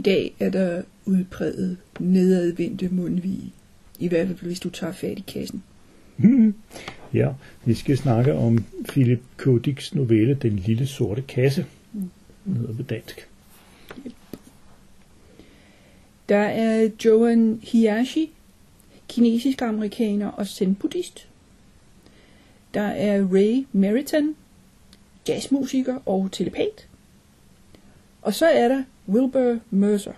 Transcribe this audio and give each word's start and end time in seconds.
I 0.00 0.02
dag 0.02 0.34
er 0.38 0.50
der 0.50 0.82
udpræget 1.04 1.76
nedadvendte 1.98 2.88
mundvige. 2.88 3.52
I 3.98 4.08
hvert 4.08 4.26
fald, 4.26 4.40
hvis 4.40 4.60
du 4.60 4.70
tager 4.70 4.92
fat 4.92 5.18
i 5.18 5.24
kassen. 5.26 5.62
Ja, 7.14 7.28
vi 7.64 7.74
skal 7.74 7.98
snakke 7.98 8.34
om 8.34 8.64
Philip 8.88 9.22
K. 9.36 9.48
Dicks 9.64 9.94
novelle 9.94 10.34
Den 10.34 10.56
lille 10.56 10.86
sorte 10.86 11.22
kasse. 11.22 11.66
Den 12.44 12.56
hedder 12.56 12.74
på 12.74 12.82
dansk. 12.82 13.28
Der 16.28 16.36
er 16.36 16.88
Joan 17.04 17.60
Hiyashi, 17.62 18.30
kinesisk 19.08 19.62
amerikaner 19.62 20.28
og 20.28 20.46
zen-buddhist. 20.46 21.28
Der 22.74 22.86
er 22.86 23.26
Ray 23.32 23.66
Meriton, 23.72 24.34
jazzmusiker 25.28 25.98
og 26.06 26.28
telepat. 26.32 26.88
Og 28.22 28.34
så 28.34 28.46
er 28.46 28.68
der 28.68 28.82
Wilbur 29.10 29.58
Mercer. 29.70 30.12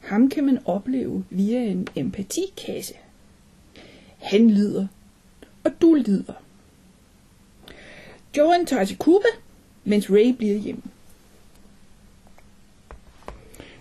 Ham 0.00 0.28
kan 0.28 0.44
man 0.44 0.58
opleve 0.64 1.24
via 1.30 1.64
en 1.64 1.86
empatikasse. 1.96 2.94
Han 4.18 4.50
lider, 4.50 4.86
og 5.64 5.70
du 5.80 5.94
lider. 5.94 6.32
Joan 8.36 8.66
tager 8.66 8.84
til 8.84 8.96
Cuba, 8.96 9.28
mens 9.84 10.10
Ray 10.10 10.34
bliver 10.38 10.56
hjemme. 10.56 10.82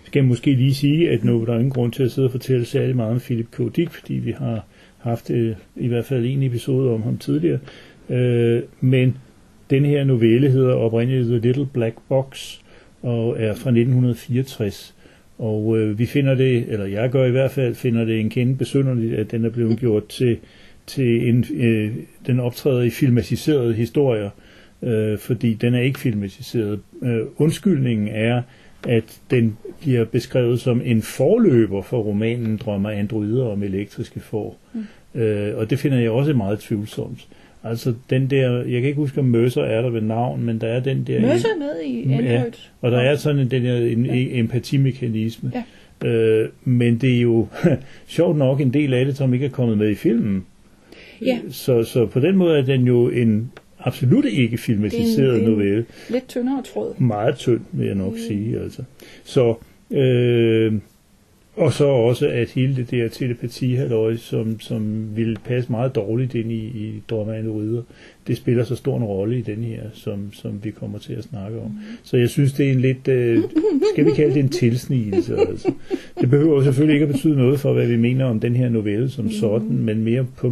Skal 0.03 0.19
jeg 0.19 0.27
måske 0.27 0.53
lige 0.55 0.75
sige, 0.75 1.09
at 1.09 1.23
nu 1.23 1.45
der 1.45 1.53
er 1.53 1.57
ingen 1.57 1.71
grund 1.71 1.91
til 1.91 2.03
at 2.03 2.11
sidde 2.11 2.27
og 2.27 2.31
fortælle 2.31 2.65
særlig 2.65 2.95
meget 2.95 3.11
om 3.11 3.19
Philip 3.19 3.51
K. 3.51 3.75
Dick, 3.75 3.91
fordi 3.91 4.13
vi 4.13 4.31
har 4.31 4.65
haft 4.97 5.29
øh, 5.29 5.55
i 5.75 5.87
hvert 5.87 6.05
fald 6.05 6.25
en 6.25 6.43
episode 6.43 6.91
om 6.93 7.01
ham 7.01 7.17
tidligere. 7.17 7.59
Øh, 8.09 8.63
men 8.79 9.17
den 9.69 9.85
her 9.85 10.03
novelle 10.03 10.49
hedder 10.49 10.73
oprindeligt 10.73 11.27
The 11.27 11.37
Little 11.37 11.65
Black 11.65 11.95
Box 12.09 12.60
og 13.01 13.35
er 13.39 13.53
fra 13.53 13.69
1964. 13.69 14.95
Og 15.37 15.77
øh, 15.79 15.99
vi 15.99 16.05
finder 16.05 16.35
det, 16.35 16.65
eller 16.67 16.85
jeg 16.85 17.09
gør 17.09 17.25
i 17.25 17.31
hvert 17.31 17.51
fald, 17.51 17.75
finder 17.75 18.05
det 18.05 18.19
en 18.19 18.29
kende 18.29 18.55
besynderligt, 18.55 19.13
at 19.13 19.31
den 19.31 19.45
er 19.45 19.49
blevet 19.49 19.79
gjort 19.79 20.07
til, 20.07 20.37
til 20.87 21.29
en, 21.29 21.45
øh, 21.53 21.91
den 22.27 22.39
optræder 22.39 22.81
i 22.81 22.89
filmatiserede 22.89 23.73
historier, 23.73 24.29
øh, 24.81 25.17
fordi 25.17 25.53
den 25.53 25.75
er 25.75 25.81
ikke 25.81 25.99
filmatiseret. 25.99 26.79
Øh, 27.03 27.21
undskyldningen 27.37 28.07
er, 28.07 28.41
at 28.87 29.19
den 29.31 29.57
bliver 29.81 30.05
beskrevet 30.05 30.59
som 30.59 30.81
en 30.85 31.01
forløber 31.01 31.81
for 31.81 32.01
romanen 32.01 32.57
Drømmer 32.57 32.89
androider 32.89 33.45
om 33.45 33.63
elektriske 33.63 34.19
får. 34.19 34.59
Mm. 34.73 35.21
Øh, 35.21 35.57
og 35.57 35.69
det 35.69 35.79
finder 35.79 35.99
jeg 35.99 36.11
også 36.11 36.33
meget 36.33 36.59
tvivlsomt. 36.59 37.27
Altså 37.63 37.93
den 38.09 38.29
der, 38.29 38.51
jeg 38.57 38.81
kan 38.81 38.83
ikke 38.87 38.93
huske 38.99 39.19
om 39.19 39.25
Mercer 39.25 39.61
er 39.61 39.81
der 39.81 39.89
ved 39.89 40.01
navn, 40.01 40.43
men 40.43 40.61
der 40.61 40.67
er 40.67 40.79
den 40.79 41.03
der... 41.07 41.21
Mercer 41.21 41.47
er 41.55 41.59
med 41.59 41.81
i 41.85 42.07
Ja, 42.09 42.15
Android. 42.17 42.51
og 42.81 42.91
der 42.91 42.97
er 42.99 43.15
sådan 43.15 43.39
en, 43.39 43.51
den 43.51 43.63
der 43.65 43.77
en, 43.77 44.05
Ja. 44.05 44.13
empatimekanisme. 44.15 45.51
Ja. 46.03 46.07
Øh, 46.07 46.49
men 46.63 46.97
det 46.97 47.17
er 47.17 47.21
jo 47.21 47.47
sjovt 48.07 48.37
nok 48.37 48.61
en 48.61 48.73
del 48.73 48.93
af 48.93 49.05
det, 49.05 49.17
som 49.17 49.33
ikke 49.33 49.45
er 49.45 49.49
kommet 49.49 49.77
med 49.77 49.89
i 49.89 49.95
filmen. 49.95 50.45
Ja. 51.25 51.39
Så, 51.49 51.83
så 51.83 52.05
på 52.05 52.19
den 52.19 52.35
måde 52.35 52.57
er 52.57 52.61
den 52.61 52.87
jo 52.87 53.09
en 53.09 53.51
absolut 53.79 54.25
ikke 54.25 54.57
filmatiseret 54.57 55.33
Det 55.33 55.43
er 55.43 55.45
en- 55.47 55.51
novelle. 55.51 55.85
Lidt 56.09 56.27
tyndere 56.27 56.63
tråd. 56.73 56.93
Meget 57.01 57.35
tynd, 57.35 57.59
vil 57.71 57.85
jeg 57.87 57.95
nok 57.95 58.11
mm. 58.13 58.17
sige. 58.27 58.59
Altså. 58.59 58.81
Så, 59.23 59.53
øh, 59.91 60.73
og 61.55 61.73
så 61.73 61.85
også, 61.85 62.27
at 62.27 62.49
hele 62.49 62.75
det 62.75 62.91
der 62.91 63.07
telepati 63.07 63.77
som, 64.17 64.59
som 64.59 65.15
ville 65.15 65.37
passe 65.45 65.71
meget 65.71 65.95
dårligt 65.95 66.35
ind 66.35 66.51
i, 66.51 66.65
i 66.65 67.03
Drømme 67.09 67.33
Ridder, 67.33 67.81
det 68.27 68.37
spiller 68.37 68.63
så 68.63 68.75
stor 68.75 68.97
en 68.97 69.03
rolle 69.03 69.37
i 69.37 69.41
den 69.41 69.63
her, 69.63 69.81
som, 69.93 70.33
som 70.33 70.59
vi 70.63 70.71
kommer 70.71 70.99
til 70.99 71.13
at 71.13 71.23
snakke 71.23 71.59
om. 71.59 71.79
Så 72.03 72.17
jeg 72.17 72.29
synes, 72.29 72.53
det 72.53 72.67
er 72.67 72.71
en 72.71 72.81
lidt, 72.81 73.07
øh, 73.07 73.43
skal 73.93 74.05
vi 74.05 74.11
kalde 74.11 74.33
det 74.33 74.39
en 74.39 74.49
tilsnigelse. 74.49 75.37
Altså. 75.37 75.73
Det 76.21 76.29
behøver 76.29 76.63
selvfølgelig 76.63 76.93
ikke 76.93 77.05
at 77.05 77.11
betyde 77.11 77.37
noget 77.37 77.59
for, 77.59 77.73
hvad 77.73 77.87
vi 77.87 77.97
mener 77.97 78.25
om 78.25 78.39
den 78.39 78.55
her 78.55 78.69
novelle 78.69 79.09
som 79.09 79.31
sådan, 79.31 79.77
men 79.77 80.03
mere 80.03 80.25
på 80.37 80.47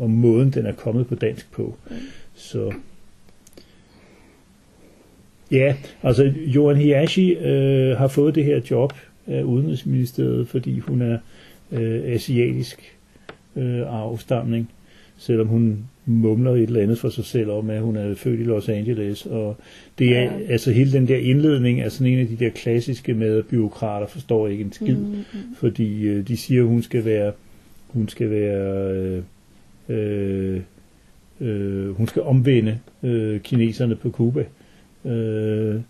om 0.00 0.10
måden, 0.10 0.50
den 0.50 0.66
er 0.66 0.72
kommet 0.72 1.06
på 1.06 1.14
dansk 1.14 1.52
på. 1.52 1.76
Så 2.34 2.72
Ja, 5.50 5.74
altså 6.02 6.32
Johan 6.46 6.76
Hiyashi 6.76 7.32
øh, 7.32 7.96
har 7.96 8.08
fået 8.08 8.34
det 8.34 8.44
her 8.44 8.60
job 8.70 8.92
af 9.26 9.42
Udenrigsministeriet, 9.42 10.48
fordi 10.48 10.78
hun 10.78 11.02
er 11.02 11.18
øh, 11.72 12.00
asiatisk 12.04 12.96
øh, 13.56 13.80
afstamning, 13.86 14.70
selvom 15.18 15.46
hun 15.46 15.84
mumler 16.06 16.50
et 16.52 16.62
eller 16.62 16.82
andet 16.82 16.98
for 16.98 17.08
sig 17.08 17.24
selv 17.24 17.50
om, 17.50 17.70
at 17.70 17.80
hun 17.80 17.96
er 17.96 18.14
født 18.14 18.40
i 18.40 18.42
Los 18.42 18.68
Angeles. 18.68 19.26
Og 19.26 19.56
det 19.98 20.16
er 20.16 20.22
Ja. 20.22 20.30
altså 20.48 20.72
hele 20.72 20.92
den 20.92 21.08
der 21.08 21.16
indledning 21.16 21.80
er 21.80 21.88
sådan 21.88 22.12
en 22.12 22.18
af 22.18 22.26
de 22.26 22.36
der 22.36 22.50
klassiske 22.50 23.14
med, 23.14 23.38
at 23.38 23.46
byråkrater 23.46 24.06
forstår 24.06 24.48
ikke 24.48 24.64
en 24.64 24.72
skid, 24.72 24.96
mm, 24.96 25.04
mm. 25.08 25.54
fordi 25.56 26.02
øh, 26.02 26.28
de 26.28 26.36
siger, 26.36 26.62
at 26.62 26.68
hun 26.68 26.82
skal 26.82 27.04
være, 27.04 27.32
hun 27.88 28.08
skal 28.08 28.30
være 28.30 28.90
øh, 28.94 29.22
øh, 29.88 30.60
øh, 31.40 31.90
hun 31.96 32.06
skal 32.06 32.22
omvende 32.22 32.78
øh, 33.02 33.40
kineserne 33.40 33.96
på 33.96 34.10
Cuba. 34.10 34.44
Øh, 35.04 35.80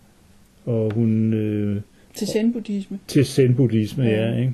og 0.65 0.91
hun 0.93 1.33
øh, 1.33 1.81
Til 2.15 2.27
zen-buddhisme. 2.27 2.99
til 3.07 3.25
zen-buddhisme, 3.25 4.03
ja. 4.03 4.29
Ja. 4.31 4.37
ikke? 4.39 4.53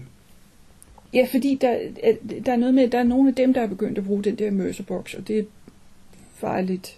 Ja, 1.14 1.28
fordi 1.32 1.58
der, 1.62 1.70
er- 2.04 2.40
der 2.46 2.52
er 2.52 2.56
noget 2.58 2.74
med, 2.76 2.84
at 2.84 2.92
der 2.92 3.00
er 3.00 3.04
nogle 3.04 3.30
af 3.30 3.36
dem, 3.36 3.54
der 3.54 3.62
er 3.62 3.68
begyndt 3.68 3.98
at 3.98 4.06
bruge 4.06 4.24
den 4.24 4.36
der 4.36 4.52
Mercerbox, 4.52 5.14
og 5.14 5.28
det 5.28 5.40
er 5.40 5.44
farligt. 6.36 6.98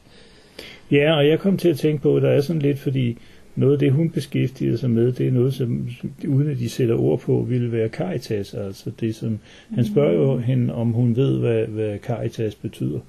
Ja, 0.91 1.15
og 1.17 1.27
jeg 1.27 1.39
kom 1.39 1.57
til 1.57 1.69
at 1.69 1.77
tænke 1.77 2.01
på, 2.01 2.15
at 2.17 2.21
der 2.23 2.29
er 2.29 2.41
sådan 2.41 2.61
lidt, 2.61 2.79
fordi 2.79 3.17
noget 3.55 3.73
af 3.73 3.79
det, 3.79 3.91
hun 3.91 4.09
beskæftiger 4.09 4.77
sig 4.77 4.89
med, 4.89 5.11
det 5.11 5.27
er 5.27 5.31
noget, 5.31 5.53
som, 5.53 5.87
uden 6.27 6.49
at 6.49 6.57
de 6.59 6.69
sætter 6.69 6.95
ord 6.95 7.19
på, 7.19 7.41
ville 7.49 7.71
være 7.71 7.87
Caritas. 7.89 8.53
Altså 8.53 8.91
det, 8.99 9.15
som, 9.15 9.39
han 9.75 9.85
spørger 9.85 10.13
jo 10.13 10.37
hende, 10.37 10.73
om 10.73 10.91
hun 10.91 11.15
ved, 11.15 11.39
hvad, 11.39 11.65
hvad 11.65 11.99
Caritas 11.99 12.55
betyder. 12.55 12.99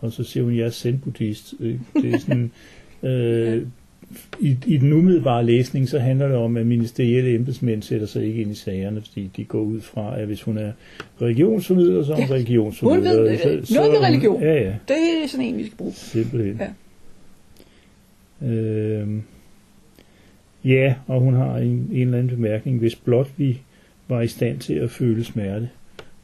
Og 0.00 0.12
så 0.12 0.24
siger 0.24 0.44
hun, 0.44 0.56
jeg 0.56 0.66
er 0.66 0.70
zen-buddhist. 0.70 1.54
Det 1.94 2.14
er 2.14 2.18
sådan, 2.18 2.50
øh, 3.10 3.66
i, 4.40 4.56
I 4.66 4.76
den 4.76 4.92
umiddelbare 4.92 5.44
læsning, 5.46 5.88
så 5.88 5.98
handler 5.98 6.28
det 6.28 6.36
om, 6.36 6.56
at 6.56 6.66
ministerielle 6.66 7.34
embedsmænd 7.34 7.82
sætter 7.82 8.06
sig 8.06 8.24
ikke 8.24 8.40
ind 8.42 8.50
i 8.50 8.54
sagerne, 8.54 9.02
fordi 9.02 9.30
de 9.36 9.44
går 9.44 9.60
ud 9.60 9.80
fra, 9.80 10.20
at 10.20 10.26
hvis 10.26 10.42
hun 10.42 10.58
er 10.58 10.72
religionsformidler, 11.22 12.04
så 12.04 12.12
er 12.12 12.16
hun 12.16 12.24
Ja, 12.28 12.34
religionsformidler. 12.34 13.10
hun 13.16 13.22
ved, 13.24 13.38
så, 13.38 13.48
noget 13.48 13.66
så, 13.68 13.88
med 13.92 14.08
religion. 14.08 14.42
Ja, 14.42 14.54
ja. 14.54 14.74
Det 14.88 14.96
er 15.24 15.28
sådan 15.28 15.46
en, 15.46 15.56
vi 15.58 15.64
skal 15.66 15.76
bruge. 15.76 15.92
Simpelthen. 15.92 16.60
Ja. 18.42 18.48
Øhm, 18.48 19.22
ja, 20.64 20.94
og 21.06 21.20
hun 21.20 21.34
har 21.34 21.56
en, 21.58 21.88
en 21.92 22.00
eller 22.00 22.18
anden 22.18 22.36
bemærkning, 22.36 22.78
hvis 22.78 22.94
blot 22.96 23.28
vi 23.36 23.58
var 24.08 24.20
i 24.20 24.26
stand 24.28 24.58
til 24.58 24.74
at 24.74 24.90
føle 24.90 25.24
smerte. 25.24 25.68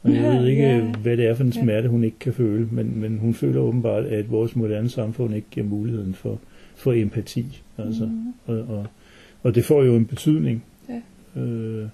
Og 0.03 0.11
jeg 0.15 0.21
Ja, 0.23 0.29
ved 0.39 0.47
ikke, 0.47 0.63
ja. 0.63 0.81
hvad 0.81 1.17
det 1.17 1.27
er 1.27 1.35
for 1.35 1.45
en 1.45 1.53
smerte, 1.53 1.89
hun 1.89 2.05
ikke 2.05 2.19
kan 2.19 2.33
føle, 2.33 2.69
men, 2.71 3.01
men 3.01 3.19
hun 3.19 3.35
føler 3.35 3.61
åbenbart, 3.61 4.05
at 4.05 4.31
vores 4.31 4.57
moderne 4.57 4.89
samfund 4.89 5.35
ikke 5.35 5.47
giver 5.51 5.67
muligheden 5.67 6.15
for, 6.15 6.39
for 6.75 6.93
empati. 6.93 7.63
Altså. 7.79 8.05
Mhm. 8.07 8.35
Og, 8.47 8.57
og, 8.59 8.87
og 9.43 9.55
det 9.55 9.65
får 9.65 9.83
jo 9.83 9.97
en 9.97 10.07
betydning. 10.07 10.65
Ja. 10.89 11.41
Øh, 11.41 11.89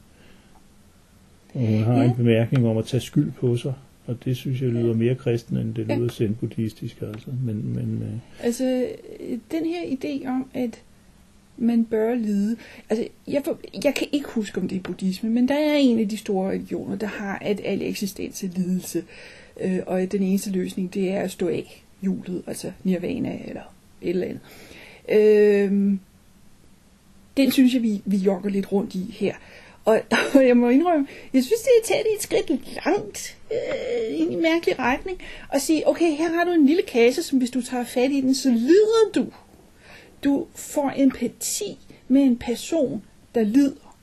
og 1.55 1.61
hun 1.61 1.83
har 1.83 1.95
Ja. 2.03 2.09
en 2.11 2.17
bemærkning 2.17 2.67
om 2.67 2.77
at 2.79 2.85
tage 2.87 3.01
skyld 3.01 3.33
på 3.33 3.57
sig, 3.57 3.73
og 4.07 4.17
det 4.25 4.37
synes 4.37 4.63
jeg 4.63 4.69
lyder 4.71 4.95
mere 4.95 5.15
kristen, 5.15 5.57
end 5.57 5.75
det 5.75 5.89
Ja. 5.89 5.97
lyder 5.97 6.09
zen-buddhistisk. 6.09 7.03
Altså. 7.03 7.31
Men, 7.45 7.75
men, 7.75 8.03
øh, 8.03 8.45
Altså, 8.47 8.87
den 9.51 9.67
her 9.67 9.83
idé 9.97 10.29
om, 10.29 10.51
at 10.55 10.83
man 11.59 11.85
bør 11.85 12.15
lide. 12.15 12.57
Altså, 12.91 13.07
jeg, 13.29 13.43
for, 13.45 13.59
jeg 13.85 13.95
kan 13.95 14.07
ikke 14.13 14.29
huske, 14.29 14.61
om 14.61 14.69
det 14.69 14.77
er 14.77 14.83
buddhisme, 14.83 15.31
men 15.31 15.49
der 15.49 15.55
er 15.55 15.77
en 15.77 15.99
af 15.99 16.09
de 16.09 16.17
store 16.17 16.51
religioner, 16.51 16.97
der 16.97 17.07
har, 17.07 17.39
at 17.39 17.61
al 17.65 17.83
eksistens 17.83 18.45
er 18.45 18.49
lidelse. 18.57 19.05
Øh, 19.61 19.79
og 19.87 20.03
at 20.03 20.13
den 20.13 20.23
eneste 20.23 20.51
løsning, 20.51 20.95
det 20.95 21.11
er 21.11 21.21
at 21.21 21.31
stå 21.31 21.49
af 21.49 21.83
hjulet, 22.03 22.43
altså 22.47 22.73
nirvana 22.85 23.39
eller 23.49 23.75
et 24.03 24.11
eller 24.11 24.27
andet. 24.27 24.41
Øh, 25.09 25.99
den 27.37 27.53
synes 27.53 27.75
jeg, 27.75 27.83
vi, 27.83 28.03
vi 28.05 28.17
jogger 28.17 28.51
lidt 28.51 28.73
rundt 28.73 28.95
i 28.95 29.15
her. 29.19 29.35
Og, 29.85 30.01
og 30.35 30.47
jeg 30.47 30.57
må 30.57 30.69
indrømme, 30.69 31.07
jeg 31.33 31.45
synes, 31.45 31.61
det 31.61 31.71
er 31.83 31.87
taget 31.87 32.07
et 32.17 32.23
skridt 32.23 32.51
langt 32.85 33.37
øh, 33.53 34.15
i 34.15 34.21
en 34.21 34.43
mærkelig 34.43 34.79
retning. 34.79 35.23
Og 35.49 35.61
sige, 35.61 35.89
okay, 35.89 36.17
her 36.17 36.33
har 36.33 36.45
du 36.45 36.51
en 36.51 36.67
lille 36.67 36.83
kasse, 36.83 37.23
som 37.23 37.39
hvis 37.39 37.51
du 37.51 37.63
tager 37.63 37.85
fat 37.85 38.11
i 38.11 38.21
den, 38.21 38.35
så 38.35 38.51
lider 38.51 39.11
du. 39.15 39.27
Du 40.25 40.47
får 40.55 40.93
empati 40.97 41.79
med 42.09 42.23
en 42.23 42.37
person, 42.37 43.03
der 43.35 43.43
lider. 43.43 43.97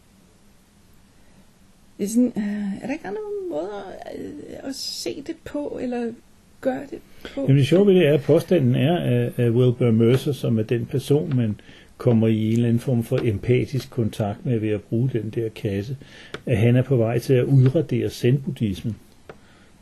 Det 1.98 2.04
er, 2.04 2.08
sådan, 2.08 2.34
øh, 2.38 2.84
er 2.84 2.88
der 2.88 2.94
ikke 2.94 3.08
andre 3.08 3.22
måder 3.50 3.94
at, 4.02 4.16
at 4.64 4.76
se 4.76 5.24
det 5.28 5.36
på, 5.46 5.78
eller 5.82 6.14
gøre 6.62 6.86
det? 6.90 7.02
Jamen 7.38 7.58
det 7.58 7.68
sjove 7.68 7.88
ved 7.88 7.96
det 7.96 8.08
er, 8.08 8.14
at 8.14 8.22
påstanden 8.22 8.76
er, 8.76 8.98
at, 9.38 9.52
Wilbur 9.52 9.92
Mercer, 9.92 10.32
som 10.32 10.60
er 10.60 10.64
den 10.64 10.86
person, 10.86 11.34
man 11.36 11.60
kommer 11.98 12.28
i 12.28 12.48
en 12.48 12.54
eller 12.54 12.68
anden 12.68 12.80
form 12.80 13.04
for 13.04 13.20
empatisk 13.24 13.90
kontakt 13.90 14.46
med 14.46 14.60
ved 14.60 14.70
at 14.70 14.82
bruge 14.82 15.10
den 15.14 15.30
der 15.36 15.50
kasse, 15.50 15.98
at 16.46 16.58
han 16.58 16.76
er 16.76 16.82
på 16.82 16.96
vej 16.96 17.20
til 17.20 17.34
at 17.34 17.44
udradere 17.44 18.10
zen-buddhismen. 18.10 18.96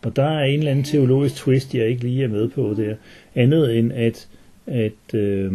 Og 0.04 0.16
der 0.16 0.24
er 0.24 0.44
en 0.44 0.60
eller 0.60 0.72
anden 0.72 0.86
teologisk 0.86 1.36
twist, 1.36 1.76
jeg 1.76 1.88
ikke 1.88 2.04
lige 2.04 2.24
er 2.24 2.28
med 2.28 2.50
på 2.50 2.74
der. 2.78 2.96
Andet 3.36 3.78
end 3.78 3.94
at, 3.94 4.28
at 4.68 5.14
øh, 5.14 5.54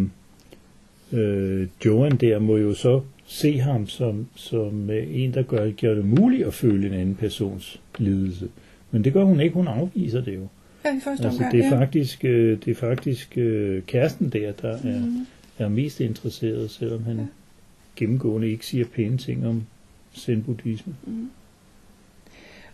øh, 1.11 1.67
Joan 1.85 2.11
der 2.11 2.39
må 2.39 2.57
jo 2.57 2.73
så 2.73 3.01
se 3.25 3.59
ham 3.59 3.87
som, 3.87 4.27
som 4.35 4.89
øh, 4.89 5.07
en, 5.11 5.33
der 5.33 5.41
gør, 5.41 5.71
gør 5.81 5.93
det 5.93 6.05
muligt 6.05 6.47
at 6.47 6.53
føle 6.53 6.87
en 6.87 6.93
anden 6.93 7.15
persons 7.15 7.79
lidelse. 7.97 8.47
Men 8.91 9.03
det 9.03 9.13
gør 9.13 9.23
hun 9.23 9.39
ikke, 9.39 9.53
hun 9.53 9.67
afviser 9.67 10.21
det 10.21 10.35
jo. 10.35 10.47
Ja, 10.85 10.97
i 10.97 10.99
første 10.99 11.23
Altså, 11.25 11.37
omgang, 11.37 11.51
det 11.51 11.65
er 11.65 11.69
ja. 11.75 11.79
faktisk, 11.81 12.25
øh, 12.25 12.59
det 12.65 12.71
er 12.71 12.75
faktisk 12.75 13.37
øh, 13.37 13.83
kæresten 13.83 14.29
der, 14.29 14.51
der 14.51 14.69
er, 14.77 14.99
Mhm. 14.99 15.27
er 15.57 15.67
mest 15.69 15.99
interesseret, 15.99 16.71
selvom 16.71 17.03
han 17.03 17.17
Ja. 17.17 17.23
gennemgående 17.95 18.49
ikke 18.51 18.65
siger 18.65 18.85
pæne 18.85 19.17
ting 19.17 19.47
om 19.47 19.63
zen-buddhisme. 20.17 20.93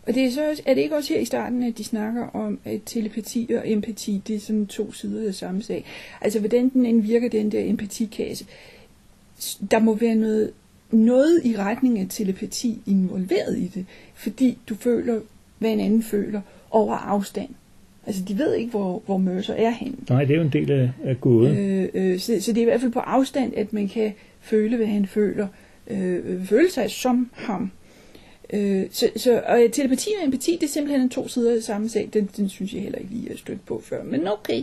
Og 0.07 0.13
det 0.13 0.25
er, 0.25 0.31
så, 0.31 0.50
også- 0.50 0.63
er 0.65 0.74
det 0.74 0.81
ikke 0.81 0.95
også 0.95 1.13
her 1.13 1.19
i 1.21 1.25
starten, 1.25 1.63
at 1.63 1.77
de 1.77 1.83
snakker 1.83 2.27
om, 2.27 2.59
at 2.65 2.81
telepati 2.86 3.50
og 3.57 3.71
empati, 3.71 4.21
det 4.27 4.36
er 4.36 4.39
sådan 4.39 4.68
to 4.68 4.92
sider 4.92 5.27
af 5.27 5.33
samme 5.36 5.62
sag. 5.63 5.86
Altså, 6.21 6.39
hvordan 6.39 6.69
den 6.69 6.86
end 6.86 7.01
virker, 7.01 7.30
den 7.30 7.51
der 7.51 7.69
empatikasse, 7.69 8.45
der 9.71 9.80
må 9.80 9.95
være 9.95 10.15
noget, 10.15 10.51
noget 10.92 11.42
i 11.45 11.57
retning 11.57 12.00
af 12.00 12.07
telepati 12.09 12.81
involveret 12.86 13.57
i 13.57 13.68
det, 13.68 13.86
fordi 14.15 14.57
du 14.69 14.75
føler, 14.75 15.19
hvad 15.59 15.71
en 15.71 15.80
anden 15.80 16.04
føler, 16.04 16.42
over 16.71 16.95
afstand. 16.95 17.50
Altså, 18.07 18.21
de 18.27 18.38
ved 18.38 18.54
ikke, 18.56 18.69
hvor, 18.71 19.01
hvor 19.06 19.18
Mercer 19.18 19.54
er 19.54 19.69
henne. 19.69 19.98
Nej, 20.09 20.24
det 20.24 20.33
er 20.33 20.38
jo 20.38 20.44
en 20.44 20.54
del 20.54 20.71
af, 20.71 20.89
af 21.04 21.21
gåden. 21.21 21.57
Øh, 21.57 21.89
øh, 21.94 22.19
så, 22.19 22.42
så 22.42 22.51
det 22.51 22.57
er 22.57 22.62
i 22.62 22.65
hvert 22.65 22.81
fald 22.81 22.92
på 22.92 23.00
afstand, 23.00 23.54
at 23.57 23.74
man 23.74 23.88
kan 23.88 24.13
føle, 24.42 24.77
hvad 24.77 24.88
han 24.88 25.06
føler. 25.06 25.48
Øh, 25.92 26.45
føle 26.45 26.71
sig 26.71 26.92
som 26.92 27.30
ham. 27.33 27.71
Øh, 28.54 28.83
så, 28.92 29.09
så 29.15 29.42
og 29.48 29.59
telepati 29.71 30.09
og 30.21 30.25
empati, 30.25 30.51
det 30.51 30.63
er 30.63 30.68
simpelthen 30.68 31.01
en 31.01 31.09
to 31.09 31.27
sider 31.27 31.56
af 31.56 31.63
samme 31.63 31.89
sag. 31.89 32.09
Den, 32.13 32.30
den 32.38 32.50
synes 32.50 32.74
jeg 32.74 32.81
heller 32.81 33.00
ikke 33.00 33.12
lige, 33.12 33.31
er 33.31 33.38
stødt 33.38 33.65
på 33.65 33.81
før. 33.83 34.04
Men 34.04 34.27
okay. 34.27 34.62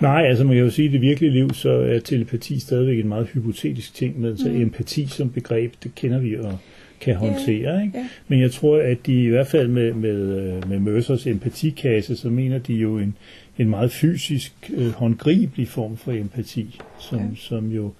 Nej, 0.00 0.22
altså 0.26 0.44
man 0.44 0.54
kan 0.56 0.64
jo 0.64 0.70
sige, 0.70 0.86
at 0.86 0.90
i 0.90 0.92
det 0.92 1.00
virkelige 1.00 1.32
liv, 1.32 1.54
så 1.54 1.70
er 1.70 1.98
telepati 1.98 2.60
stadigvæk 2.60 2.98
en 2.98 3.08
meget 3.08 3.26
hypotetisk 3.26 3.94
ting, 3.94 4.20
men 4.20 4.38
så 4.38 4.48
Mm. 4.48 4.62
empati 4.62 5.06
som 5.06 5.30
begreb, 5.30 5.72
det 5.84 5.94
kender 5.94 6.18
vi 6.18 6.36
og 6.36 6.58
kan 7.00 7.14
håndtere. 7.16 7.82
Ikke? 7.82 7.98
Ja. 7.98 8.08
Men 8.28 8.40
jeg 8.40 8.50
tror, 8.50 8.78
at 8.78 9.06
de 9.06 9.24
i 9.24 9.28
hvert 9.28 9.46
fald 9.46 9.68
med, 9.68 9.92
med, 9.92 10.40
øh, 10.40 10.68
med 10.70 10.78
Mercers 10.78 11.26
empatikasse, 11.26 12.16
så 12.16 12.28
mener 12.30 12.58
de 12.58 12.74
jo 12.74 12.98
en, 12.98 13.16
en 13.58 13.68
meget 13.70 13.92
fysisk, 13.92 14.70
øh, 14.74 14.90
håndgribelig 14.90 15.68
form 15.68 15.96
for 15.96 16.12
empati, 16.12 16.80
som, 17.00 17.18
Ja. 17.18 17.24
ja. 17.24 17.30
som 17.36 17.70
jo 17.72 17.92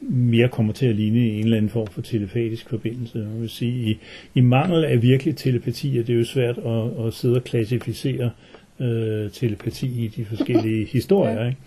mere 0.00 0.48
kommer 0.48 0.72
til 0.72 0.86
at 0.86 0.94
ligne 0.94 1.18
en 1.28 1.44
eller 1.44 1.56
anden 1.56 1.70
form 1.70 1.86
for 1.86 2.00
telepatisk 2.00 2.68
forbindelse. 2.70 3.18
Jeg 3.18 3.40
vil 3.40 3.48
sige, 3.48 3.90
i, 3.90 3.98
i 4.34 4.40
mangel 4.40 4.84
af 4.84 5.02
virkelig 5.02 5.36
telepati 5.36 5.98
er 5.98 6.02
det 6.02 6.14
jo 6.18 6.24
svært 6.24 6.58
at, 6.58 7.06
at 7.06 7.14
sidde 7.14 7.36
og 7.36 7.44
klassificere 7.44 8.30
øh, 8.80 9.30
telepati 9.30 10.04
i 10.04 10.08
de 10.16 10.24
forskellige 10.24 10.84
historier. 10.96 11.40
Ja. 11.42 11.46
Ikke? 11.48 11.58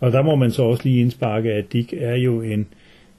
Og 0.00 0.12
der 0.12 0.22
må 0.22 0.34
man 0.36 0.50
så 0.50 0.62
også 0.62 0.82
lige 0.84 1.00
indsparke, 1.00 1.52
at 1.52 1.72
Dick 1.72 1.94
er 1.96 2.16
jo 2.16 2.42
en, 2.42 2.66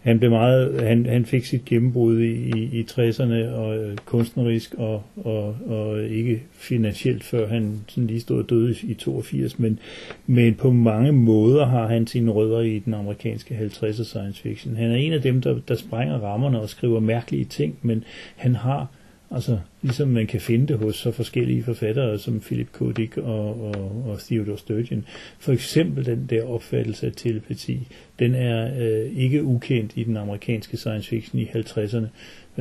han 0.06 0.20
blev 0.20 0.32
meget, 0.32 0.82
han, 0.82 1.06
han 1.06 1.26
fik 1.26 1.46
sit 1.46 1.66
gennembrud 1.66 2.20
i, 2.20 2.32
i, 2.32 2.80
i 2.80 2.86
60'erne 2.92 3.50
og 3.54 3.78
øh, 3.78 3.98
kunstnerisk 4.06 4.74
og, 4.74 5.04
og, 5.16 5.58
og 5.66 6.04
ikke 6.04 6.44
finansielt, 6.52 7.24
før 7.24 7.48
han 7.48 7.80
sådan 7.88 8.08
lige 8.08 8.20
stod 8.20 8.44
og 8.44 8.50
døde 8.50 8.76
i 8.84 8.94
82, 8.94 9.60
men, 9.60 9.80
men 10.28 10.54
på 10.54 10.72
mange 10.72 11.12
måder 11.12 11.66
har 11.66 11.88
han 11.88 12.08
sine 12.08 12.32
rødder 12.32 12.60
i 12.60 12.80
den 12.80 12.94
amerikanske 12.94 13.56
50'er 13.56 14.04
science 14.04 14.42
fiction. 14.42 14.76
Han 14.76 14.92
er 14.92 14.96
en 14.96 15.14
af 15.14 15.22
dem, 15.22 15.42
der, 15.42 15.60
der 15.68 15.76
sprænger 15.76 16.20
rammerne 16.20 16.62
og 16.62 16.70
skriver 16.70 17.00
mærkelige 17.00 17.46
ting, 17.46 17.78
men 17.82 18.04
han 18.36 18.56
har 18.56 18.88
Altså, 19.32 19.60
ligesom 19.82 20.08
man 20.08 20.28
kan 20.28 20.42
finde 20.42 20.68
det 20.68 20.78
hos 20.78 20.96
så 20.96 21.12
forskellige 21.12 21.64
forfattere 21.64 22.20
som 22.20 22.40
Philip 22.40 22.68
K. 22.74 22.98
Dick 22.98 23.18
og, 23.18 23.62
og, 23.62 24.06
og 24.08 24.20
Theodore 24.20 24.58
Sturgeon. 24.58 25.06
For 25.40 25.52
eksempel 25.52 26.06
den 26.06 26.26
der 26.30 26.44
opfattelse 26.44 27.08
af 27.08 27.14
telepati, 27.16 27.88
den 28.20 28.36
er 28.36 28.72
øh, 28.80 29.18
ikke 29.18 29.44
ukendt 29.44 29.92
i 29.96 30.04
den 30.04 30.18
amerikanske 30.18 30.78
science 30.78 31.10
fiction 31.10 31.40
i 31.40 31.46
50'erne, 31.46 32.08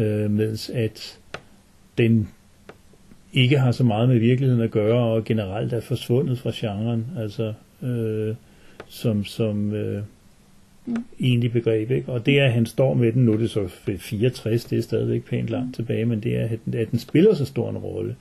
øh, 0.00 0.31
mens 0.31 0.70
at 0.70 1.19
den 1.99 2.28
ikke 3.32 3.58
har 3.58 3.72
så 3.72 3.84
meget 3.84 4.08
med 4.08 4.19
virkeligheden 4.19 4.62
at 4.62 4.70
gøre, 4.70 4.99
og 4.99 5.25
generelt 5.25 5.72
er 5.72 5.81
forsvundet 5.81 6.38
fra 6.38 6.50
genren, 6.55 7.06
altså 7.17 7.52
øh, 7.82 8.34
som, 8.87 9.25
som 9.25 9.72
øh, 9.72 10.02
Mm. 10.86 11.04
egentlig 11.20 11.52
begreb. 11.52 11.90
Ikke? 11.90 12.12
Og 12.12 12.26
det 12.26 12.38
er, 12.38 12.44
at 12.44 12.52
han 12.52 12.66
står 12.66 12.94
med 12.94 13.12
den, 13.12 13.25
nu 13.25 13.32
er 13.32 13.36
det 13.36 13.50
så 13.50 13.69
ved 13.86 13.98
64, 13.98 14.64
det 14.64 14.78
er 14.78 14.82
stadigvæk 14.82 15.25
pænt 15.25 15.48
langt 15.48 15.76
tilbage, 15.76 16.04
men 16.04 16.20
det 16.22 16.36
er, 16.36 16.44
at 16.48 16.58
den, 16.64 16.75
at 16.75 16.90
den 16.90 16.98
spiller 16.98 17.34
så 17.34 17.44
stor 17.44 17.70
en 17.70 17.78
rolle 17.78 18.16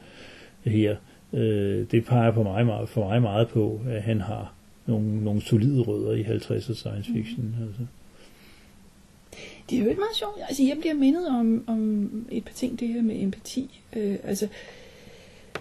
her. 0.63 0.95
Øh, 1.33 1.85
det 1.91 2.05
peger 2.05 2.31
på 2.31 2.43
mig, 2.43 2.65
meget- 2.65 2.89
for 2.89 3.09
mig 3.09 3.21
meget 3.21 3.47
på, 3.47 3.81
at 3.89 4.01
han 4.01 4.21
har 4.21 4.53
nogle, 4.85 5.23
nogle 5.23 5.41
solide 5.41 5.81
rødder 5.81 6.11
i 6.11 6.23
50'er 6.23 6.73
science 6.73 7.11
fiction. 7.13 7.55
Altså. 7.67 7.81
Det 9.69 9.77
er 9.77 9.83
jo 9.83 9.89
ikke 9.89 9.99
meget 9.99 10.15
sjovt. 10.15 10.37
Altså, 10.47 10.63
jeg 10.63 10.77
bliver 10.81 10.93
mindet 10.93 11.27
om, 11.27 11.63
om 11.67 12.09
et 12.31 12.43
par 12.45 12.53
ting, 12.53 12.79
det 12.79 12.87
her 12.87 13.01
med 13.01 13.21
empati. 13.23 13.81
Øh, 13.95 14.15
altså, 14.23 14.47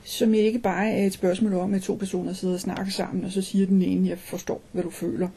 som 0.04 0.34
ikke 0.34 0.58
bare 0.58 0.90
er 0.90 1.06
et 1.06 1.12
spørgsmål 1.12 1.54
om, 1.54 1.74
at 1.74 1.82
to 1.82 1.94
personer 1.94 2.32
sidder 2.32 2.54
og 2.54 2.60
snakker 2.60 2.90
sammen, 2.90 3.24
og 3.24 3.30
så 3.32 3.42
siger 3.42 3.66
den 3.66 3.82
ene, 3.82 4.08
jeg 4.08 4.18
forstår, 4.18 4.60
hvad 4.72 4.82
du 4.82 4.90
føler. 4.90 5.28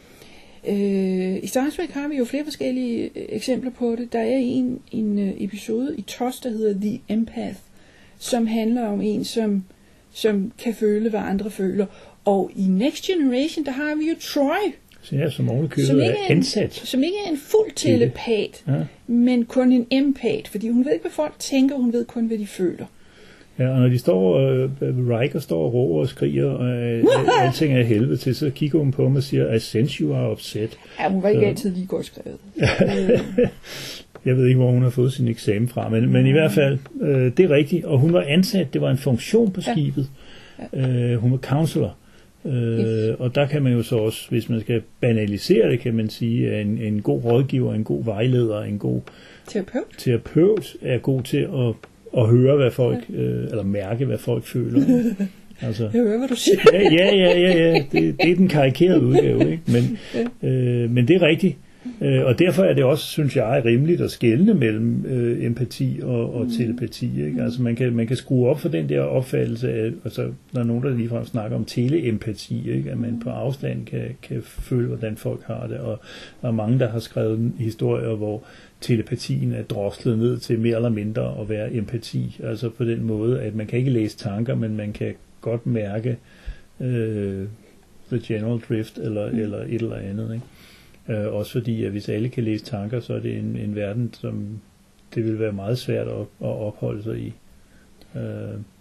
Øh, 0.67 1.43
I 1.43 1.47
Star 1.47 1.69
Trek 1.75 1.89
har 1.89 2.07
vi 2.07 2.15
jo 2.17 2.25
flere 2.25 2.43
forskellige 2.43 3.03
øh, 3.15 3.25
eksempler 3.29 3.71
på 3.71 3.95
det. 3.95 4.13
Der 4.13 4.19
er 4.19 4.37
en, 4.37 4.79
en 4.91 5.19
øh, 5.19 5.33
episode 5.37 5.95
i 5.97 6.01
TOS, 6.01 6.39
der 6.39 6.49
hedder 6.49 6.79
The 6.81 6.99
Empath, 7.09 7.57
som 8.19 8.47
handler 8.47 8.85
om 8.85 9.01
en, 9.01 9.23
som, 9.23 9.63
som 10.13 10.51
kan 10.63 10.73
føle, 10.73 11.09
hvad 11.09 11.19
andre 11.19 11.51
føler. 11.51 11.85
Og 12.25 12.51
i 12.55 12.61
Next 12.67 13.03
Generation, 13.05 13.65
der 13.65 13.71
har 13.71 13.95
vi 13.95 14.09
jo 14.09 14.15
Troy, 14.19 14.71
Så 15.01 15.15
jeg 15.15 15.31
som 15.31 15.49
ovenikøbet 15.49 15.87
Som 15.87 15.95
ikke 15.99 16.09
er 16.09 16.25
en- 16.25 16.37
ansat. 16.37 16.73
som 16.73 17.03
ikke 17.03 17.17
er 17.25 17.29
en 17.31 17.37
fuld 17.37 17.71
telepat, 17.75 18.63
Ja. 18.67 18.73
men 19.07 19.45
kun 19.45 19.71
en 19.71 19.87
empath, 19.91 20.51
fordi 20.51 20.69
hun 20.69 20.85
ved 20.85 20.91
ikke, 20.91 21.03
hvad 21.03 21.11
folk 21.11 21.33
tænker, 21.39 21.75
hun 21.75 21.93
ved 21.93 22.05
kun, 22.05 22.25
hvad 22.25 22.37
de 22.37 22.47
føler. 22.47 22.85
Ja, 23.59 23.69
og 23.69 23.79
når 23.79 23.87
de 23.87 23.97
står, 23.97 24.37
øh, 24.39 24.69
Riker 25.19 25.39
står 25.39 25.65
og 25.65 25.73
råber 25.73 25.99
og 25.99 26.07
skriger, 26.07 26.45
og 26.45 26.67
øh, 26.67 27.03
alting 27.41 27.73
er 27.77 27.83
helvede 27.83 28.17
til, 28.17 28.35
så 28.35 28.49
kigger 28.49 28.79
hun 28.79 28.91
på 28.91 29.03
ham 29.03 29.15
og 29.15 29.23
siger, 29.23 29.53
I 29.53 29.59
sense 29.59 30.03
you 30.03 30.13
are 30.15 30.31
upset. 30.31 30.77
Ja, 30.99 31.09
hun 31.09 31.23
var 31.23 31.29
ikke 31.29 31.41
Så- 31.41 31.47
altid 31.47 31.71
lige 31.75 31.85
godt 31.87 32.05
skrevet. 32.05 32.37
Jeg 34.25 34.37
ved 34.37 34.47
ikke, 34.47 34.57
hvor 34.59 34.71
hun 34.71 34.81
har 34.83 34.89
fået 34.89 35.13
sin 35.13 35.27
eksamen 35.27 35.67
fra, 35.67 35.89
men, 35.89 36.09
men 36.11 36.25
i 36.27 36.31
hvert 36.31 36.51
fald, 36.51 36.77
øh, 37.01 37.31
det 37.37 37.39
er 37.39 37.49
rigtigt. 37.49 37.85
Og 37.85 37.99
hun 37.99 38.13
var 38.13 38.21
ansat, 38.27 38.73
det 38.73 38.81
var 38.81 38.91
en 38.91 38.97
funktion 38.97 39.51
på 39.51 39.61
Ja. 39.67 39.71
skibet. 39.73 40.09
Øh, 40.73 41.15
hun 41.15 41.31
var 41.31 41.37
counselor. 41.37 41.95
Øh, 42.45 42.51
Yes. 42.79 43.15
Og 43.19 43.35
der 43.35 43.47
kan 43.47 43.61
man 43.63 43.73
jo 43.73 43.83
så 43.83 43.95
også, 43.97 44.29
hvis 44.29 44.49
man 44.49 44.59
skal 44.59 44.81
banalisere 45.01 45.71
det, 45.71 45.79
kan 45.79 45.93
man 45.93 46.09
sige, 46.09 46.51
at 46.51 46.65
en, 46.65 46.77
en 46.77 47.01
god 47.01 47.23
rådgiver, 47.23 47.73
en 47.73 47.83
god 47.83 48.03
vejleder, 48.05 48.61
en 48.61 48.79
god 48.79 49.01
terapeut. 49.47 49.83
terapeut 49.97 50.73
er 50.81 50.97
god 50.97 51.21
til 51.21 51.37
at, 51.37 51.73
at 52.17 52.27
høre, 52.27 52.55
hvad 52.55 52.71
folk, 52.71 53.05
øh, 53.13 53.43
eller 53.43 53.63
mærke, 53.63 54.05
hvad 54.05 54.17
folk 54.17 54.43
føler. 54.45 54.81
altså, 55.67 55.83
Jeg 55.93 56.01
hører, 56.01 56.17
hvad 56.17 56.27
du 56.27 56.35
siger. 56.35 56.59
ja, 56.73 56.81
ja, 56.81 57.15
ja, 57.15 57.39
ja, 57.39 57.57
ja. 57.57 57.73
Det, 57.91 58.21
det 58.21 58.31
er 58.31 58.35
den 58.35 58.47
karikerede 58.47 59.01
udgave, 59.01 59.51
ikke? 59.51 59.63
Men, 59.67 59.97
øh, 60.49 60.89
men 60.91 61.07
det 61.07 61.15
er 61.15 61.21
rigtigt. 61.27 61.55
Øh, 62.01 62.25
og 62.25 62.39
derfor 62.39 62.63
er 62.63 62.73
det 62.73 62.83
også, 62.83 63.05
synes 63.05 63.35
jeg, 63.35 63.61
rimeligt 63.65 64.01
at 64.01 64.11
skelne 64.11 64.53
mellem 64.53 65.05
øh, 65.05 65.45
empati 65.45 65.99
og, 66.03 66.35
og 66.35 66.47
telepati. 66.57 67.25
Ikke? 67.25 67.43
Altså 67.43 67.61
man 67.61 67.75
kan, 67.75 67.95
man 67.95 68.07
kan 68.07 68.15
skrue 68.17 68.49
op 68.49 68.59
for 68.59 68.69
den 68.69 68.89
der 68.89 69.01
opfattelse 69.01 69.73
af, 69.73 69.91
altså 70.03 70.31
der 70.53 70.59
er 70.59 70.63
nogen, 70.63 70.83
der 70.83 70.89
ligefrem 70.89 71.25
snakker 71.25 71.57
om 71.57 71.65
teleempati, 71.65 72.71
ikke? 72.71 72.91
at 72.91 72.97
man 72.97 73.19
på 73.19 73.29
afstand 73.29 73.85
kan, 73.85 74.07
kan 74.21 74.41
føle, 74.43 74.87
hvordan 74.87 75.17
folk 75.17 75.43
har 75.43 75.67
det. 75.67 75.77
Og 75.77 75.99
der 76.41 76.47
er 76.47 76.51
mange, 76.51 76.79
der 76.79 76.89
har 76.89 76.99
skrevet 76.99 77.51
historier, 77.57 78.15
hvor 78.15 78.43
telepatien 78.81 79.53
er 79.53 79.63
droslet 79.63 80.19
ned 80.19 80.37
til 80.37 80.59
mere 80.59 80.75
eller 80.75 80.89
mindre 80.89 81.41
at 81.41 81.49
være 81.49 81.73
empati. 81.73 82.39
Altså 82.43 82.69
på 82.69 82.83
den 82.83 83.03
måde, 83.03 83.41
at 83.41 83.55
man 83.55 83.67
kan 83.67 83.79
ikke 83.79 83.91
læse 83.91 84.17
tanker, 84.17 84.55
men 84.55 84.77
man 84.77 84.93
kan 84.93 85.13
godt 85.41 85.65
mærke 85.65 86.17
øh, 86.81 87.45
the 88.11 88.21
general 88.23 88.59
drift 88.69 88.97
eller, 88.97 89.31
mm. 89.31 89.39
eller 89.39 89.57
et 89.57 89.81
eller 89.81 89.95
andet. 89.95 90.33
Ikke? 90.33 90.45
Øh, 91.09 91.33
også 91.33 91.51
fordi, 91.51 91.83
at 91.83 91.91
hvis 91.91 92.09
alle 92.09 92.29
kan 92.29 92.43
læse 92.43 92.65
tanker, 92.65 92.99
så 92.99 93.13
er 93.13 93.19
det 93.19 93.37
en, 93.37 93.55
en 93.57 93.75
verden, 93.75 94.13
som 94.13 94.47
det 95.15 95.23
vil 95.25 95.39
være 95.39 95.51
meget 95.51 95.77
svært 95.77 96.07
at, 96.07 96.13
at 96.21 96.25
opholde 96.39 97.03
sig 97.03 97.19
i. 97.19 97.33
Øh, 98.15 98.21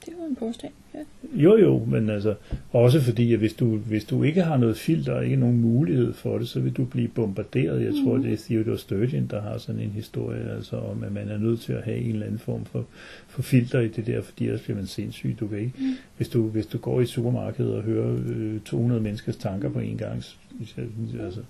Det 0.07 0.15
var 0.21 0.27
en 0.29 0.37
påstand, 0.37 0.73
ja. 0.95 0.99
jo 1.35 1.57
jo, 1.57 1.85
men 1.85 2.11
altså 2.11 2.35
også 2.73 3.01
fordi, 3.01 3.33
at 3.33 3.39
hvis 3.39 3.53
du, 3.53 3.77
hvis 3.77 4.05
du 4.05 4.23
ikke 4.23 4.43
har 4.43 4.57
noget 4.57 4.77
filter 4.77 5.13
og 5.13 5.25
ikke 5.25 5.37
nogen 5.37 5.61
mulighed 5.61 6.13
for 6.13 6.39
det, 6.39 6.49
så 6.49 6.61
vil 6.61 6.73
du 6.73 6.85
blive 6.85 7.09
bombarderet. 7.09 7.85
Jeg 7.85 7.93
tror, 8.05 8.17
det 8.17 8.33
er 8.33 8.37
Theodore 8.37 8.79
Sturgeon, 8.79 9.27
der 9.27 9.41
har 9.41 9.59
sådan 9.59 9.81
en 9.81 9.91
historie 9.91 10.51
altså 10.57 10.77
om, 10.77 11.05
at 11.05 11.13
man 11.13 11.29
er 11.29 11.39
nødt 11.39 11.61
til 11.61 11.73
at 11.73 11.83
have 11.83 11.97
en 11.97 12.11
eller 12.13 12.27
anden 12.27 12.39
form 12.39 12.65
for, 12.65 12.87
for 13.29 13.43
filter 13.43 13.81
i 13.81 13.89
det 13.89 14.07
der, 14.07 14.23
fordi 14.23 14.45
ellers 14.45 14.61
bliver 14.63 14.77
man 14.77 14.87
sindssyg. 14.87 15.37
Du 15.41 15.47
kan 15.47 15.59
ikke, 15.59 15.73
mm. 15.79 15.85
hvis, 16.17 16.29
du, 16.29 16.43
hvis 16.49 16.67
du 16.67 16.79
går 16.79 17.01
i 17.01 17.07
supermarkedet 17.07 17.75
og 17.75 17.83
hører 17.83 18.17
øh, 18.27 18.61
200 18.61 19.03
menneskers 19.03 19.37
tanker 19.37 19.69
på 19.71 19.79
en 19.79 19.97
gang, 19.97 20.25
så- 20.25 20.37
altså, 21.21 21.41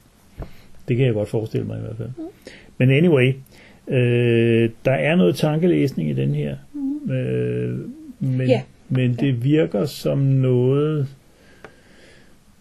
det 0.88 0.96
kan 0.96 1.06
jeg 1.06 1.14
godt 1.14 1.28
forestille 1.28 1.66
mig 1.66 1.78
i 1.78 1.80
hvert 1.80 1.96
fald. 1.96 2.08
Mm. 2.16 2.24
Men 2.78 2.90
anyway, 2.90 3.32
øh, 3.88 4.70
der 4.84 4.92
er 4.92 5.16
noget 5.16 5.36
tankelæsning 5.36 6.10
i 6.10 6.12
den 6.12 6.34
her. 6.34 6.56
Mm. 6.74 7.10
Øh, 7.12 7.78
men, 8.20 8.48
Ja. 8.48 8.62
men 8.88 9.14
det 9.14 9.44
virker 9.44 9.84
som 9.84 10.18
noget... 10.18 11.08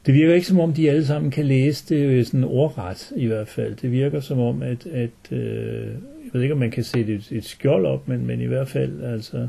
Det 0.05 0.13
virker 0.13 0.33
ikke 0.33 0.47
som 0.47 0.59
om, 0.59 0.73
de 0.73 0.89
alle 0.89 1.05
sammen 1.05 1.31
kan 1.31 1.45
læse 1.45 1.95
det 1.95 2.27
sådan 2.27 2.43
ordret, 2.43 3.11
i 3.15 3.25
hvert 3.25 3.47
fald. 3.47 3.75
Det 3.75 3.91
virker 3.91 4.19
som 4.19 4.39
om, 4.39 4.61
at... 4.61 4.85
at 4.85 5.31
øh, 5.31 5.87
jeg 6.23 6.39
ved 6.39 6.41
ikke, 6.41 6.53
om 6.53 6.59
man 6.59 6.71
kan 6.71 6.83
sætte 6.83 7.13
et, 7.13 7.27
et 7.31 7.45
skjold 7.45 7.85
op, 7.85 8.07
men, 8.07 8.27
men 8.27 8.41
i 8.41 8.45
hvert 8.45 8.67
fald, 8.67 9.03
altså... 9.03 9.47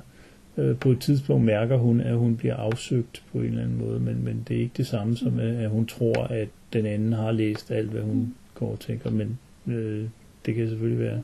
Øh, 0.59 0.77
på 0.77 0.91
et 0.91 1.01
tidspunkt 1.01 1.45
mærker 1.45 1.77
hun, 1.77 2.01
at 2.01 2.15
hun 2.17 2.37
bliver 2.37 2.55
afsøgt 2.57 3.23
på 3.33 3.39
en 3.39 3.45
eller 3.45 3.63
anden 3.63 3.79
måde, 3.79 4.01
men, 4.01 4.25
men 4.25 4.45
det 4.49 4.57
er 4.57 4.61
ikke 4.61 4.75
det 4.77 4.87
samme 4.87 5.17
som, 5.17 5.39
at, 5.39 5.57
at 5.57 5.71
hun 5.71 5.87
tror, 5.87 6.23
at 6.25 6.49
den 6.73 6.87
anden 6.87 7.13
har 7.13 7.33
læst 7.33 7.71
alt, 7.71 7.91
hvad 7.91 8.03
hun 8.03 8.35
går 8.55 8.73
og 8.73 8.81
tænker, 8.81 9.11
men 9.11 9.39
øh, 9.67 10.05
det 10.47 10.55
kan 10.55 10.69
selvfølgelig 10.69 11.05
være. 11.05 11.23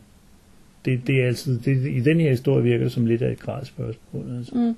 Det, 0.84 1.00
det 1.06 1.22
er 1.22 1.26
altid, 1.26 1.58
det, 1.60 1.90
I 1.90 2.00
den 2.00 2.20
her 2.20 2.30
historie 2.30 2.62
virker 2.62 2.84
det 2.84 2.92
som 2.92 3.06
lidt 3.06 3.22
af 3.22 3.32
et 3.32 3.38
gradspørgsmål. 3.38 4.37
Altså. 4.38 4.54
Mm. 4.54 4.76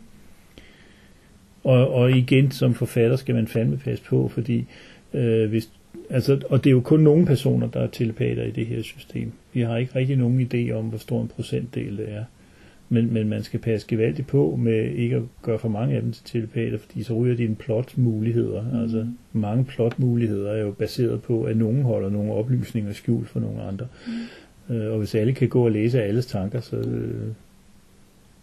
Og, 1.65 1.95
og 1.95 2.11
igen, 2.11 2.51
som 2.51 2.75
forfatter 2.75 3.17
skal 3.17 3.35
man 3.35 3.47
fandme 3.47 3.77
passe 3.77 4.05
på, 4.05 4.29
fordi 4.29 4.67
øh, 5.15 5.49
hvis, 5.49 5.71
altså, 6.11 6.41
og 6.49 6.65
det 6.65 6.71
er 6.71 6.75
jo 6.75 6.81
kun 6.81 7.01
nogle 7.01 7.27
personer, 7.27 7.67
der 7.67 7.81
er 7.81 7.87
telepater 7.87 8.43
i 8.43 8.51
det 8.51 8.67
her 8.67 8.83
system. 8.83 9.33
Vi 9.53 9.61
har 9.61 9.77
ikke 9.77 9.95
rigtig 9.97 10.17
nogen 10.17 10.49
idé 10.53 10.73
om, 10.73 10.89
hvor 10.89 10.99
stor 10.99 11.23
en 11.23 11.29
procentdel 11.29 11.97
det 11.97 12.13
er. 12.13 12.25
Men, 12.93 13.13
men 13.15 13.29
man 13.29 13.43
skal 13.43 13.61
passe 13.61 13.87
gevaldigt 13.89 14.29
på 14.29 14.57
med 14.61 14.91
ikke 14.91 15.17
at 15.17 15.23
gøre 15.43 15.59
for 15.59 15.69
mange 15.69 15.97
af 15.97 16.03
dem 16.03 16.13
til 16.13 16.25
telepater, 16.25 16.79
fordi 16.79 17.03
så 17.03 17.15
ryger 17.15 17.37
dine 17.37 17.55
plotmuligheder. 17.55 18.63
Mm. 18.73 18.81
Altså 18.83 19.07
mange 19.33 19.65
plotmuligheder 19.65 20.53
er 20.53 20.61
jo 20.63 20.71
baseret 20.71 21.23
på, 21.23 21.43
at 21.43 21.57
nogen 21.57 21.83
holder 21.83 22.11
nogle 22.11 22.33
oplysninger 22.33 22.93
skjult 22.93 23.29
for 23.29 23.41
nogle 23.41 23.63
andre. 23.63 23.87
Mm. 24.69 24.75
Øh, 24.75 24.93
og 24.93 24.99
hvis 24.99 25.15
alle 25.15 25.33
kan 25.33 25.49
gå 25.49 25.65
og 25.65 25.71
læse 25.71 26.03
alles 26.03 26.27
tanker, 26.27 26.61
så... 26.61 26.77
Øh, 26.77 27.29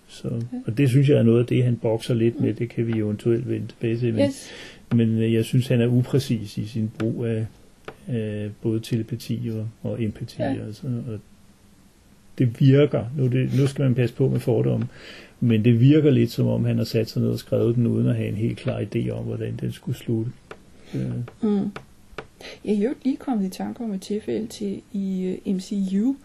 så, 0.07 0.27
og 0.65 0.77
det 0.77 0.89
synes 0.89 1.09
jeg 1.09 1.17
er 1.17 1.23
noget 1.23 1.39
af 1.39 1.45
det, 1.45 1.63
han 1.63 1.75
bokser 1.75 2.13
lidt 2.13 2.39
med. 2.39 2.53
Det 2.53 2.69
kan 2.69 2.87
vi 2.87 2.91
eventuelt 2.99 3.49
vende 3.49 3.67
tilbage 3.67 3.97
til. 3.97 4.13
Men, 4.13 4.25
Yes. 4.25 4.49
men 4.95 5.09
øh, 5.09 5.33
jeg 5.33 5.45
synes, 5.45 5.67
han 5.67 5.81
er 5.81 5.87
upræcis 5.87 6.57
i 6.57 6.65
sin 6.65 6.91
brug 6.99 7.25
af, 7.25 7.45
af 8.07 8.49
både 8.61 8.79
telepati 8.79 9.51
og, 9.53 9.69
og 9.91 10.03
empati. 10.03 10.41
Ja. 10.41 10.55
Altså, 10.65 10.87
og 10.87 11.19
det 12.39 12.59
virker, 12.59 13.05
nu, 13.17 13.27
det, 13.27 13.53
nu 13.57 13.67
skal 13.67 13.83
man 13.83 13.95
passe 13.95 14.15
på 14.15 14.29
med 14.29 14.39
fordomme, 14.39 14.87
men 15.39 15.65
det 15.65 15.79
virker 15.79 16.11
lidt 16.11 16.31
som 16.31 16.47
om, 16.47 16.65
han 16.65 16.77
har 16.77 16.85
sat 16.85 17.09
sig 17.09 17.21
ned 17.21 17.29
og 17.29 17.39
skrevet 17.39 17.75
den, 17.75 17.87
uden 17.87 18.07
at 18.07 18.15
have 18.15 18.29
en 18.29 18.35
helt 18.35 18.57
klar 18.57 18.79
idé 18.79 19.09
om, 19.09 19.25
hvordan 19.25 19.55
den 19.61 19.71
skulle 19.71 19.97
slutte. 19.97 20.31
Øh, 20.95 21.11
Mm. 21.41 21.71
Jeg 22.65 22.73
er 22.75 22.77
jo 22.77 22.93
lige 23.03 23.17
kommet 23.17 23.45
i 23.45 23.49
tanke 23.49 23.83
om 23.83 23.93
et 23.93 24.01
tilfælde 24.01 24.47
til 24.47 24.81
i 24.91 25.23
øh, 25.45 25.53
uh, 25.53 25.55
MCU. 25.55 26.09
Uh, 26.09 26.15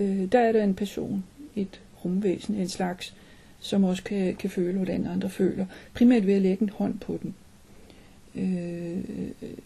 øh, 0.00 0.32
der 0.32 0.38
er 0.38 0.52
der 0.52 0.64
en 0.64 0.74
person, 0.74 1.24
et 1.56 1.80
rumvæsen, 2.04 2.54
en 2.54 2.68
slags, 2.68 3.14
som 3.60 3.84
også 3.84 4.02
kan, 4.02 4.34
kan 4.34 4.50
føle, 4.50 4.76
hvordan 4.76 5.06
andre 5.06 5.30
føler. 5.30 5.66
Primært 5.94 6.26
ved 6.26 6.34
at 6.34 6.42
lægge 6.42 6.62
en 6.62 6.68
hånd 6.68 6.98
på 6.98 7.18
den. 7.22 7.34
Øh, 8.36 9.04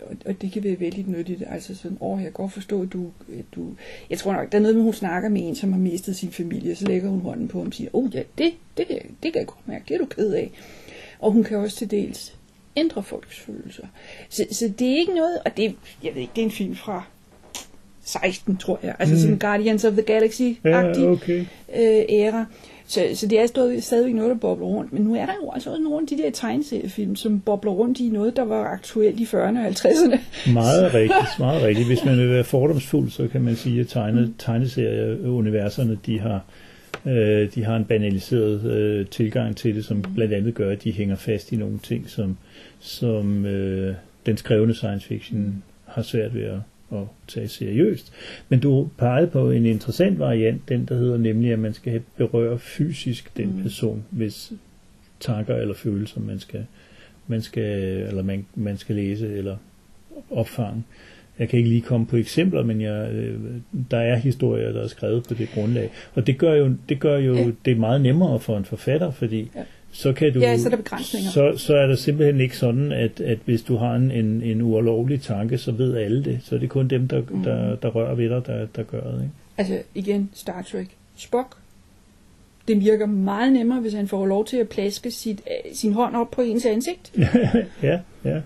og, 0.01 0.17
og 0.27 0.43
det 0.43 0.53
kan 0.53 0.65
være 0.65 0.81
vældig 0.81 1.09
nyttigt. 1.09 1.43
Altså 1.47 1.75
sådan, 1.75 1.99
åh, 2.01 2.19
jeg 2.19 2.25
kan 2.25 2.33
godt 2.33 2.53
forstå, 2.53 2.83
at 2.83 2.93
du, 2.93 3.11
at 3.39 3.45
du... 3.55 3.75
Jeg 4.11 4.19
tror 4.19 4.33
nok, 4.33 4.53
der 4.53 4.59
er 4.59 4.63
noget 4.63 4.77
med, 4.77 4.83
at 4.83 4.85
hun 4.85 4.93
snakker 4.93 5.29
med 5.29 5.49
en, 5.49 5.55
som 5.55 5.73
har 5.73 5.81
mistet 5.81 6.17
sin 6.17 6.33
familie, 6.33 6.77
så 6.77 6.87
lægger 6.87 7.11
hun 7.11 7.21
hånden 7.21 7.49
på 7.49 7.59
ham 7.59 7.67
og 7.67 7.75
siger, 7.75 7.91
åh 7.93 8.05
oh, 8.05 8.15
ja, 8.15 8.23
det, 8.39 8.53
det, 8.77 8.87
det 9.23 9.33
kan 9.33 9.39
jeg 9.39 9.47
godt 9.47 9.69
mærke, 9.69 9.85
det 9.89 9.95
er 9.95 9.99
du 9.99 10.07
ked 10.07 10.33
af. 10.33 10.51
Og 11.19 11.33
hun 11.33 11.45
kan 11.45 11.59
også 11.59 11.77
til 11.77 11.91
dels 11.91 12.39
ændre 12.77 13.03
folks 13.03 13.41
følelser. 13.41 13.87
Så, 14.29 14.45
så 14.51 14.73
det 14.79 14.89
er 14.89 14.97
ikke 14.97 15.15
noget, 15.15 15.39
og 15.45 15.57
det, 15.57 15.77
jeg 16.03 16.15
ved 16.15 16.21
ikke, 16.21 16.33
det 16.37 16.41
er 16.41 16.45
en 16.45 16.51
film 16.51 16.77
fra 16.77 17.07
16, 18.09 18.57
tror 18.57 18.79
jeg. 18.83 18.95
Altså 18.99 19.15
mm. 19.15 19.21
sådan 19.21 19.39
Guardians 19.39 19.85
of 19.85 19.93
the 19.93 20.03
Galaxy-agtig 20.03 21.01
ja, 21.01 21.11
okay. 21.11 21.41
øh, 21.77 22.05
æra. 22.09 22.47
Så, 22.87 23.01
så 23.15 23.27
det 23.27 23.41
er 23.41 23.47
stadig, 23.47 23.83
stadigvæk 23.83 24.15
noget, 24.15 24.31
der 24.31 24.37
bobler 24.37 24.67
rundt. 24.67 24.93
Men 24.93 25.03
nu 25.03 25.15
er 25.15 25.27
der 25.27 25.33
jo 25.43 25.51
altså 25.51 25.71
også 25.71 25.83
nogle 25.83 26.01
af 26.01 26.07
de 26.07 26.23
der 26.23 26.31
tegneseriefilm, 26.31 27.17
som 27.17 27.41
bobler 27.41 27.73
rundt 27.73 28.01
i 28.01 28.09
noget, 28.09 28.37
der 28.37 28.45
var 28.45 28.65
aktuelt 28.65 29.21
i 29.21 29.25
40'erne 29.25 29.59
og 29.59 29.67
50'erne. 29.67 30.19
Meget 30.53 30.95
rigtigt, 30.95 31.39
meget 31.39 31.63
rigtigt. 31.63 31.87
Hvis 31.87 32.05
man 32.05 32.19
vil 32.19 32.31
være 32.31 32.45
fordomsfuld, 32.45 33.11
så 33.11 33.29
kan 33.29 33.43
man 33.43 33.57
sige, 33.57 33.81
at 33.81 33.89
tegne, 33.89 34.35
tegneserieuniverserne, 34.39 35.99
de 36.07 36.21
har, 36.21 36.45
øh, 37.07 37.55
de 37.55 37.65
har 37.65 37.77
en 37.77 37.85
banaliseret 37.85 38.65
øh, 38.65 39.07
tilgang 39.07 39.57
til 39.57 39.75
det, 39.75 39.85
som 39.85 40.03
blandt 40.15 40.35
andet 40.35 40.55
gør, 40.55 40.71
at 40.71 40.85
de 40.85 40.93
hænger 40.93 41.17
fast 41.17 41.53
i 41.53 41.57
nogle 41.57 41.79
ting, 41.83 42.11
som, 42.11 42.37
som 42.81 43.47
øh, 43.47 43.95
den 44.27 44.37
skrevne 44.37 44.75
science 44.75 45.07
fiction 45.07 45.63
har 45.85 46.03
svært 46.03 46.35
ved 46.35 46.43
at, 46.43 46.59
at 46.93 46.99
tage 47.29 47.49
seriøst. 47.49 48.13
Men 48.49 48.61
du 48.61 48.89
pegede 48.99 49.27
på 49.27 49.51
en 49.51 49.67
interessant 49.67 50.19
variant, 50.19 50.69
den 50.69 50.85
der 50.87 50.95
hedder 50.95 51.19
nemlig, 51.19 51.53
at 51.53 51.59
man 51.59 51.75
skal 51.75 52.03
berøre 52.17 52.59
fysisk 52.59 53.37
den 53.37 53.57
Mm. 53.57 53.63
person, 53.63 54.05
hvis 54.11 54.53
tanker 55.21 55.55
eller 55.57 55.75
følelser 55.75 56.21
man 56.21 56.39
skal, 56.39 56.67
man 57.27 57.43
skal, 57.43 57.79
eller 58.09 58.23
man, 58.23 58.47
man 58.55 58.77
skal 58.79 58.97
læse 58.97 59.33
eller 59.37 59.57
opfange. 60.31 60.83
Jeg 61.39 61.49
kan 61.49 61.57
ikke 61.59 61.69
lige 61.71 61.81
komme 61.83 62.07
på 62.07 62.17
eksempler, 62.17 62.63
men 62.63 62.81
jeg, 62.81 63.11
øh, 63.13 63.41
der 63.91 63.99
er 63.99 64.17
historier, 64.17 64.73
der 64.73 64.83
er 64.83 64.87
skrevet 64.87 65.25
på 65.29 65.35
det 65.35 65.49
grundlag. 65.55 65.91
Og 66.15 66.27
det 66.27 66.39
gør 66.39 66.55
jo, 66.55 66.75
det, 66.89 67.01
gør 67.01 67.19
jo 67.19 67.35
Ja. 67.35 67.51
det 67.65 67.79
meget 67.79 68.01
nemmere 68.01 68.41
for 68.41 68.59
en 68.59 68.65
forfatter, 68.65 69.11
fordi 69.11 69.51
Ja. 69.55 69.63
Så 69.93 70.13
kan 70.13 70.33
du... 70.35 70.41
Ja, 70.41 70.59
så 70.59 70.67
er 70.67 70.71
der 70.71 70.77
begrænsninger. 70.77 71.31
Så, 71.31 71.53
så 71.57 71.77
er 71.77 71.87
der 71.87 71.95
simpelthen 71.97 72.41
ikke 72.41 72.57
sådan, 72.57 72.93
at, 72.93 73.21
at 73.21 73.39
hvis 73.45 73.63
du 73.63 73.77
har 73.77 73.95
en, 73.95 74.11
en, 74.11 74.43
en 74.43 74.63
ulovlig 74.63 75.21
tanke, 75.23 75.59
så 75.59 75.73
ved 75.73 75.97
alle 75.97 76.25
det. 76.25 76.39
Så 76.45 76.55
er 76.55 76.59
det 76.59 76.69
kun 76.69 76.89
dem, 76.89 77.09
der, 77.09 77.23
Mm. 77.31 77.43
der, 77.43 77.77
der 77.77 77.89
rører 77.89 78.15
ved 78.15 78.29
dig, 78.29 78.47
der, 78.47 78.67
der 78.77 78.83
gør 78.83 79.01
det. 79.11 79.21
Ikke? 79.23 79.33
Altså 79.59 79.79
igen, 79.95 80.31
Star 80.35 80.63
Trek. 80.63 80.89
Spock. 81.17 81.57
Det 82.69 82.81
virker 82.81 83.07
meget 83.07 83.53
nemmere, 83.53 83.81
hvis 83.81 83.93
han 83.93 84.09
får 84.09 84.27
lov 84.27 84.45
til 84.47 84.57
at 84.57 84.69
plaske 84.69 85.11
sit, 85.11 85.41
øh, 85.47 85.75
sin 85.75 85.93
hånd 85.93 86.17
op 86.17 86.31
på 86.31 86.43
ens 86.43 86.65
ansigt. 86.67 87.13
ja, 87.83 87.99
ja. 88.25 88.41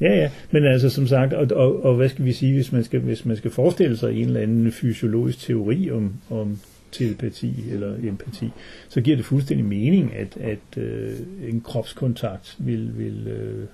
Ja, 0.00 0.14
ja, 0.14 0.30
men 0.50 0.64
altså 0.64 0.90
som 0.90 1.06
sagt, 1.06 1.32
og, 1.32 1.56
og, 1.56 1.84
og 1.84 1.94
hvad 1.94 2.08
skal 2.08 2.24
vi 2.24 2.32
sige, 2.32 2.54
hvis 2.54 2.72
man 2.72 2.84
skal, 2.84 3.00
hvis 3.00 3.24
man 3.24 3.36
skal 3.36 3.50
forestille 3.50 3.96
sig 3.96 4.12
en 4.20 4.26
eller 4.26 4.40
anden 4.40 4.72
fysiologisk 4.72 5.38
teori 5.46 5.90
om, 5.90 6.12
om 6.30 6.58
telepati 6.92 7.64
eller 7.70 7.96
empati, 8.08 8.50
så 8.88 9.00
giver 9.00 9.16
det 9.16 9.24
fuldstændig 9.26 9.66
mening, 9.66 10.14
at, 10.14 10.36
at 10.36 10.82
øh, 10.82 11.12
en 11.48 11.60
kropskontakt 11.60 12.56
vil, 12.58 12.98
vil 12.98 13.26
øh, 13.28 13.66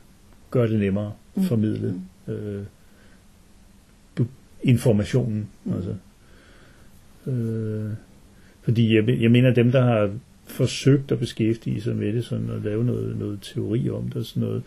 gøre 0.50 0.68
det 0.68 0.78
nemmere 0.80 1.12
Mm. 1.36 1.42
formidle 1.42 1.94
øh, 2.28 2.62
du- 4.18 4.26
informationen. 4.62 5.48
Mm. 5.64 5.72
Altså. 5.72 5.94
Øh, 7.26 7.90
fordi 8.62 8.96
jeg, 8.96 9.08
jeg 9.22 9.30
mener, 9.30 9.54
dem, 9.54 9.72
der 9.72 9.82
har 9.82 10.10
forsøgt 10.46 11.12
at 11.12 11.18
beskæftige 11.18 11.80
sig 11.80 11.96
med 11.96 12.12
det, 12.12 12.24
sådan 12.24 12.50
at 12.50 12.62
lave 12.62 12.84
noget, 12.84 13.18
noget 13.18 13.38
teori 13.42 13.90
om 13.90 14.04
det 14.04 14.16
og 14.16 14.24
sådan 14.24 14.42
noget, 14.48 14.62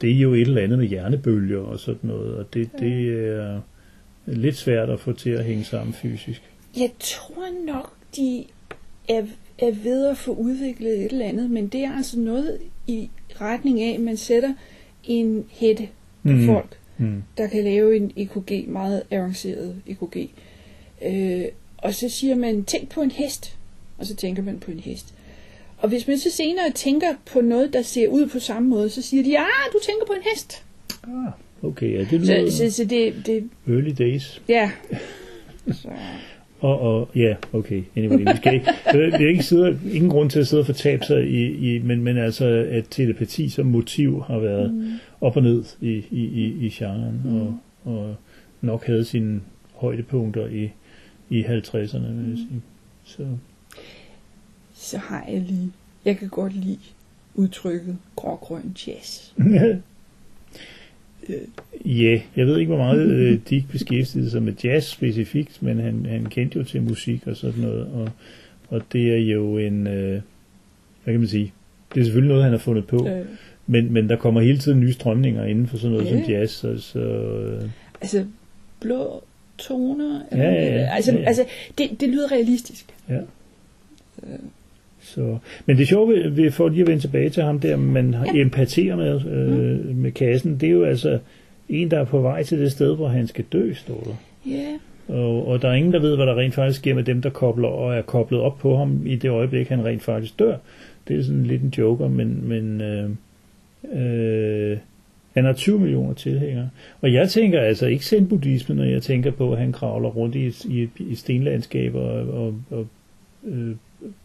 det 0.00 0.10
er 0.10 0.14
jo 0.18 0.34
et 0.34 0.40
eller 0.40 0.62
andet 0.62 0.78
med 0.78 0.86
hjernebølger 0.86 1.58
og 1.58 1.80
sådan 1.80 2.10
noget, 2.10 2.34
og 2.34 2.54
det, 2.54 2.70
det 2.78 3.08
er 3.28 3.60
lidt 4.26 4.56
svært 4.56 4.90
at 4.90 5.00
få 5.00 5.12
til 5.12 5.30
at 5.30 5.44
hænge 5.44 5.64
sammen 5.64 5.94
fysisk. 5.94 6.42
Jeg 6.76 6.90
tror 7.00 7.64
nok, 7.66 7.92
de 8.16 8.44
er, 9.08 9.22
er 9.58 9.70
ved 9.70 10.06
at 10.06 10.16
få 10.18 10.32
udviklet 10.34 10.98
et 11.04 11.12
eller 11.12 11.26
andet, 11.26 11.50
men 11.50 11.68
det 11.68 11.84
er 11.84 11.96
altså 11.96 12.18
noget 12.18 12.58
i 12.86 13.10
retning 13.40 13.80
af, 13.82 13.94
at 13.94 14.00
man 14.00 14.16
sætter 14.16 14.54
en 15.04 15.44
hætte 15.50 15.88
på 16.22 16.28
Mhm. 16.28 16.46
folk, 16.46 16.78
Mm. 16.98 17.22
der 17.38 17.46
kan 17.46 17.64
lave 17.64 17.96
en 17.96 18.12
EKG, 18.16 18.68
meget 18.68 19.02
avanceret 19.10 19.76
EKG. 19.86 20.30
Øh, 21.04 21.44
og 21.78 21.94
så 21.94 22.08
siger 22.08 22.34
man, 22.34 22.64
tænk 22.64 22.88
på 22.90 23.02
en 23.02 23.10
hest, 23.10 23.56
og 23.98 24.06
så 24.06 24.16
tænker 24.16 24.42
man 24.42 24.58
på 24.58 24.70
en 24.70 24.80
hest. 24.80 25.14
Og 25.78 25.88
hvis 25.88 26.06
man 26.08 26.18
så 26.18 26.30
senere 26.30 26.70
tænker 26.74 27.14
på 27.26 27.40
noget, 27.40 27.72
der 27.72 27.82
ser 27.82 28.08
ud 28.08 28.26
på 28.28 28.38
samme 28.38 28.68
måde, 28.68 28.90
så 28.90 29.02
siger 29.02 29.22
de, 29.22 29.38
ah, 29.38 29.46
du 29.72 29.78
tænker 29.86 30.06
på 30.06 30.12
en 30.12 30.22
hest. 30.32 30.64
Ah, 31.04 31.32
okay, 31.70 31.92
ja, 31.92 31.98
det 31.98 32.26
Så, 32.26 32.32
lyder 32.34 32.50
så, 32.50 32.70
så 32.70 32.84
det, 32.84 33.14
det, 33.26 33.50
early 33.68 33.94
days. 33.98 34.42
ja. 34.48 34.70
Så, 35.72 35.88
Og, 36.62 36.80
og 36.80 37.08
ja, 37.16 37.36
okay, 37.52 37.82
anyway, 37.96 38.18
vi 38.18 38.36
skal 38.36 38.54
ikke, 38.54 38.66
det 38.92 39.14
er 39.14 39.28
ikke 39.28 39.42
sidde, 39.42 39.80
ingen 39.92 40.10
grund 40.10 40.30
til 40.30 40.40
at 40.40 40.46
sidde 40.46 40.60
og 40.60 40.66
fortabe 40.66 41.04
sig 41.04 41.30
i, 41.30 41.74
i 41.74 41.78
men, 41.78 42.02
men 42.02 42.18
altså, 42.18 42.46
at 42.70 42.84
telepati 42.90 43.48
som 43.48 43.66
motiv 43.66 44.22
har 44.22 44.38
været 44.38 44.74
mm. 44.74 44.92
op 45.20 45.36
og 45.36 45.42
ned 45.42 45.64
i, 45.80 46.04
i, 46.10 46.24
i, 46.24 46.66
i 46.66 46.68
genren, 46.68 47.20
mm. 47.24 47.40
og, 47.40 47.58
og 47.84 48.16
nok 48.60 48.86
havde 48.86 49.04
sine 49.04 49.40
højdepunkter 49.74 50.46
i, 50.46 50.70
i 51.30 51.42
50'erne, 51.42 52.12
vil 52.12 52.28
jeg 52.28 52.38
sige. 52.38 52.62
Så, 53.04 53.26
så 54.74 54.98
har 54.98 55.24
jeg 55.28 55.40
lige, 55.40 55.72
jeg 56.04 56.18
kan 56.18 56.28
godt 56.28 56.52
lide 56.52 56.78
udtrykket 57.34 57.96
grågrøn 58.16 58.76
jazz. 58.86 59.32
Ja, 61.84 62.20
jeg 62.36 62.46
ved 62.46 62.58
ikke, 62.58 62.68
hvor 62.74 62.84
meget 62.84 63.00
øh, 63.10 63.38
Dick 63.50 63.70
beskæftigede 63.70 64.30
sig 64.30 64.42
med 64.42 64.52
jazz 64.64 64.86
specifikt, 64.86 65.62
men 65.62 65.78
han, 65.80 66.06
han 66.08 66.26
kendte 66.26 66.58
jo 66.58 66.64
til 66.64 66.82
musik 66.82 67.26
og 67.26 67.36
sådan 67.36 67.60
noget, 67.60 67.86
og, 67.86 68.08
og 68.68 68.82
det 68.92 69.12
er 69.12 69.16
jo 69.18 69.58
en, 69.58 69.86
øh, 69.86 70.20
hvad 71.04 71.14
kan 71.14 71.18
man 71.20 71.28
sige, 71.28 71.52
det 71.94 72.00
er 72.00 72.04
selvfølgelig 72.04 72.28
noget, 72.28 72.44
han 72.44 72.52
har 72.52 72.58
fundet 72.58 72.86
på, 72.86 73.08
Øh, 73.08 73.26
men, 73.66 73.92
men 73.92 74.08
der 74.08 74.16
kommer 74.16 74.40
hele 74.40 74.58
tiden 74.58 74.80
nye 74.80 74.92
strømninger 74.92 75.44
inden 75.44 75.66
for 75.66 75.76
sådan 75.76 75.96
noget 75.96 76.06
Ja. 76.06 76.10
som 76.22 76.30
jazz, 76.32 76.50
så, 76.52 76.78
så 76.78 76.98
øh, 77.00 77.62
altså, 78.00 78.24
blå 78.80 79.24
toner. 79.58 80.20
Ja, 80.32 80.36
ja, 80.38 80.52
ja. 80.52 80.94
Altså, 80.94 81.12
Ja, 81.12 81.18
ja. 81.20 81.24
altså 81.26 81.44
det, 81.78 82.00
det 82.00 82.08
lyder 82.08 82.32
realistisk. 82.32 82.86
ja. 83.08 83.20
Øh, 84.22 84.38
Så, 85.14 85.38
men 85.66 85.76
det 85.76 85.88
sjove 85.88 86.08
ved, 86.14 86.28
ved, 86.30 86.50
for 86.50 86.68
lige 86.68 86.80
at 86.80 86.86
vende 86.88 87.02
tilbage 87.02 87.30
til 87.30 87.42
ham 87.42 87.60
der, 87.60 87.76
man 87.76 88.14
Ja. 88.26 88.32
Mm. 88.32 88.38
empaterer 88.38 88.96
med, 88.96 89.20
øh, 89.32 89.96
med 89.96 90.12
kassen, 90.12 90.56
det 90.60 90.66
er 90.66 90.72
jo 90.72 90.84
altså 90.84 91.18
en, 91.68 91.90
der 91.90 91.98
er 91.98 92.04
på 92.04 92.20
vej 92.20 92.42
til 92.42 92.58
det 92.60 92.72
sted, 92.72 92.96
hvor 92.96 93.08
han 93.08 93.26
skal 93.26 93.44
dø, 93.52 93.72
står 93.74 94.00
der. 94.00 94.14
Ja, 94.50 94.78
Og, 95.14 95.48
og 95.48 95.62
der 95.62 95.68
er 95.68 95.72
ingen, 95.74 95.92
der 95.92 96.00
ved, 96.00 96.16
hvad 96.16 96.26
der 96.26 96.38
rent 96.38 96.54
faktisk 96.54 96.78
sker 96.80 96.94
med 96.94 97.02
dem, 97.04 97.22
der 97.22 97.30
kobler 97.30 97.68
og 97.68 97.94
er 97.96 98.02
koblet 98.02 98.40
op 98.40 98.58
på 98.58 98.76
ham 98.76 99.02
i 99.06 99.16
det 99.16 99.30
øjeblik, 99.30 99.68
han 99.68 99.84
rent 99.84 100.02
faktisk 100.02 100.38
dør. 100.38 100.56
Det 101.08 101.18
er 101.18 101.22
sådan 101.22 101.44
lidt 101.44 101.62
en 101.62 101.74
joker, 101.78 102.08
men, 102.08 102.48
men 102.48 102.80
øh, 102.80 103.10
øh, 103.94 104.78
han 105.34 105.44
har 105.44 105.52
20 105.52 105.78
millioner 105.78 106.14
tilhængere. 106.14 106.68
Og 107.00 107.12
jeg 107.12 107.28
tænker 107.30 107.60
altså 107.60 107.86
ikke 107.86 108.04
zen 108.04 108.28
buddhisme, 108.28 108.74
når 108.74 108.84
jeg 108.84 109.02
tænker 109.02 109.30
på, 109.30 109.52
at 109.52 109.58
han 109.58 109.72
kravler 109.72 110.08
rundt 110.08 110.34
i 110.34 110.46
i 110.68 110.88
i 110.98 111.12
et 111.12 111.18
stenlandskab, 111.18 111.94
og, 111.94 112.12
og, 112.12 112.54
og 112.70 112.86
øh, 113.44 113.74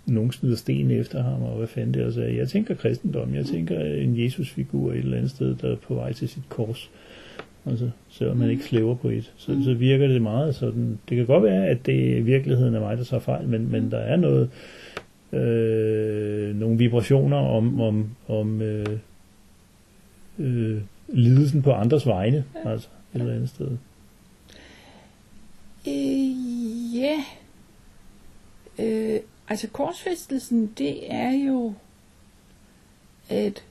nogen 0.05 0.31
smider 0.31 0.55
sten 0.55 0.91
efter 0.91 1.23
ham, 1.23 1.43
og 1.43 1.57
hvad 1.57 1.67
fanden 1.67 1.93
det 1.93 2.17
er. 2.17 2.27
Jeg 2.27 2.49
tænker 2.49 2.75
kristendom, 2.75 3.35
jeg 3.35 3.45
tænker 3.45 3.79
en 3.79 4.23
Jesusfigur 4.23 4.91
et 4.91 4.97
eller 4.97 5.17
andet 5.17 5.31
sted, 5.31 5.55
der 5.55 5.71
er 5.71 5.75
på 5.75 5.93
vej 5.93 6.13
til 6.13 6.29
sit 6.29 6.49
kors. 6.49 6.89
Altså, 7.65 7.89
selvom 8.09 8.37
man 8.37 8.49
ikke 8.49 8.63
slæver 8.63 8.95
på 8.95 9.09
et, 9.09 9.33
så, 9.37 9.61
så 9.63 9.73
virker 9.73 10.07
det 10.07 10.21
meget 10.21 10.55
sådan. 10.55 10.99
Det 11.09 11.17
kan 11.17 11.25
godt 11.25 11.43
være, 11.43 11.67
at 11.67 11.85
det 11.85 12.17
i 12.17 12.21
virkeligheden 12.21 12.75
er 12.75 12.79
mig, 12.79 12.97
der 12.97 13.03
tager 13.03 13.21
fejl, 13.21 13.47
men, 13.47 13.71
men 13.71 13.91
der 13.91 13.97
er 13.97 14.15
noget, 14.15 14.49
øh, 15.33 16.55
nogle 16.55 16.77
vibrationer 16.77 17.37
om, 17.37 17.81
om, 17.81 18.09
om 18.27 18.61
øh, 18.61 18.99
øh, 20.39 20.81
lidelsen 21.07 21.61
på 21.61 21.71
andres 21.71 22.07
vegne, 22.07 22.43
altså 22.65 22.87
et 23.15 23.21
eller 23.21 23.33
andet 23.33 23.49
sted. 23.49 23.69
øh, 25.87 26.95
ja. 26.95 27.23
Øh, 28.79 29.19
altså 29.49 29.67
korsfæstelsen, 29.67 30.71
det 30.77 31.13
er 31.13 31.31
jo, 31.31 31.73
at 33.29 33.63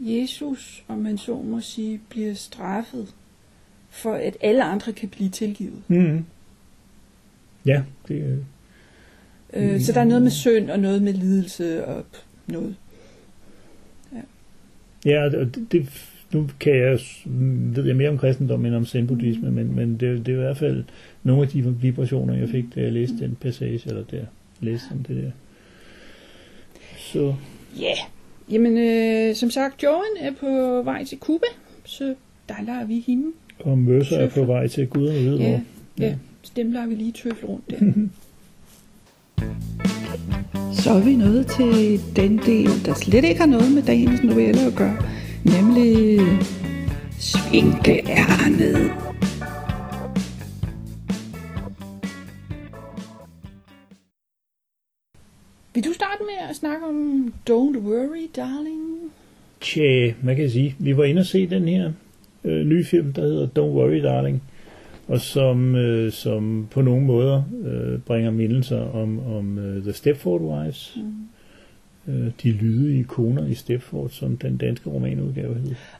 Jesus, 0.00 0.84
om 0.88 0.98
man 0.98 1.18
så 1.18 1.42
må 1.42 1.60
sige, 1.60 2.00
bliver 2.08 2.34
straffet, 2.34 3.14
for 3.90 4.14
at 4.14 4.36
alle 4.40 4.64
andre 4.64 4.92
kan 4.92 5.08
blive 5.08 5.30
tilgivet. 5.30 5.82
Mm. 5.88 6.24
Ja, 7.66 7.82
det 8.08 8.16
er 8.16 8.36
Øh, 9.54 9.80
så 9.80 9.92
der 9.92 10.00
er 10.00 10.04
noget 10.04 10.22
med 10.22 10.30
synd 10.30 10.70
og 10.70 10.78
noget 10.78 11.02
med 11.02 11.12
lidelse 11.12 11.86
og 11.86 12.04
noget. 12.46 12.74
Ja, 15.06 15.24
og 15.24 15.54
det, 15.54 15.72
det, 15.72 15.88
nu 16.32 16.48
kan 16.60 16.76
jeg, 16.76 16.98
ved 17.74 17.84
jeg 17.84 17.96
mere 17.96 18.08
om 18.08 18.18
kristendom 18.18 18.66
end 18.66 18.74
om 18.74 18.86
zen-buddhisme, 18.86 19.50
men, 19.50 19.76
men 19.76 19.92
det, 19.92 20.26
det 20.26 20.28
er 20.28 20.36
i 20.38 20.40
hvert 20.40 20.56
fald 20.56 20.84
nogle 21.22 21.42
af 21.42 21.48
de 21.48 21.74
vibrationer, 21.74 22.34
jeg 22.34 22.48
fik, 22.48 22.64
da 22.74 22.80
jeg 22.80 22.92
læste 22.92 23.18
den 23.18 23.36
passage, 23.40 23.80
eller 23.86 24.04
der 24.04 24.24
læste 24.62 24.86
om 24.92 24.98
det 25.02 25.16
der. 25.24 25.30
Så, 26.98 27.34
Ja, 27.80 27.94
jamen 28.50 28.78
øh, 28.78 29.34
som 29.36 29.50
sagt, 29.50 29.82
Joan 29.82 30.16
er 30.20 30.32
på 30.40 30.82
vej 30.84 31.04
til 31.04 31.18
Cuba, 31.18 31.46
så 31.84 32.14
der 32.48 32.54
lader 32.66 32.84
vi 32.86 33.04
hende. 33.06 33.26
og 33.60 33.78
Mercer 33.78 34.16
er 34.16 34.30
på 34.30 34.44
vej 34.44 34.66
til 34.68 34.86
Gud 34.86 35.06
og 35.08 35.14
ved 35.14 35.38
Ja, 35.38 35.48
hvor. 35.96 36.06
ja, 36.06 36.14
så 36.42 36.52
dem 36.56 36.72
lader 36.72 36.86
vi 36.86 36.94
lige 36.94 37.12
tøfle 37.12 37.48
rundt 37.48 37.70
der. 37.70 37.76
Så 40.82 40.90
er 40.90 41.00
vi 41.00 41.16
nået 41.16 41.46
til 41.46 42.00
den 42.16 42.38
del, 42.38 42.68
der 42.84 42.94
slet 42.94 43.24
ikke 43.24 43.40
har 43.40 43.46
noget 43.46 43.72
med 43.72 43.82
dagens 43.82 44.22
novelle 44.22 44.60
at 44.66 44.74
gøre, 44.76 44.96
nemlig 45.44 46.18
Svinkeærnet. 47.18 48.90
Vil 55.74 55.84
du 55.84 55.92
starte 55.92 56.22
med 56.22 56.48
at 56.50 56.56
snakke 56.56 56.86
om 56.86 57.26
Don't 57.50 57.78
Worry, 57.78 58.30
Darling? 58.36 59.12
Tja, 59.60 60.12
man 60.22 60.36
kan 60.36 60.50
sige, 60.50 60.76
vi 60.78 60.96
var 60.96 61.04
inde 61.04 61.20
og 61.20 61.26
se 61.26 61.46
den 61.46 61.68
her 61.68 61.92
øh, 62.44 62.66
nye 62.66 62.84
film, 62.84 63.12
der 63.12 63.22
hedder 63.22 63.46
Don't 63.46 63.72
Worry 63.76 64.02
Darling, 64.02 64.42
og 65.08 65.20
som, 65.20 65.74
øh, 65.76 66.12
som 66.12 66.68
på 66.70 66.82
nogle 66.82 67.04
måder 67.06 67.42
øh, 67.64 67.98
bringer 67.98 68.30
mindelser 68.30 68.80
om, 68.80 69.26
om 69.26 69.58
øh, 69.58 69.82
The 69.82 69.92
Stepford 69.92 70.40
Wives, 70.40 70.98
Mm. 72.06 72.12
øh, 72.12 72.30
de 72.42 72.50
lydige 72.50 73.04
koner 73.04 73.46
i 73.46 73.54
Stepford, 73.54 74.10
som 74.10 74.36
den 74.36 74.56
danske 74.56 74.90
romanudgave. 74.90 75.56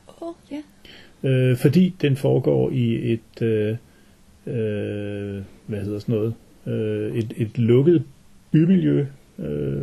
Åh, 0.09 0.29
oh, 0.29 0.35
ja. 0.51 0.63
Øh, 1.29 1.57
fordi 1.57 1.95
den 2.01 2.17
foregår 2.17 2.71
i 2.71 3.13
et, 3.13 3.43
øh, 3.43 3.77
øh, 4.47 5.43
hvad 5.67 5.81
hedder 5.81 5.99
sådan 5.99 6.15
noget, 6.15 6.35
øh, 6.67 7.17
et, 7.17 7.33
et 7.37 7.59
lukket 7.59 8.03
bymiljø. 8.51 9.07
Øh, 9.39 9.83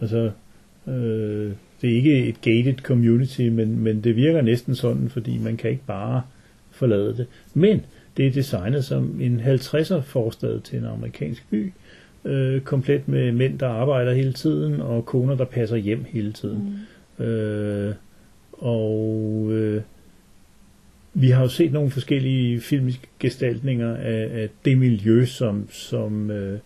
altså, 0.00 0.30
øh, 0.88 1.52
det 1.82 1.92
er 1.92 1.96
ikke 1.96 2.26
et 2.26 2.40
gated 2.40 2.78
community, 2.82 3.40
men, 3.40 3.78
men 3.78 4.00
det 4.00 4.16
virker 4.16 4.42
næsten 4.42 4.74
sådan, 4.74 5.08
fordi 5.08 5.38
man 5.38 5.56
kan 5.56 5.70
ikke 5.70 5.86
bare 5.86 6.22
forlade 6.70 7.16
det. 7.16 7.26
Men 7.54 7.80
det 8.16 8.26
er 8.26 8.30
designet 8.30 8.84
som 8.84 9.20
en 9.20 9.40
50'er 9.40 10.00
forstad 10.00 10.60
til 10.60 10.78
en 10.78 10.84
amerikansk 10.84 11.50
by, 11.50 11.72
øh, 12.24 12.60
komplet 12.60 13.08
med 13.08 13.32
mænd, 13.32 13.58
der 13.58 13.68
arbejder 13.68 14.14
hele 14.14 14.32
tiden, 14.32 14.80
og 14.80 15.06
koner, 15.06 15.34
der 15.34 15.44
passer 15.44 15.76
hjem 15.76 16.04
hele 16.08 16.32
tiden. 16.32 16.78
Mm. 17.18 17.24
Øh, 17.24 17.94
og 18.52 19.48
øh, 19.52 19.82
vi 21.14 21.30
har 21.30 21.42
jo 21.42 21.48
set 21.48 21.72
nogle 21.72 21.90
forskellige 21.90 22.60
filmiske 22.60 23.06
gestaltninger 23.18 23.96
af, 23.96 24.42
af 24.42 24.48
det 24.64 24.78
miljø, 24.78 25.24
som, 25.24 25.68
som 25.70 26.30
øh, 26.30 26.58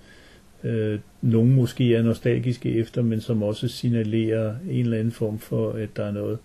øh, 0.64 0.98
nogen 1.22 1.54
måske 1.54 1.94
er 1.94 2.02
nostalgiske 2.02 2.74
efter, 2.74 3.02
men 3.02 3.20
som 3.20 3.42
også 3.42 3.68
signalerer 3.68 4.54
en 4.70 4.80
eller 4.80 4.98
anden 4.98 5.12
form 5.12 5.38
for, 5.38 5.72
at 5.72 5.88
der 5.96 6.04
er 6.04 6.12
noget 6.12 6.38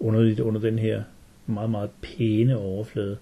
underligt 0.00 0.40
under 0.40 0.60
den 0.60 0.78
her 0.78 1.02
meget, 1.46 1.70
meget 1.70 1.90
pæne 2.02 2.56
overflade. 2.56 3.16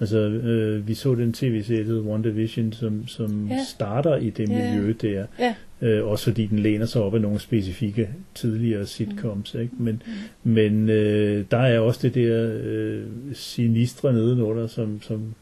Altså, 0.00 0.18
øh, 0.18 0.88
vi 0.88 0.94
så 0.94 1.14
den 1.14 1.32
tv-serie, 1.32 1.80
der 1.80 1.86
hedder 1.86 2.08
One 2.10 2.24
Division, 2.24 2.72
som, 2.72 3.06
som 3.08 3.48
Ja. 3.50 3.58
starter 3.68 4.16
i 4.16 4.30
det 4.30 4.48
Ja. 4.48 4.74
miljø 4.74 4.94
der. 5.02 5.26
Ja. 5.38 5.54
Øh, 5.82 6.06
også 6.06 6.24
fordi 6.24 6.46
den 6.46 6.58
læner 6.58 6.86
sig 6.86 7.02
op 7.02 7.14
af 7.14 7.20
nogle 7.20 7.38
specifikke 7.38 8.08
tidligere 8.34 8.86
sitcoms. 8.86 9.54
Ikke? 9.54 9.72
Men, 9.78 10.02
men 10.44 10.88
øh, 10.88 11.44
der 11.50 11.56
er 11.58 11.78
også 11.78 12.00
det 12.02 12.14
der 12.14 12.58
øh, 12.64 13.02
sinistre 13.32 14.12
nedenunder, 14.12 14.66
som, 14.66 15.02
som 15.02 15.34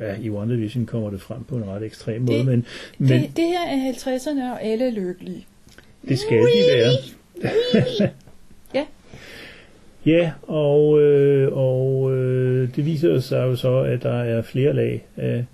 ja, 0.00 0.14
i 0.20 0.30
One 0.30 0.54
Division 0.54 0.86
kommer 0.86 1.10
det 1.10 1.20
frem 1.20 1.44
på 1.44 1.56
en 1.56 1.64
ret 1.68 1.82
ekstrem 1.82 2.22
måde, 2.22 2.44
men, 2.44 2.66
men 2.98 3.08
Det, 3.08 3.36
det 3.36 3.44
her 3.44 3.66
er 3.68 3.92
50'erne, 3.92 4.52
og 4.52 4.62
alle 4.62 4.86
er 4.86 4.90
lykkelige. 4.90 5.46
det 6.08 6.18
skal 6.18 6.38
de 6.38 6.44
være. 6.74 6.92
Ja. 8.74 8.84
Ja, 10.06 10.32
og, 10.42 11.00
øh, 11.02 11.48
og 11.52 12.12
øh, 12.16 12.76
det 12.76 12.86
viser 12.86 13.20
sig 13.20 13.38
jo 13.42 13.56
så, 13.56 13.78
at 13.78 14.02
der 14.02 14.12
er 14.22 14.42
flere 14.42 14.72
lag 14.72 15.06
af, 15.16 15.44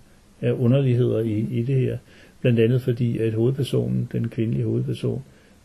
af 0.41 0.53
underligheder 0.53 1.19
i, 1.21 1.47
i 1.51 1.63
det 1.63 1.75
her. 1.75 1.99
Blandt 2.41 2.61
andet 2.61 2.83
fordi, 2.83 3.19
at 3.19 3.33
hovedpersonen, 3.33 4.09
den 4.13 4.29
kvindelige 4.29 4.65
hovedperson, 4.65 5.23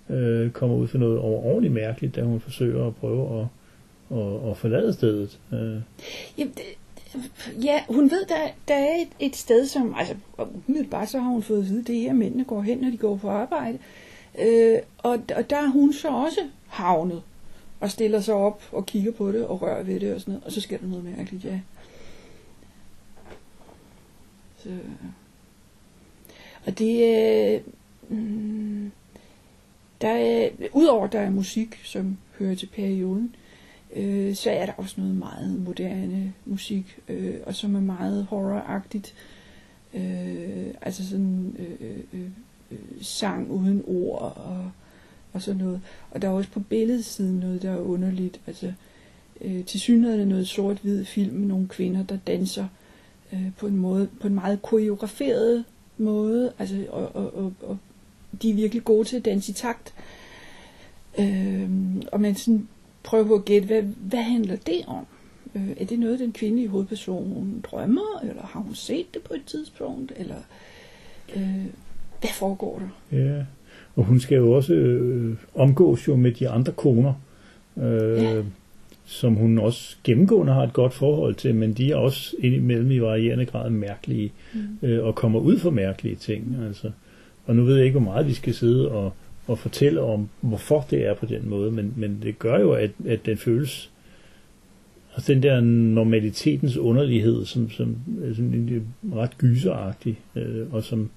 øh, 0.09 0.51
kommer 0.51 0.75
ud 0.75 0.87
for 0.87 0.97
noget 0.97 1.17
overordentligt 1.17 1.73
mærkeligt, 1.73 2.15
da 2.15 2.21
hun 2.21 2.39
forsøger 2.39 2.87
at 2.87 2.95
prøve 2.95 3.39
at, 3.41 3.47
at, 4.17 4.49
at 4.51 4.57
forlade 4.57 4.93
stedet. 4.93 5.39
Øh, 5.53 5.59
Jamen, 6.37 6.53
det, 6.53 6.63
ja, 7.63 7.83
hun 7.89 8.11
ved, 8.11 8.25
der, 8.25 8.47
der 8.67 8.75
er 8.75 8.95
et, 9.01 9.09
et 9.19 9.35
sted, 9.35 9.67
som... 9.67 9.95
Altså, 9.97 10.15
umiddelbart 10.67 11.09
så 11.09 11.19
har 11.19 11.29
hun 11.29 11.43
fået 11.43 11.59
at 11.59 11.69
vide, 11.69 11.83
det 11.83 11.97
er 11.97 12.01
her, 12.01 12.13
mændene 12.13 12.43
går 12.43 12.61
hen, 12.61 12.77
når 12.77 12.89
de 12.89 12.97
går 12.97 13.15
på 13.15 13.29
arbejde. 13.29 13.79
Øh, 14.39 14.79
og, 14.97 15.19
og 15.35 15.49
der 15.49 15.57
er 15.57 15.67
hun 15.67 15.93
så 15.93 16.07
også 16.07 16.39
havnet 16.67 17.23
og 17.79 17.91
stiller 17.91 18.21
sig 18.21 18.33
op 18.33 18.63
og 18.71 18.85
kigger 18.85 19.11
på 19.11 19.31
det 19.31 19.45
og 19.45 19.61
rører 19.61 19.83
ved 19.83 19.99
det 19.99 20.13
og 20.13 20.19
sådan 20.21 20.31
noget. 20.31 20.45
Og 20.45 20.51
så 20.51 20.61
sker 20.61 20.77
der 20.77 20.87
noget 20.87 21.03
mærkeligt, 21.03 21.45
ja. 21.45 21.59
Så. 24.57 24.69
Og 26.65 26.79
det 26.79 27.15
øh, 27.15 27.61
mm, 28.09 28.91
der 30.01 30.09
er, 30.09 30.49
udover 30.73 31.07
der 31.07 31.19
er 31.19 31.29
musik, 31.29 31.81
som 31.83 32.17
hører 32.39 32.55
til 32.55 32.67
perioden, 32.67 33.35
øh, 33.95 34.35
så 34.35 34.51
er 34.51 34.65
der 34.65 34.73
også 34.77 35.01
noget 35.01 35.15
meget 35.15 35.59
moderne 35.59 36.33
musik, 36.45 36.99
øh, 37.07 37.35
og 37.45 37.55
som 37.55 37.75
er 37.75 37.81
meget 37.81 38.25
horroragtigt. 38.25 39.13
Øh, 39.93 40.67
altså 40.81 41.09
sådan 41.09 41.55
øh, 41.59 41.97
øh, 42.13 42.29
øh, 42.71 42.77
sang 43.01 43.51
uden 43.51 43.83
ord, 43.87 44.37
og 44.37 44.71
og 45.33 45.41
sådan 45.41 45.61
noget. 45.61 45.81
Og 46.11 46.21
der 46.21 46.27
er 46.27 46.31
også 46.31 46.49
på 46.49 46.59
billedsiden 46.59 47.39
noget, 47.39 47.61
der 47.61 47.71
er 47.71 47.79
underligt. 47.79 48.41
Altså, 48.47 48.73
øh, 49.41 49.65
til 49.65 49.79
synligheden 49.79 50.21
er 50.21 50.25
noget 50.25 50.47
sort-hvid 50.47 51.05
film 51.05 51.35
med 51.35 51.47
nogle 51.47 51.67
kvinder, 51.67 52.03
der 52.03 52.17
danser 52.27 52.67
øh, 53.33 53.51
på 53.57 53.67
en 53.67 53.77
måde, 53.77 54.07
på 54.21 54.27
en 54.27 54.35
meget 54.35 54.61
koreograferet 54.61 55.65
måde, 55.97 56.53
altså, 56.59 56.85
og, 56.89 57.15
og, 57.15 57.35
og, 57.37 57.53
og 57.61 57.77
de 58.41 58.49
er 58.49 58.53
virkelig 58.53 58.83
gode 58.83 59.07
til 59.07 59.17
at 59.17 59.25
danse 59.25 59.51
i 59.51 59.53
takt. 59.53 59.93
Øh, 61.19 61.69
og 62.11 62.21
man 62.21 62.35
sådan 62.35 62.67
prøver 63.03 63.27
på 63.27 63.33
at 63.35 63.45
gætte, 63.45 63.67
hvad, 63.67 63.81
hvad 63.81 64.19
handler 64.23 64.55
det 64.55 64.81
om? 64.87 65.05
Øh, 65.55 65.69
er 65.79 65.85
det 65.85 65.99
noget, 65.99 66.19
den 66.19 66.31
kvindelige 66.31 66.67
hovedperson 66.67 67.63
drømmer, 67.71 68.19
eller 68.29 68.41
har 68.43 68.59
hun 68.59 68.75
set 68.75 69.13
det 69.13 69.21
på 69.21 69.33
et 69.33 69.41
tidspunkt, 69.45 70.11
eller 70.17 70.35
øh, 71.35 71.65
hvad 72.19 72.29
foregår 72.33 72.81
der? 73.11 73.17
Ja, 73.19 73.43
og 73.95 74.03
hun 74.03 74.19
skal 74.19 74.35
jo 74.37 74.51
også 74.51 74.73
øh, 74.73 75.35
omgås 75.55 76.07
jo 76.07 76.15
med 76.15 76.31
de 76.31 76.49
andre 76.49 76.71
koner, 76.71 77.13
øh, 77.77 78.23
Ja. 78.23 78.41
som 79.05 79.33
hun 79.33 79.57
også 79.59 79.95
gennemgående 80.03 80.53
har 80.53 80.63
et 80.63 80.73
godt 80.73 80.93
forhold 80.93 81.35
til, 81.35 81.55
men 81.55 81.73
de 81.73 81.91
er 81.91 81.95
også 81.95 82.35
indimellem 82.39 82.91
i 82.91 82.99
varierende 82.99 83.45
grad 83.45 83.69
mærkelige, 83.69 84.31
Mm. 84.53 84.87
øh, 84.87 85.05
og 85.05 85.15
kommer 85.15 85.39
ud 85.39 85.59
for 85.59 85.69
mærkelige 85.69 86.15
ting. 86.15 86.57
Altså. 86.67 86.91
Og 87.45 87.55
nu 87.55 87.63
ved 87.63 87.75
jeg 87.75 87.85
ikke, 87.85 87.99
hvor 87.99 88.11
meget 88.11 88.27
vi 88.27 88.33
skal 88.33 88.53
sidde 88.53 88.91
og, 88.91 89.13
og 89.47 89.59
fortælle 89.59 90.01
om, 90.01 90.29
hvorfor 90.41 90.85
det 90.89 91.05
er 91.05 91.13
på 91.13 91.25
den 91.25 91.49
måde, 91.49 91.71
men, 91.71 91.93
men 91.95 92.19
det 92.23 92.39
gør 92.39 92.59
jo, 92.59 92.71
at, 92.71 92.91
at 93.07 93.25
den 93.25 93.37
føles 93.37 93.89
Altså 95.15 95.33
den 95.33 95.43
der 95.43 95.61
normalitetens 95.61 96.77
underlighed, 96.77 97.45
som, 97.45 97.69
som 97.69 97.95
er 98.23 98.33
sådan 98.33 98.53
egentlig 98.53 98.81
ret 99.15 99.37
gyseragtig, 99.37 100.19
øh, 100.35 100.73
og 100.73 100.83
som, 100.83 101.09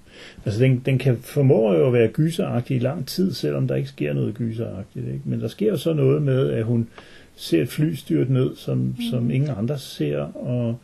altså 0.45 0.61
den, 0.61 0.83
den 0.87 0.99
kan 0.99 1.17
formå 1.17 1.75
jo 1.75 1.87
at 1.87 1.93
være 1.93 2.09
gyseragtig 2.09 2.77
i 2.77 2.81
lang 2.81 3.07
tid, 3.07 3.33
selvom 3.33 3.69
der 3.69 3.75
ikke 3.75 3.89
sker 3.89 4.13
noget 4.13 4.35
gyseragtigt. 4.35 5.07
Ikke? 5.07 5.21
Men 5.25 5.41
der 5.41 5.49
sker 5.49 5.67
jo 5.67 5.77
så 5.77 5.93
noget 5.93 6.23
med, 6.23 6.51
at 6.51 6.65
hun 6.65 6.89
ser 7.37 7.63
et 7.63 7.69
fly 7.69 7.95
styrt 7.95 8.31
ned, 8.31 8.57
som, 8.57 8.79
mm. 8.79 8.97
som 9.11 9.31
ingen 9.31 9.51
andre 9.59 9.79
ser, 9.79 10.19
og 10.37 10.79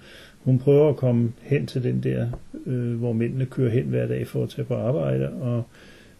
hun 0.44 0.58
prøver 0.58 0.88
at 0.88 0.96
komme 0.96 1.32
hen 1.40 1.66
til 1.66 1.82
den 1.82 2.02
der, 2.02 2.26
øh, 2.66 2.94
hvor 2.94 3.12
mændene 3.12 3.46
kører 3.46 3.70
hen 3.70 3.84
hver 3.84 4.06
dag 4.06 4.26
for 4.26 4.42
at 4.42 4.48
tage 4.48 4.64
på 4.64 4.74
arbejde, 4.74 5.28
og 5.28 5.58
øh, 5.58 5.62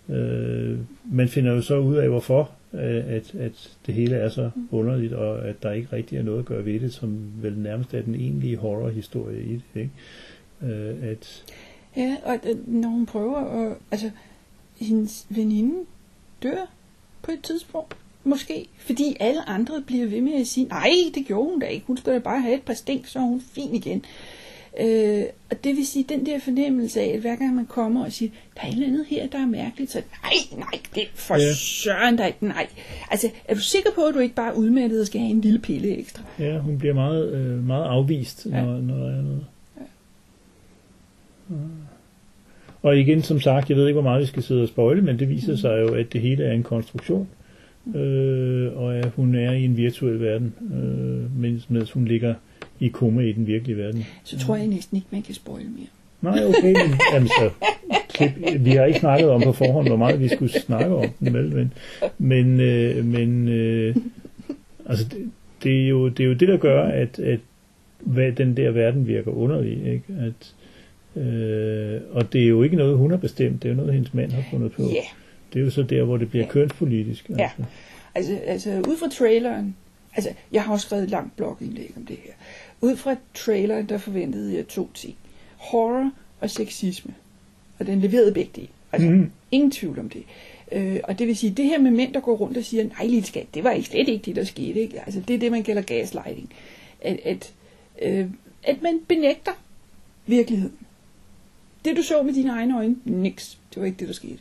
Øh, 0.09 0.79
man 1.05 1.29
finder 1.29 1.53
jo 1.53 1.63
så 1.63 1.79
ud 1.79 1.97
af, 1.97 2.09
hvorfor 2.09 2.51
øh, 2.75 3.15
at, 3.15 3.35
at 3.35 3.77
det 3.87 3.95
hele 3.95 4.17
er 4.17 4.29
så 4.29 4.51
underligt, 4.71 5.13
og 5.13 5.49
at 5.49 5.63
der 5.63 5.73
ikke 5.73 5.89
rigtig 5.93 6.19
er 6.19 6.23
noget 6.23 6.39
at 6.39 6.45
gøre 6.45 6.65
ved 6.65 6.81
det, 6.81 6.93
som 6.93 7.19
vel 7.43 7.59
nærmest 7.59 7.95
er 7.95 8.03
den 8.03 8.15
egentlige 8.15 8.57
horrorhistorie 8.57 9.43
i 9.43 9.53
det. 9.53 9.81
Ikke? 9.81 9.91
Øh, 10.63 11.11
at, 11.11 11.45
Ja, 11.97 12.17
og 12.25 12.35
at, 12.35 12.57
når 12.67 12.89
hun 12.89 13.07
prøver 13.07 13.39
at... 13.39 13.77
Altså, 13.91 14.11
hendes 14.81 15.27
veninde 15.29 15.75
dør 16.43 16.71
på 17.23 17.31
et 17.31 17.43
tidspunkt. 17.43 17.97
Måske. 18.25 18.69
Fordi 18.79 19.17
alle 19.21 19.49
andre 19.49 19.83
bliver 19.87 20.07
ved 20.07 20.21
med 20.21 20.41
at 20.41 20.47
sige, 20.47 20.67
nej, 20.67 20.91
det 21.15 21.27
gjorde 21.27 21.51
hun 21.51 21.61
da 21.61 21.67
ikke. 21.67 21.87
Hun 21.87 21.97
skulle 21.97 22.15
da 22.15 22.21
bare 22.21 22.41
have 22.41 22.55
et 22.55 22.63
par 22.63 22.75
stink, 22.75 23.07
så 23.07 23.19
er 23.19 23.23
hun 23.23 23.41
fin 23.41 23.75
igen. 23.75 23.99
Øh, 23.99 24.42
og 25.51 25.65
det 25.65 25.77
vil 25.77 25.87
sige, 25.87 26.05
den 26.09 26.27
der 26.27 26.39
fornemmelse 26.41 27.01
af, 27.01 27.13
at 27.15 27.21
hver 27.21 27.37
gang 27.37 27.55
man 27.55 27.67
kommer 27.67 28.05
og 28.05 28.13
siger, 28.13 28.31
der 28.55 28.61
er 28.63 28.67
et 28.69 28.73
eller 28.75 28.87
andet 28.87 29.07
her, 29.09 29.27
der 29.27 29.39
er 29.39 29.47
mærkeligt, 29.47 29.91
så 29.91 29.99
nej, 30.23 30.59
nej, 30.59 30.81
det 30.95 31.03
er 31.03 31.07
for 31.15 31.35
Ja. 31.35 31.55
søren 31.55 32.19
ikke, 32.27 32.47
nej. 32.47 32.67
Altså, 33.11 33.31
er 33.49 33.55
du 33.55 33.61
sikker 33.61 33.91
på, 33.95 34.01
at 34.01 34.15
du 34.15 34.19
ikke 34.19 34.35
bare 34.35 34.49
er 34.53 34.57
udmattet 34.57 35.01
og 35.01 35.07
skal 35.07 35.21
have 35.21 35.31
en 35.31 35.41
lille 35.41 35.59
pille 35.59 35.97
ekstra? 35.99 36.23
ja, 36.39 36.59
hun 36.59 36.79
bliver 36.79 36.95
meget, 36.95 37.33
øh, 37.35 37.67
meget 37.67 37.85
afvist, 37.85 38.47
Ja. 38.51 38.63
når, 38.65 38.81
når 38.81 38.95
der 38.97 39.19
er 39.19 39.23
noget. 39.23 39.45
Ja. 39.77 39.83
Og 42.83 42.99
igen, 42.99 43.23
som 43.23 43.41
sagt, 43.41 43.69
jeg 43.69 43.77
ved 43.77 43.87
ikke, 43.87 44.01
hvor 44.01 44.11
meget 44.11 44.21
vi 44.21 44.27
skal 44.27 44.43
sidde 44.43 44.63
og 44.63 44.69
spoile, 44.69 45.03
men 45.03 45.19
det 45.19 45.29
viser 45.29 45.57
sig 45.57 45.81
jo, 45.81 45.95
at 45.95 46.13
det 46.13 46.21
hele 46.21 46.45
er 46.45 46.53
en 46.53 46.63
konstruktion, 46.63 47.29
øh, 47.95 48.77
og 48.77 48.97
at 48.97 49.09
hun 49.17 49.35
er 49.35 49.53
i 49.53 49.65
en 49.65 49.77
virtuel 49.77 50.21
verden, 50.21 50.55
øh, 50.75 51.41
mens, 51.41 51.71
mens 51.71 51.91
hun 51.93 52.05
ligger 52.05 52.35
i 52.85 52.89
koma 52.89 53.23
i 53.23 53.33
den 53.33 53.47
virkelige 53.47 53.77
verden. 53.77 54.07
Så 54.25 54.39
tror 54.39 54.57
jeg 54.57 54.67
næsten 54.67 54.97
ikke, 54.97 55.09
man 55.11 55.23
kan 55.23 55.35
spoil 55.35 55.67
mere. 55.71 55.87
Nej, 56.21 56.45
okay, 56.45 56.73
men 56.73 57.01
jamen, 57.13 57.29
så, 57.29 57.51
klip, 58.09 58.31
vi 58.65 58.71
har 58.71 58.85
ikke 58.85 58.99
snakket 59.01 59.31
om 59.31 59.43
på 59.43 59.53
forhånd, 59.53 59.87
hvor 59.89 59.97
meget 59.97 60.21
vi 60.21 60.29
skulle 60.29 60.53
snakke 60.61 60.95
om 60.95 61.09
den, 61.21 61.35
vel, 61.35 61.55
men, 61.55 61.73
men, 62.19 62.61
øh, 62.61 63.05
men 63.05 63.49
øh, 63.49 63.97
altså, 64.89 65.05
det, 65.05 65.31
det, 65.63 65.85
er 65.85 65.89
jo, 65.89 66.09
det 66.09 66.21
er 66.25 66.29
jo 66.29 66.33
det, 66.35 66.49
der 66.49 66.57
gør, 66.57 66.83
at, 66.85 67.19
at 67.19 67.41
hvad 68.01 68.33
den 68.33 68.57
der 68.57 68.71
verden 68.71 69.07
virker 69.07 69.31
underlig, 69.31 69.87
ikke? 69.93 70.05
At, 70.21 70.55
øh, 71.23 72.01
og 72.11 72.33
det 72.33 72.43
er 72.43 72.49
jo 72.49 72.63
ikke 72.63 72.77
noget, 72.77 72.97
hun 72.99 73.11
har 73.11 73.19
bestemt, 73.19 73.63
det 73.63 73.69
er 73.69 73.73
jo 73.73 73.77
noget, 73.77 73.95
hendes 73.95 74.15
mand 74.15 74.33
har 74.33 74.45
fundet 74.51 74.73
på. 74.73 74.83
Ja. 74.83 75.05
Det 75.53 75.61
er 75.61 75.65
jo 75.65 75.71
så 75.71 75.83
der, 75.83 76.03
hvor 76.03 76.17
det 76.17 76.31
bliver 76.31 76.45
Ja. 76.45 76.51
kønspolitisk. 76.51 77.31
Ja. 77.39 77.43
Altså. 77.43 77.63
Altså, 78.15 78.37
altså 78.47 78.71
ud 78.89 78.97
fra 78.97 79.09
traileren, 79.09 79.77
altså 80.17 80.31
jeg 80.53 80.63
har 80.63 80.73
også 80.73 80.87
skrevet 80.87 81.05
et 81.05 81.11
langt 81.11 81.37
blogindlæg 81.37 81.93
om 81.97 82.07
det 82.07 82.17
her. 82.25 82.33
Ud 82.83 82.97
fra 82.97 83.17
traileren, 83.35 83.89
der 83.89 83.99
forventede 83.99 84.55
jeg 84.57 84.69
to 84.69 84.91
ting. 84.95 85.17
Horror 85.57 86.11
og 86.41 86.51
sexisme. 86.51 87.15
Og 87.79 87.87
den 87.87 88.01
leverede 88.01 88.35
begge 88.35 88.51
dele. 88.57 88.69
Altså, 88.93 89.11
mm. 89.11 89.31
ingen 89.51 89.71
tvivl 89.71 89.99
om 89.99 90.09
det. 90.09 90.25
Øh, 90.73 91.01
og 91.05 91.19
det 91.19 91.27
vil 91.27 91.37
sige, 91.37 91.53
det 91.53 91.65
her 91.65 91.79
med 91.79 91.91
mænd, 91.91 92.15
der 92.15 92.21
går 92.21 92.37
rundt 92.37 92.57
og 92.57 92.65
siger, 92.65 92.85
nej 92.85 93.07
lille 93.07 93.27
skat, 93.27 93.47
det 93.55 93.65
var 93.65 93.71
ikke 93.71 93.89
slet 93.89 94.09
ikke 94.09 94.25
det, 94.25 94.37
der 94.37 94.45
skete. 94.45 94.81
Ikke? 94.81 95.01
Altså, 95.01 95.21
det 95.29 95.35
er 95.35 95.39
det, 95.39 95.51
man 95.51 95.63
kalder 95.63 95.83
gaslighting. 95.83 96.53
At, 97.01 97.21
at, 97.25 97.53
øh, 98.03 98.27
at 98.63 98.83
man 98.83 99.01
benægter 99.09 99.53
virkeligheden. 100.27 100.77
Det 101.85 101.97
du 101.97 102.03
så 102.03 102.23
med 102.23 102.35
dine 102.35 102.51
egne 102.51 102.77
øjne, 102.77 102.97
niks. 103.05 103.59
Det 103.75 103.81
var 103.81 103.87
ikke 103.87 103.99
det, 103.99 104.09
der 104.09 104.15
skete. 104.15 104.39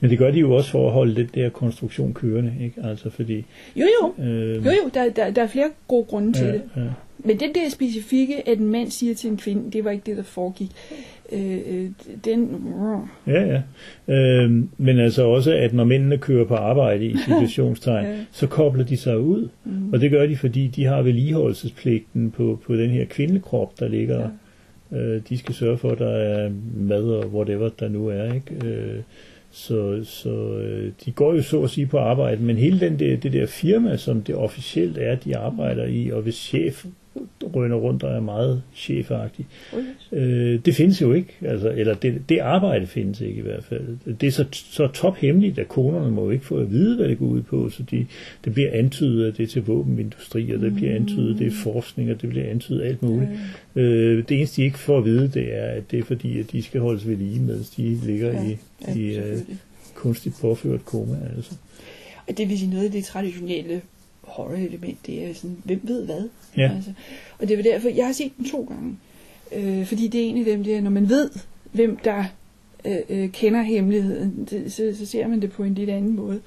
Men 0.00 0.10
det 0.10 0.18
gør 0.18 0.30
de 0.30 0.38
jo 0.38 0.52
også 0.52 0.70
for 0.70 0.86
at 0.86 0.92
holde 0.92 1.14
den 1.14 1.28
der 1.34 1.48
konstruktion 1.48 2.14
kørende, 2.14 2.52
ikke? 2.60 2.80
Altså 2.84 3.10
fordi... 3.10 3.44
Jo 3.76 3.84
jo, 4.02 4.24
Øh, 4.24 4.54
jo, 4.56 4.70
jo 4.70 4.90
der, 4.94 5.10
der, 5.10 5.30
der 5.30 5.42
er 5.42 5.46
flere 5.46 5.70
gode 5.88 6.04
grunde 6.04 6.32
til 6.32 6.46
ja, 6.46 6.52
det. 6.52 6.62
ja. 6.76 6.80
Men 7.24 7.40
den 7.40 7.54
der 7.54 7.70
specifikke, 7.70 8.48
at 8.48 8.58
en 8.58 8.66
mand 8.72 8.90
siger 8.90 9.14
til 9.14 9.30
en 9.30 9.36
kvinde, 9.36 9.70
det 9.72 9.84
var 9.84 9.90
ikke 9.90 10.02
det, 10.06 10.16
der 10.16 10.22
foregik. 10.22 10.70
Øh, 11.32 11.58
øh, 11.70 11.90
den... 12.24 12.48
Ja, 13.26 13.60
ja. 14.08 14.14
Øhm, 14.14 14.68
men 14.78 14.98
altså 14.98 15.22
også, 15.22 15.52
at 15.52 15.74
når 15.74 15.84
mændene 15.84 16.18
kører 16.18 16.44
på 16.44 16.54
arbejde 16.54 17.04
i 17.06 17.16
situationstegn, 17.26 18.06
Ja. 18.06 18.16
så 18.32 18.46
kobler 18.46 18.84
de 18.84 18.96
sig 18.96 19.18
ud. 19.20 19.48
Mm. 19.64 19.92
Og 19.92 20.00
det 20.00 20.10
gør 20.10 20.26
de, 20.26 20.36
fordi 20.36 20.66
de 20.66 20.84
har 20.84 21.02
vedligeholdelsespligten 21.02 22.30
på, 22.30 22.58
på 22.66 22.76
den 22.76 22.90
her 22.90 23.04
kvindekrop, 23.04 23.80
der 23.80 23.88
ligger. 23.88 24.28
Ja. 24.92 24.96
Øh, 24.98 25.22
de 25.28 25.38
skal 25.38 25.54
sørge 25.54 25.78
for, 25.78 25.90
at 25.90 25.98
der 25.98 26.08
er 26.10 26.50
mad 26.76 27.02
og 27.04 27.26
whatever 27.34 27.68
der 27.68 27.88
nu 27.88 28.06
er. 28.08 28.32
Ikke? 28.34 28.66
Øh, 28.68 29.00
så 29.58 30.04
så 30.04 30.30
øh, 30.58 30.92
de 31.04 31.12
går 31.12 31.34
jo 31.34 31.42
så 31.42 31.62
at 31.62 31.70
sige 31.70 31.86
på 31.86 31.98
arbejde, 31.98 32.42
men 32.42 32.56
hele 32.56 32.80
den 32.80 32.98
der, 32.98 33.16
det 33.16 33.32
der 33.32 33.46
firma, 33.46 33.96
som 33.96 34.22
det 34.22 34.34
officielt 34.34 34.98
er, 34.98 35.14
de 35.14 35.36
arbejder 35.36 35.84
i, 35.84 36.10
og 36.10 36.22
hvis 36.22 36.34
chef 36.34 36.84
røner 37.42 37.76
rundt 37.76 38.02
og 38.02 38.14
er 38.14 38.20
meget 38.20 38.62
chefagtig, 38.74 39.46
Øh, 40.12 40.60
det 40.64 40.74
findes 40.74 41.00
jo 41.02 41.12
ikke, 41.12 41.34
altså, 41.42 41.70
eller 41.70 41.94
det, 41.94 42.22
det 42.28 42.38
arbejde 42.38 42.86
findes 42.86 43.20
ikke 43.20 43.38
i 43.38 43.42
hvert 43.42 43.64
fald. 43.64 44.14
Det 44.20 44.26
er 44.26 44.30
så, 44.30 44.44
så 44.52 44.86
tophemmeligt, 44.86 45.58
at 45.58 45.68
konerne 45.68 46.10
må 46.10 46.24
jo 46.24 46.30
ikke 46.30 46.46
få 46.46 46.56
at 46.56 46.70
vide, 46.70 46.96
hvad 46.96 47.08
det 47.08 47.18
går 47.18 47.26
ud 47.26 47.42
på, 47.42 47.70
så 47.70 47.82
de, 47.82 48.06
det 48.44 48.54
bliver 48.54 48.70
antydet, 48.72 49.26
at 49.26 49.36
det 49.36 49.42
er 49.42 49.46
til 49.46 49.62
våbenindustri, 49.66 50.50
og 50.50 50.60
det 50.60 50.74
bliver 50.74 50.94
antydet, 50.94 51.38
det 51.38 51.46
er 51.46 51.50
forskning, 51.50 52.10
og 52.10 52.22
det 52.22 52.30
bliver 52.30 52.50
antydet 52.50 52.82
alt 52.82 53.02
muligt. 53.02 53.30
Øh, 53.76 54.24
det 54.28 54.36
eneste, 54.36 54.56
de 54.56 54.64
ikke 54.66 54.78
får 54.78 54.98
at 54.98 55.04
vide, 55.04 55.28
det 55.28 55.56
er, 55.56 55.66
at 55.66 55.90
det 55.90 55.98
er 55.98 56.04
fordi, 56.04 56.38
at 56.38 56.52
de 56.52 56.62
skal 56.62 56.80
holdes 56.80 57.08
ved 57.08 57.16
lige, 57.16 57.40
mens 57.40 57.70
de 57.70 57.98
ligger 58.06 58.32
Ja, 58.32 58.48
i, 58.48 58.56
ja, 58.88 58.94
i 58.94 59.18
øh, 59.18 59.38
kunstigt 59.94 60.34
påført 60.40 60.84
koma. 60.84 61.16
Altså. 61.36 61.54
Og 62.28 62.38
det 62.38 62.48
vil 62.48 62.58
sige 62.58 62.70
noget 62.70 62.84
af 62.84 62.90
det 62.90 63.04
traditionelle 63.04 63.80
horror-element, 64.28 65.06
det 65.06 65.24
er 65.24 65.34
sådan, 65.34 65.56
hvem 65.64 65.80
ved 65.82 66.04
hvad? 66.04 66.28
Ja. 66.56 66.70
Altså, 66.74 66.92
og 67.38 67.48
det 67.48 67.58
er 67.58 67.62
derfor, 67.62 67.88
jeg 67.88 68.06
har 68.06 68.12
set 68.12 68.32
den 68.36 68.50
to 68.50 68.64
gange. 68.64 68.96
Øh, 69.56 69.86
fordi 69.86 70.08
det 70.08 70.20
er 70.20 70.28
en 70.28 70.38
af 70.38 70.44
dem 70.44 70.64
der, 70.64 70.80
når 70.80 70.90
man 70.90 71.08
ved, 71.08 71.30
hvem 71.72 71.96
der 71.96 72.24
øh, 72.84 72.96
øh, 73.08 73.28
kender 73.28 73.62
hemmeligheden, 73.62 74.48
det, 74.50 74.72
så, 74.72 74.94
så 74.98 75.06
ser 75.06 75.28
man 75.28 75.42
det 75.42 75.52
på 75.52 75.62
en 75.62 75.74
lidt 75.74 75.90
anden 75.90 76.16
måde. 76.16 76.40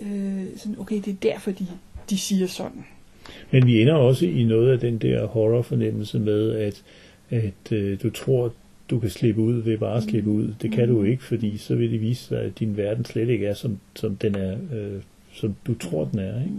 Øh, 0.00 0.44
sådan, 0.56 0.76
okay, 0.78 0.96
det 0.96 1.08
er 1.08 1.30
derfor, 1.30 1.50
de, 1.50 1.66
de 2.10 2.18
siger 2.18 2.46
sådan. 2.46 2.84
Men 3.50 3.66
vi 3.66 3.82
ender 3.82 3.94
også 3.94 4.26
i 4.26 4.44
noget 4.44 4.72
af 4.72 4.78
den 4.78 4.98
der 4.98 5.26
horror-fornemmelse 5.26 6.18
med, 6.18 6.50
at, 6.50 6.82
at 7.30 7.72
øh, 7.72 8.02
du 8.02 8.10
tror, 8.10 8.52
du 8.90 8.98
kan 8.98 9.10
slippe 9.10 9.40
ud 9.40 9.62
ved 9.62 9.78
bare 9.78 9.96
at 9.96 10.02
slippe 10.02 10.30
ud. 10.30 10.54
Det 10.62 10.72
kan 10.72 10.88
du 10.88 11.02
ikke, 11.02 11.24
fordi 11.24 11.56
så 11.56 11.74
vil 11.74 11.92
det 11.92 12.00
vise 12.00 12.24
sig, 12.24 12.40
at 12.42 12.58
din 12.58 12.76
verden 12.76 13.04
slet 13.04 13.28
ikke 13.28 13.46
er, 13.46 13.54
som, 13.54 13.78
som 13.94 14.16
den 14.16 14.34
er, 14.34 14.52
øh, 14.52 15.00
som 15.34 15.54
du 15.66 15.74
tror, 15.74 16.04
den 16.12 16.18
er. 16.18 16.40
Ikke? 16.42 16.54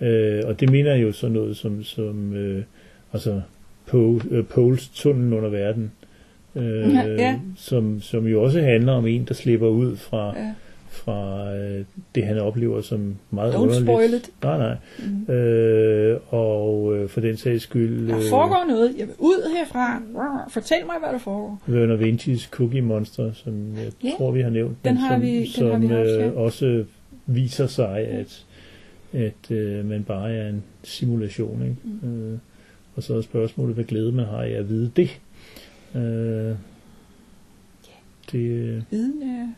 Mm. 0.00 0.06
Øh, 0.06 0.42
og 0.46 0.60
det 0.60 0.70
minder 0.70 0.94
jo 0.94 1.12
sådan 1.12 1.32
noget 1.34 1.56
som, 1.56 1.82
som 1.82 2.34
øh, 2.34 2.62
altså 3.12 3.40
Pole, 3.86 4.20
øh, 4.30 4.44
Poles 4.44 4.88
tunnelen 4.88 5.32
under 5.32 5.48
verden, 5.48 5.92
øh, 6.56 6.94
Ja, 6.94 7.06
ja. 7.18 7.38
Som, 7.56 8.00
som 8.00 8.26
jo 8.26 8.42
også 8.42 8.60
handler 8.60 8.92
om 8.92 9.06
en, 9.06 9.24
der 9.28 9.34
slipper 9.34 9.68
ud 9.68 9.96
fra, 9.96 10.38
Ja. 10.38 10.54
fra 10.88 11.50
øh, 11.56 11.84
det, 12.14 12.24
han 12.24 12.38
oplever 12.38 12.80
som 12.80 13.16
meget 13.30 13.52
Don't 13.52 13.56
underligt. 13.58 13.84
spoil 13.86 14.14
it. 14.14 14.30
Nej, 14.42 14.58
nej. 14.58 14.76
Mm. 15.28 15.34
Øh, 15.34 16.20
og 16.28 16.96
øh, 16.96 17.08
for 17.08 17.20
den 17.20 17.36
sags 17.36 17.62
skyld... 17.62 18.08
Der 18.08 18.16
foregår 18.30 18.64
noget. 18.68 18.94
Jeg 18.98 19.06
vil 19.06 19.14
ud 19.18 19.56
herfra. 19.56 20.02
Fortæl 20.50 20.86
mig, 20.86 20.94
hvad 21.00 21.08
der 21.12 21.18
foregår. 21.18 21.62
Werner 21.68 21.96
Vinci's 21.96 22.48
Cookie 22.50 22.80
Monster, 22.82 23.32
som 23.32 23.74
jeg 23.76 23.92
Ja, 24.04 24.10
tror, 24.18 24.30
vi 24.30 24.40
har 24.40 24.50
nævnt, 24.50 24.76
den 24.84 24.92
men 24.94 24.96
har 24.96 25.14
som, 25.14 25.22
vi- 25.22 25.38
den 25.38 25.46
som 25.46 25.70
har 25.70 25.78
vi 25.78 25.86
haft, 25.86 26.08
ja. 26.08 26.26
øh, 26.26 26.36
også 26.36 26.84
viser 27.26 27.66
sig, 27.66 27.98
at, 27.98 28.44
at 29.12 29.50
øh, 29.50 29.84
man 29.84 30.04
bare 30.04 30.32
er 30.34 30.48
en 30.48 30.62
simulation. 30.82 31.62
Ikke? 31.62 31.76
Mm. 32.02 32.32
Øh, 32.32 32.38
og 32.96 33.02
så 33.02 33.16
er 33.16 33.20
spørgsmålet, 33.20 33.74
hvad 33.74 33.84
glæde 33.84 34.12
man 34.12 34.24
har 34.24 34.42
af 34.42 34.50
at 34.50 34.68
vide 34.68 34.90
det. 34.96 35.20
Øh, 35.94 36.56
det, 38.32 38.38
øh, 38.48 38.82
Viden 38.90 39.22
er 39.22 39.48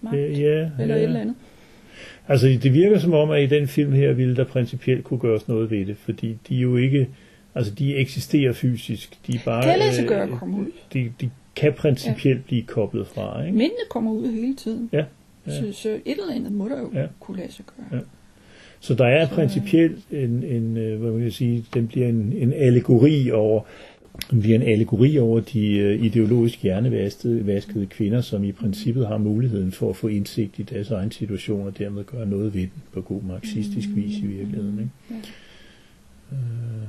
magt. 0.00 0.16
det 0.16 0.38
ja, 0.38 0.70
eller 0.80 0.94
ja. 0.96 1.00
et 1.00 1.02
eller 1.04 1.20
andet. 1.20 1.34
Altså, 2.28 2.46
det 2.62 2.72
virker 2.74 2.98
som 2.98 3.12
om, 3.12 3.30
at 3.30 3.42
i 3.42 3.46
den 3.46 3.68
film 3.68 3.92
her 3.92 4.12
ville 4.12 4.36
der 4.36 4.44
principielt 4.44 5.04
kunne 5.04 5.20
gøres 5.20 5.48
noget 5.48 5.70
ved 5.70 5.86
det, 5.86 5.96
fordi 5.96 6.38
de 6.48 6.54
jo 6.54 6.76
ikke, 6.76 7.08
altså 7.54 7.74
de 7.74 7.94
eksisterer 7.96 8.52
fysisk. 8.52 9.18
De 9.26 9.34
er 9.34 9.40
bare, 9.44 9.62
Kan 9.62 9.78
lade 9.78 9.94
sig 9.94 10.02
øh, 10.02 10.08
gøre 10.08 10.22
at 10.22 10.28
komme 10.30 10.56
ud. 10.60 10.66
de, 10.92 11.12
de 11.20 11.30
kan 11.56 11.72
principielt 11.72 12.38
ja. 12.38 12.42
blive 12.46 12.62
koblet 12.62 13.06
fra, 13.06 13.40
ikke? 13.44 13.58
Mændene 13.58 13.80
kommer 13.90 14.10
ud 14.12 14.32
hele 14.32 14.56
tiden. 14.56 14.88
Ja, 14.92 15.04
ja. 15.46 15.52
Så, 15.52 15.72
så 15.72 15.88
et 15.88 16.00
eller 16.06 16.34
andet 16.34 16.52
må 16.52 16.68
der 16.68 16.78
jo 16.78 16.90
Ja. 16.94 17.06
kunne 17.20 17.36
lade 17.38 17.52
sig 17.52 17.64
gøre. 17.76 17.98
Ja. 18.00 18.04
Så 18.80 18.94
der 18.94 19.06
er 19.06 19.28
Så- 19.28 19.34
principielt 19.34 19.98
en, 20.10 20.42
en 20.44 20.76
øh, 20.76 21.00
hvad 21.00 21.10
man 21.10 21.20
kan 21.22 21.30
sige, 21.32 21.64
den 21.74 21.86
bliver 21.88 22.08
en, 22.08 22.32
en 22.36 22.52
allegori 22.52 23.30
over, 23.30 23.62
den 24.30 24.40
bliver 24.40 24.56
en 24.56 24.62
allegori 24.68 25.18
over 25.18 25.40
de 25.40 25.78
øh, 25.78 26.04
ideologisk 26.04 26.62
hjernevaskede 26.62 27.46
vaskede 27.46 27.86
kvinder, 27.86 28.20
som 28.20 28.44
i 28.44 28.52
princippet 28.52 29.06
har 29.06 29.18
muligheden 29.18 29.72
for 29.72 29.90
at 29.90 29.96
få 29.96 30.06
indsigt 30.08 30.58
i 30.58 30.62
deres 30.62 30.90
egen 30.90 31.10
situation 31.10 31.66
og 31.66 31.78
dermed 31.78 32.04
gøre 32.04 32.26
noget 32.26 32.54
ved 32.54 32.60
den 32.60 32.72
på 32.92 33.00
god 33.00 33.22
marxistisk 33.22 33.88
vis 33.94 34.16
i 34.18 34.26
virkeligheden. 34.26 34.78
Ikke? 34.78 34.90
Ja. 35.10 36.36
Øh, 36.36 36.88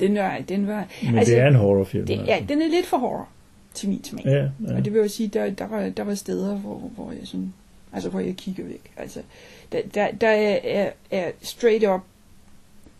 Den 0.00 0.14
var, 0.14 0.38
den 0.48 0.66
var, 0.66 0.88
men 1.04 1.18
Altså, 1.18 1.32
det 1.34 1.40
er 1.42 1.48
en 1.48 1.54
horrorfilm. 1.54 2.06
det, 2.06 2.16
ja, 2.26 2.44
den 2.48 2.62
er 2.62 2.68
lidt 2.70 2.86
for 2.86 2.96
hård 2.96 3.28
til 3.74 3.88
min 3.88 4.04
smag. 4.04 4.24
ja, 4.24 4.50
ja. 4.68 4.76
Og 4.76 4.84
det 4.84 4.92
vil 4.92 5.00
jo 5.00 5.08
sige, 5.08 5.28
der, 5.28 5.50
der, 5.50 5.66
var, 5.66 5.88
der 5.88 6.02
var 6.02 6.14
steder, 6.14 6.54
hvor, 6.56 6.78
hvor 6.78 7.12
jeg 7.12 7.26
sådan, 7.26 7.52
altså 7.92 8.08
hvor 8.08 8.20
jeg 8.20 8.36
kigger 8.36 8.64
væk. 8.64 8.92
Altså, 8.96 9.20
der, 9.72 9.82
der, 9.94 10.10
der 10.12 10.28
er, 10.28 10.58
er, 10.64 10.90
er 11.10 11.30
straight 11.42 11.88
up 11.88 12.00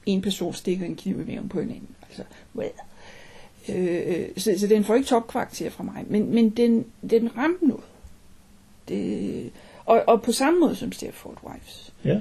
en 0.06 0.22
person 0.22 0.54
stikker 0.54 0.87
en 0.87 0.96
kniv 0.96 1.20
i 1.20 1.24
maven 1.24 1.48
på 1.48 1.61
en 1.61 1.70
anden. 1.70 1.88
Altså, 2.09 2.22
well. 2.56 2.70
øh, 3.68 4.28
så, 4.37 4.54
så 4.59 4.66
den 4.66 4.85
får 4.85 4.94
ikke 4.94 5.09
topkarakter 5.09 5.70
fra 5.70 5.85
mig, 5.85 6.04
men, 6.09 6.35
men 6.35 6.50
den, 6.50 6.87
den 7.11 7.37
ramte 7.37 7.66
noget. 7.66 7.85
Det, 8.88 9.50
og, 9.85 10.04
og 10.06 10.22
på 10.22 10.33
samme 10.33 10.61
måde 10.61 10.76
som 10.76 10.92
Stepford 10.92 11.38
Wives. 11.44 11.92
ja. 12.04 12.20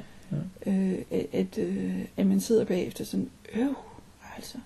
Øh, 0.66 0.94
at, 1.12 1.26
at, 1.34 1.58
øh, 1.58 2.02
at 2.18 2.28
man 2.28 2.40
sidder 2.40 2.66
bagefter 2.66 3.06
sådan, 3.06 3.30
øv, 3.56 3.76
altså. 4.36 4.58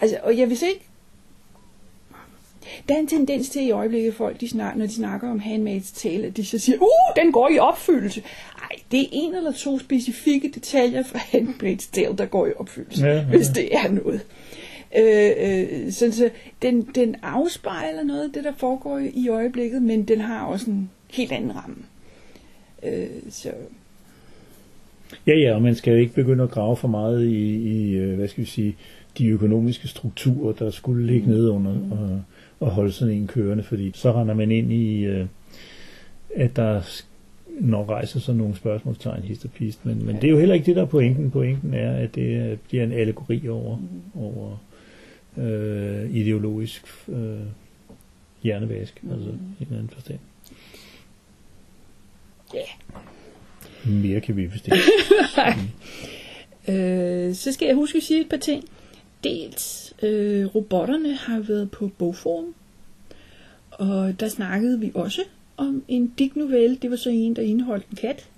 altså. 0.00 0.18
Og 0.22 0.38
jeg 0.38 0.48
vil 0.48 0.58
se 0.58 0.68
ikke, 0.68 0.88
der 2.88 2.94
er 2.94 2.98
en 2.98 3.06
tendens 3.06 3.48
til 3.48 3.66
i 3.66 3.70
øjeblikket, 3.70 4.14
folk, 4.14 4.40
de 4.40 4.48
snak, 4.48 4.76
når 4.76 4.86
de 4.86 4.92
snakker 4.92 5.30
om 5.30 5.40
Handmaid's 5.40 5.94
Tale, 5.94 6.26
at 6.26 6.36
de 6.36 6.44
så 6.44 6.58
siger, 6.58 6.78
uh, 6.78 7.22
den 7.24 7.32
går 7.32 7.48
i 7.48 7.58
opfyldelse. 7.58 8.22
Ej, 8.62 8.76
det 8.90 9.00
er 9.00 9.06
en 9.12 9.34
eller 9.34 9.52
to 9.52 9.78
specifikke 9.78 10.50
detaljer 10.54 11.02
fra 11.02 11.18
Handmaid's 11.18 11.90
Tale, 11.92 12.16
der 12.18 12.26
går 12.26 12.46
i 12.46 12.50
opfyldelse, 12.56 13.06
Ja, 13.06 13.14
ja. 13.14 13.24
hvis 13.24 13.48
det 13.48 13.68
er 13.76 13.88
noget. 13.90 14.20
Øh, 14.98 15.30
øh, 15.38 15.92
så, 15.92 16.12
så 16.12 16.30
den, 16.62 16.82
den 16.82 17.16
afspejler 17.22 18.02
noget 18.02 18.22
af 18.22 18.28
det, 18.34 18.44
der 18.44 18.52
foregår 18.56 18.98
i, 19.14 19.28
øjeblikket, 19.28 19.82
men 19.82 20.04
den 20.04 20.20
har 20.20 20.46
også 20.46 20.70
en 20.70 20.90
helt 21.10 21.32
anden 21.32 21.56
ramme. 21.56 21.76
Øh, 22.82 23.06
så 23.30 23.50
Ja, 25.26 25.32
ja, 25.38 25.54
og 25.54 25.62
man 25.62 25.74
skal 25.74 25.92
jo 25.92 25.98
ikke 25.98 26.14
begynde 26.14 26.44
at 26.44 26.50
grave 26.50 26.76
for 26.76 26.88
meget 26.88 27.26
i, 27.26 27.56
i 27.56 27.94
øh, 27.94 28.16
hvad 28.16 28.28
skal 28.28 28.44
vi 28.44 28.48
sige, 28.48 28.76
de 29.18 29.26
økonomiske 29.26 29.88
strukturer, 29.88 30.52
der 30.52 30.70
skulle 30.70 31.06
ligge 31.06 31.26
nede 31.26 31.50
under 31.50 31.70
og, 31.70 32.22
og 32.62 32.70
holde 32.70 32.92
sådan 32.92 33.14
en 33.14 33.26
kørende, 33.26 33.62
fordi 33.64 33.92
så 33.94 34.12
render 34.12 34.34
man 34.34 34.50
ind 34.50 34.72
i, 34.72 35.04
øh, 35.04 35.26
at 36.36 36.56
der 36.56 36.82
når 37.60 37.88
rejser 37.88 38.20
sig 38.20 38.34
nogle 38.34 38.56
spørgsmålstegn 38.56 39.22
hist 39.22 39.44
og 39.44 39.50
pist, 39.50 39.86
men, 39.86 40.06
men 40.06 40.16
det 40.16 40.24
er 40.24 40.28
jo 40.30 40.38
heller 40.38 40.54
ikke 40.54 40.66
det, 40.66 40.76
der 40.76 40.82
er 40.82 40.86
pointen. 40.86 41.30
Pointen 41.30 41.74
er, 41.74 41.92
at 41.96 42.14
det 42.14 42.34
er- 42.36 42.56
bliver 42.56 42.84
en 42.84 42.92
allegori 42.92 43.48
over, 43.48 43.78
over 44.14 44.56
øh, 45.36 46.10
ideologisk 46.14 46.82
øh, 47.08 47.40
hjernevask, 48.42 49.02
altså 49.12 49.28
i 49.60 49.62
en 49.62 49.68
anden 49.72 49.88
forstand. 49.88 50.18
Ja. 52.54 52.60
Mere 53.90 54.20
kan 54.20 54.36
vi 54.36 54.46
vist 54.46 54.66
ikke. 54.66 54.78
Øh, 56.68 57.34
så 57.34 57.52
skal 57.52 57.66
jeg 57.66 57.74
huske 57.74 57.96
at 57.96 58.02
sige 58.02 58.20
et 58.20 58.28
par 58.28 58.36
ting. 58.36 58.64
Dels, 59.24 59.81
øh, 60.02 60.46
robotterne 60.46 61.14
har 61.14 61.40
været 61.40 61.70
på 61.70 61.90
bogforum, 61.98 62.54
og 63.70 64.20
der 64.20 64.28
snakkede 64.28 64.80
vi 64.80 64.90
også 64.94 65.20
om 65.56 65.82
en 65.88 66.12
dignovelle. 66.18 66.76
Det 66.82 66.90
var 66.90 66.96
så 66.96 67.10
en, 67.10 67.36
der 67.36 67.42
indeholdt 67.42 67.86
en 67.90 67.96
kat. 67.96 68.28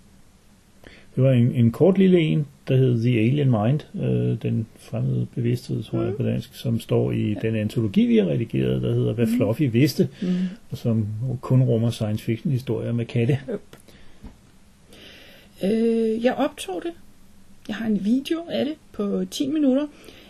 Det 1.17 1.25
var 1.25 1.33
en, 1.33 1.53
en 1.55 1.73
kort 1.73 1.99
lille 1.99 2.21
en, 2.21 2.47
der 2.69 2.77
hed 2.77 3.03
The 3.03 3.21
Alien 3.21 3.51
Mind, 3.51 3.81
øh, 4.05 4.43
den 4.43 4.67
fremmede 4.79 5.27
bevidsthed, 5.35 5.83
tror 5.83 6.03
jeg 6.03 6.15
på 6.17 6.23
dansk, 6.23 6.55
som 6.55 6.81
står 6.81 7.13
i 7.13 7.35
den 7.43 7.57
antologi, 7.57 8.07
vi 8.07 8.17
har 8.17 8.27
redigeret, 8.27 8.83
der 8.83 8.95
hedder 8.95 9.13
Hvad 9.13 9.27
Fluffy 9.37 9.63
vidste, 9.73 10.09
Mm. 10.23 10.29
og 10.71 10.79
som 10.79 11.07
kun 11.41 11.63
rummer 11.63 11.91
science 11.91 12.25
fiction 12.25 12.53
historier 12.53 12.93
med 12.93 13.05
katte. 13.07 13.39
Øh, 15.65 16.25
jeg 16.25 16.35
optog 16.35 16.83
det. 16.85 16.93
Jeg 17.69 17.77
har 17.77 17.87
en 17.87 18.05
video 18.05 18.39
af 18.51 18.65
det 18.65 18.75
på 18.93 19.25
10 19.31 19.49
minutter. 19.49 19.87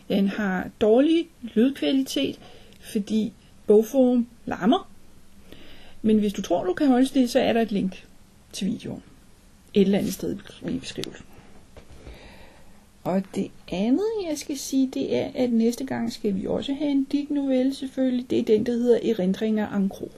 Den 0.08 0.28
har 0.28 0.70
dårlig 0.80 1.28
lydkvalitet, 1.42 2.38
fordi 2.92 3.32
bogforum 3.66 4.26
larmer. 4.46 4.90
Men 6.02 6.18
hvis 6.18 6.32
du 6.32 6.42
tror, 6.42 6.64
du 6.64 6.72
kan 6.72 6.86
holde 6.86 7.06
stille, 7.06 7.28
så 7.28 7.40
er 7.40 7.52
der 7.52 7.60
et 7.60 7.72
link 7.72 8.04
til 8.52 8.66
videoen. 8.66 9.02
Et 9.74 9.82
eller 9.82 9.98
andet 9.98 10.12
sted 10.12 10.36
i 10.68 10.78
beskrivelsen. 10.78 11.24
Og 13.04 13.22
det 13.34 13.50
andet, 13.72 14.08
jeg 14.30 14.38
skal 14.38 14.58
sige, 14.58 14.90
det 14.94 15.16
er, 15.16 15.28
at 15.34 15.52
næste 15.52 15.84
gang 15.84 16.12
skal 16.12 16.34
vi 16.36 16.46
også 16.46 16.74
have 16.74 16.90
en 16.90 17.04
dig 17.04 17.26
novelle 17.30 17.74
selvfølgelig. 17.74 18.30
Det 18.30 18.38
er 18.38 18.42
den, 18.42 18.66
der 18.66 18.72
hedder 18.72 18.98
Erindringer 19.10 19.66
Ankro. 19.66 20.10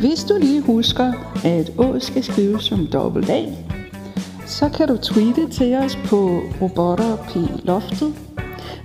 Hvis 0.00 0.24
du 0.24 0.38
lige 0.40 0.60
husker, 0.60 1.12
at 1.44 1.72
Å 1.78 1.98
skal 1.98 2.24
skrives 2.24 2.64
som 2.64 2.86
dobbelt 2.86 3.30
A, 3.30 3.44
så 4.46 4.68
kan 4.68 4.88
du 4.88 4.96
tweete 4.96 5.50
til 5.50 5.74
os 5.74 5.96
på 5.96 6.42
robotter 6.60 7.16
på 7.16 7.64
loftet. 7.64 8.29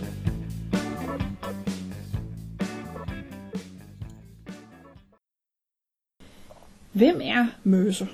Hvem 6.92 7.20
er 7.22 7.46
Mercer? 7.62 8.06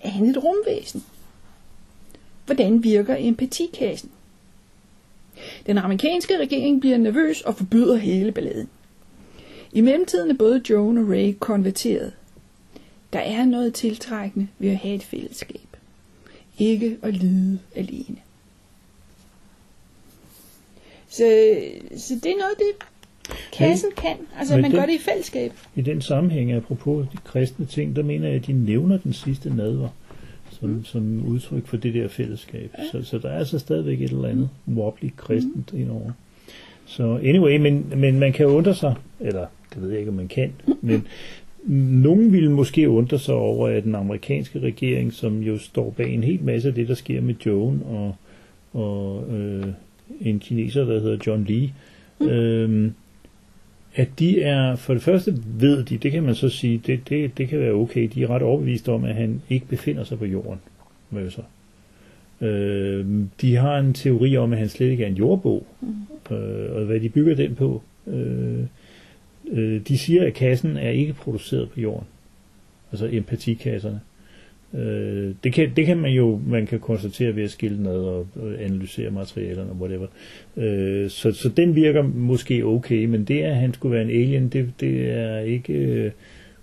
Er 0.00 0.08
han 0.08 0.26
et 0.26 0.44
rumvæsen? 0.44 1.04
Hvordan 2.46 2.84
virker 2.84 3.16
empatikassen? 3.18 4.10
Den 5.66 5.78
amerikanske 5.78 6.38
regering 6.38 6.80
bliver 6.80 6.96
nervøs 6.98 7.40
og 7.40 7.56
forbyder 7.56 7.96
hele 7.96 8.32
balladen. 8.32 8.68
I 9.72 9.80
mellemtiden 9.80 10.30
er 10.30 10.34
både 10.34 10.62
Joan 10.70 10.98
og 10.98 11.08
Ray 11.08 11.34
konverteret. 11.40 12.12
Der 13.12 13.18
er 13.18 13.44
noget 13.44 13.74
tiltrækkende 13.74 14.48
ved 14.58 14.70
at 14.70 14.76
have 14.76 14.94
et 14.94 15.02
fællesskab. 15.02 15.60
Ikke 16.58 16.96
at 17.02 17.14
lide 17.14 17.58
alene. 17.76 18.16
Så, 21.08 21.54
så 21.96 22.14
det 22.14 22.26
er 22.32 22.36
noget, 22.38 22.54
det 22.58 22.86
kassen 23.52 23.90
kan. 23.96 24.16
Altså, 24.38 24.54
man 24.56 24.64
det- 24.64 24.72
gør 24.72 24.86
det 24.86 24.94
i 24.94 24.98
fællesskab. 24.98 25.52
I 25.76 25.80
den 25.80 26.02
sammenhæng, 26.02 26.52
apropos 26.52 27.06
de 27.12 27.16
kristne 27.24 27.66
ting, 27.66 27.96
der 27.96 28.02
mener 28.02 28.26
jeg, 28.28 28.36
at 28.36 28.46
de 28.46 28.52
nævner 28.52 28.98
den 28.98 29.12
sidste 29.12 29.50
nadver 29.56 29.88
som, 30.64 30.70
mm. 30.70 30.84
som 30.84 31.26
udtryk 31.26 31.66
for 31.66 31.76
det 31.76 31.94
der 31.94 32.08
fællesskab. 32.08 32.70
Ja. 32.78 32.84
Så, 32.92 33.02
så 33.02 33.18
der 33.18 33.28
er 33.28 33.38
altså 33.38 33.58
stadigvæk 33.58 34.02
et 34.02 34.10
eller 34.10 34.28
andet 34.28 34.48
wobbly 34.68 35.08
kristent 35.16 35.72
mm. 35.72 35.80
indover. 35.80 36.10
Så 36.86 37.20
anyway, 37.24 37.56
men, 37.56 37.92
men 37.96 38.18
man 38.18 38.32
kan 38.32 38.46
undre 38.46 38.74
sig, 38.74 38.94
eller 39.20 39.46
det 39.74 39.82
ved 39.82 39.90
jeg 39.90 39.98
ikke, 39.98 40.10
om 40.10 40.16
man 40.16 40.28
kan, 40.28 40.52
men 40.80 41.06
nogen 42.02 42.32
ville 42.32 42.52
måske 42.52 42.90
undre 42.90 43.18
sig 43.18 43.34
over, 43.34 43.68
at 43.68 43.84
den 43.84 43.94
amerikanske 43.94 44.58
regering, 44.58 45.12
som 45.12 45.42
jo 45.42 45.58
står 45.58 45.90
bag 45.90 46.14
en 46.14 46.24
hel 46.24 46.42
masse 46.42 46.68
af 46.68 46.74
det, 46.74 46.88
der 46.88 46.94
sker 46.94 47.20
med 47.20 47.34
Joan 47.46 47.82
og, 47.84 48.14
og 48.72 49.24
øh, 49.34 49.66
en 50.20 50.38
kineser, 50.38 50.84
der 50.84 51.00
hedder 51.00 51.18
John 51.26 51.44
Lee, 51.44 51.72
mm. 52.20 52.28
øh, 52.28 52.90
at 53.94 54.08
de 54.18 54.42
er, 54.42 54.76
for 54.76 54.92
det 54.94 55.02
første 55.02 55.42
ved 55.46 55.84
de, 55.84 55.98
det 55.98 56.12
kan 56.12 56.22
man 56.22 56.34
så 56.34 56.48
sige, 56.48 56.82
det, 56.86 57.08
det, 57.08 57.38
det 57.38 57.48
kan 57.48 57.60
være 57.60 57.72
okay, 57.72 58.10
de 58.14 58.22
er 58.22 58.30
ret 58.30 58.42
overbevist 58.42 58.88
om, 58.88 59.04
at 59.04 59.14
han 59.14 59.42
ikke 59.48 59.66
befinder 59.66 60.04
sig 60.04 60.18
på 60.18 60.24
jorden, 60.24 60.60
Møser. 61.10 61.42
Øh, 62.40 63.06
de 63.40 63.56
har 63.56 63.78
en 63.78 63.94
teori 63.94 64.36
om, 64.36 64.52
at 64.52 64.58
han 64.58 64.68
slet 64.68 64.90
ikke 64.90 65.04
er 65.04 65.08
en 65.08 65.16
jordbog, 65.16 65.66
mm. 65.80 66.36
øh, 66.36 66.76
og 66.76 66.84
hvad 66.84 67.00
de 67.00 67.08
bygger 67.08 67.34
den 67.34 67.54
på. 67.54 67.82
Øh, 68.06 68.64
øh, 69.50 69.80
de 69.88 69.98
siger, 69.98 70.26
at 70.26 70.34
kassen 70.34 70.76
er 70.76 70.90
ikke 70.90 71.12
produceret 71.12 71.70
på 71.70 71.80
jorden, 71.80 72.06
altså 72.92 73.08
empatikasserne. 73.12 74.00
Øh, 74.74 75.34
det, 75.44 75.52
kan, 75.52 75.70
det 75.76 75.86
kan 75.86 75.96
man 75.98 76.12
jo 76.12 76.40
man 76.46 76.66
kan 76.66 76.80
konstatere 76.80 77.36
ved 77.36 77.42
at 77.42 77.50
skille 77.50 77.82
ned 77.82 77.96
og, 77.96 78.26
og 78.36 78.52
analysere 78.60 79.10
materialerne 79.10 79.70
og 79.70 79.76
whatever. 79.76 80.06
Øh, 80.56 81.10
så, 81.10 81.32
så 81.32 81.48
den 81.48 81.74
virker 81.74 82.02
måske 82.02 82.64
okay, 82.64 83.04
men 83.04 83.24
det 83.24 83.42
at 83.42 83.56
han 83.56 83.74
skulle 83.74 83.94
være 83.94 84.04
en 84.04 84.10
alien, 84.10 84.48
det, 84.48 84.72
det 84.80 85.10
er 85.10 85.38
ikke 85.38 85.72
øh, 85.72 86.10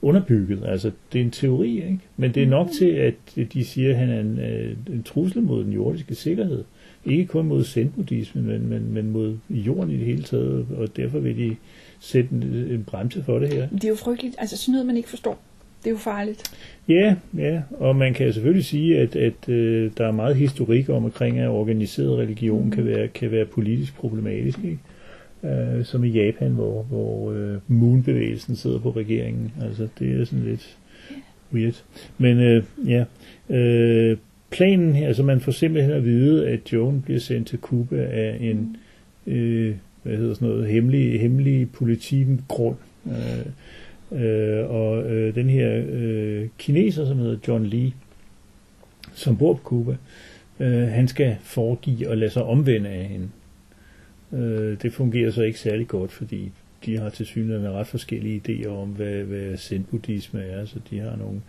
underbygget. 0.02 0.64
Altså, 0.66 0.92
det 1.14 1.22
er 1.22 1.26
en 1.26 1.32
teori, 1.32 1.76
ikke? 1.76 2.00
Men 2.18 2.34
det 2.34 2.44
er 2.44 2.48
nok 2.48 2.68
til, 2.80 2.90
at 2.90 3.14
de 3.54 3.66
siger, 3.66 3.90
at 3.90 3.96
han 3.96 4.10
er 4.10 4.20
en, 4.20 4.40
øh, 4.40 4.76
en 4.94 5.04
trussel 5.04 5.42
mod 5.42 5.64
den 5.64 5.74
jordiske 5.74 6.16
sikkerhed. 6.16 6.64
Ikke 7.06 7.26
kun 7.26 7.46
mod 7.46 7.64
zen-buddhismen, 7.64 8.46
men, 8.46 8.70
men, 8.70 8.94
men 8.94 9.12
mod 9.12 9.38
jorden 9.50 9.92
i 9.92 9.98
det 9.98 10.06
hele 10.06 10.24
taget, 10.24 10.68
og 10.78 10.98
derfor 10.98 11.20
vil 11.20 11.38
de 11.38 11.56
sætte 12.00 12.30
en, 12.32 12.44
en 12.44 12.84
bremse 12.84 13.24
for 13.24 13.40
det 13.40 13.54
her. 13.54 13.68
Det 13.70 13.84
er 13.84 13.90
jo 13.90 13.96
frygteligt. 13.96 14.36
Altså 14.38 14.58
sådan 14.58 14.72
noget, 14.72 14.86
man 14.86 14.98
ikke 14.98 15.10
forstår. 15.10 15.40
Det 15.84 15.88
er 15.88 15.92
jo 15.92 15.98
farligt. 15.98 16.44
Ja, 16.90 17.16
ja, 17.38 17.62
og 17.72 17.96
man 17.96 18.14
kan 18.14 18.34
selvfølgelig 18.34 18.66
sige, 18.66 19.00
at, 19.00 19.16
at 19.16 19.50
øh, 19.50 19.92
der 19.98 20.08
er 20.08 20.12
meget 20.12 20.36
historik 20.36 20.90
om 20.90 21.06
omkring, 21.06 21.40
at 21.40 21.50
organiseret 21.50 22.18
religion 22.18 22.66
mm. 22.66 22.72
kan, 22.72 22.86
være, 22.86 23.08
kan 23.08 23.32
være 23.32 23.46
politisk 23.46 23.96
problematisk. 23.96 24.60
Ikke? 24.64 24.80
Øh, 25.44 25.86
som 25.86 26.04
i 26.04 26.10
Japan, 26.10 26.52
hvor, 26.52 26.84
hvor 26.84 27.32
øh, 27.32 27.58
Moon-bevægelsen 27.68 28.56
sidder 28.56 28.80
på 28.80 28.90
regeringen. 28.92 29.52
Altså, 29.62 29.88
det 30.00 30.22
er 30.22 30.26
sådan 30.26 30.46
lidt 30.46 30.78
weird. 31.54 31.84
Men 32.18 32.40
øh, 32.40 32.64
ja, 32.88 33.04
øh, 33.50 34.18
planen 34.50 34.96
her, 34.96 35.08
altså 35.08 35.24
man 35.24 35.40
får 35.40 35.52
simpelthen 35.52 35.94
at 35.94 36.06
vide, 36.06 36.48
at 36.48 36.74
Joan 36.74 37.02
bliver 37.02 37.20
sendt 37.20 37.48
til 37.48 37.60
Cuba 37.60 37.96
af 37.96 38.38
en, 38.40 38.76
øh, 39.28 39.76
hvad 40.04 40.18
hedder 40.18 40.34
sådan 40.34 40.48
noget, 40.48 40.68
hemmelig, 40.68 41.22
hemmelig 41.22 41.72
politigrund. 41.72 42.76
Øh, 43.08 43.46
Øh, 44.12 44.70
og 44.70 45.04
øh, 45.04 45.36
den 45.36 45.50
her 45.50 45.84
øh, 45.90 46.48
kineser, 46.58 47.06
som 47.06 47.18
hedder 47.18 47.38
John 47.48 47.66
Lee, 47.66 47.94
som 49.14 49.38
bor 49.38 49.54
på 49.54 49.60
Cuba, 49.64 49.96
øh, 50.60 50.88
han 50.88 51.08
skal 51.08 51.38
foregive 51.42 52.10
og 52.10 52.18
lade 52.18 52.32
sig 52.32 52.44
omvende 52.44 52.90
af 52.90 53.06
hende. 53.06 53.30
Øh, 54.34 54.82
det 54.82 54.94
fungerer 54.94 55.32
så 55.32 55.42
ikke 55.42 55.60
særlig 55.60 55.88
godt, 55.88 56.12
fordi 56.12 56.52
de 56.86 56.98
har 56.98 57.10
til 57.10 57.26
synligheden 57.26 57.72
ret 57.72 57.88
forskellige 57.88 58.42
idéer 58.48 58.70
om, 58.70 58.90
hvad, 58.90 59.24
hvad 59.24 59.58
zen-buddhisme 59.58 60.42
er, 60.42 60.66
så 60.66 60.80
de 60.90 61.00
har 61.00 61.16
nogle, 61.16 61.42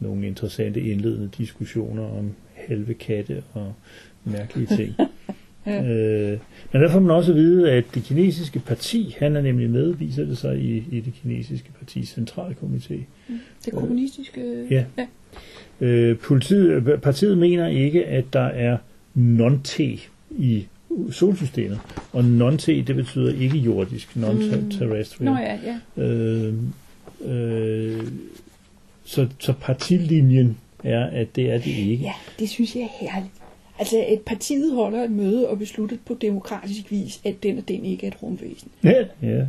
nogle 0.00 0.26
interessante 0.26 0.80
indledende 0.80 1.30
diskussioner 1.38 2.04
om 2.04 2.34
halve 2.54 2.94
katte 2.94 3.42
og 3.52 3.74
mærkelige 4.24 4.76
ting. 4.76 4.94
Ja. 5.66 5.82
Øh, 5.84 6.38
men 6.72 6.82
der 6.82 6.90
får 6.90 7.00
man 7.00 7.10
også 7.10 7.32
at 7.32 7.38
vide, 7.38 7.70
at 7.70 7.84
det 7.94 8.02
kinesiske 8.02 8.58
parti, 8.58 9.16
han 9.18 9.36
er 9.36 9.40
nemlig 9.42 9.70
med, 9.70 9.94
viser 9.94 10.24
det 10.24 10.38
sig 10.38 10.58
i, 10.58 10.84
i 10.90 11.00
det 11.00 11.12
kinesiske 11.22 11.70
partis 11.78 12.18
centralkomité. 12.18 12.94
Mm. 13.28 13.38
Det 13.64 13.72
kommunistiske? 13.72 14.40
Øh, 14.40 14.72
ja. 14.72 14.84
ja. 14.98 15.06
Øh, 15.80 16.18
politiet, 16.18 17.00
partiet 17.02 17.38
mener 17.38 17.68
ikke, 17.68 18.06
at 18.06 18.24
der 18.32 18.46
er 18.46 18.76
non-T 19.16 19.82
i 20.30 20.66
solsystemet. 21.10 21.78
Og 22.12 22.20
non-T, 22.20 22.66
det 22.66 22.96
betyder 22.96 23.34
ikke 23.34 23.58
jordisk, 23.58 24.16
non-terrestrial. 24.16 25.18
Mm. 25.18 25.24
Nå 25.24 25.36
ja, 25.36 25.58
ja. 25.96 26.02
Øh, 26.02 26.54
øh, 27.24 28.02
så, 29.04 29.28
så 29.38 29.52
partilinjen 29.60 30.56
er, 30.84 31.06
at 31.06 31.36
det 31.36 31.50
er 31.50 31.58
det 31.58 31.66
ikke. 31.66 32.04
Ja, 32.04 32.12
det 32.38 32.48
synes 32.48 32.74
jeg 32.74 32.82
er 32.82 32.88
herligt. 33.00 33.41
Altså, 33.82 34.04
et 34.08 34.20
partiet 34.20 34.74
holder 34.74 35.04
et 35.04 35.10
møde 35.10 35.48
og 35.48 35.58
beslutter 35.58 35.96
på 36.06 36.16
demokratisk 36.20 36.90
vis, 36.90 37.20
at 37.24 37.42
den 37.42 37.58
og 37.58 37.68
den 37.68 37.84
ikke 37.84 38.06
er 38.06 38.10
et 38.10 38.22
rumvæsen. 38.22 38.70
Ja, 38.84 39.04
ja. 39.22 39.46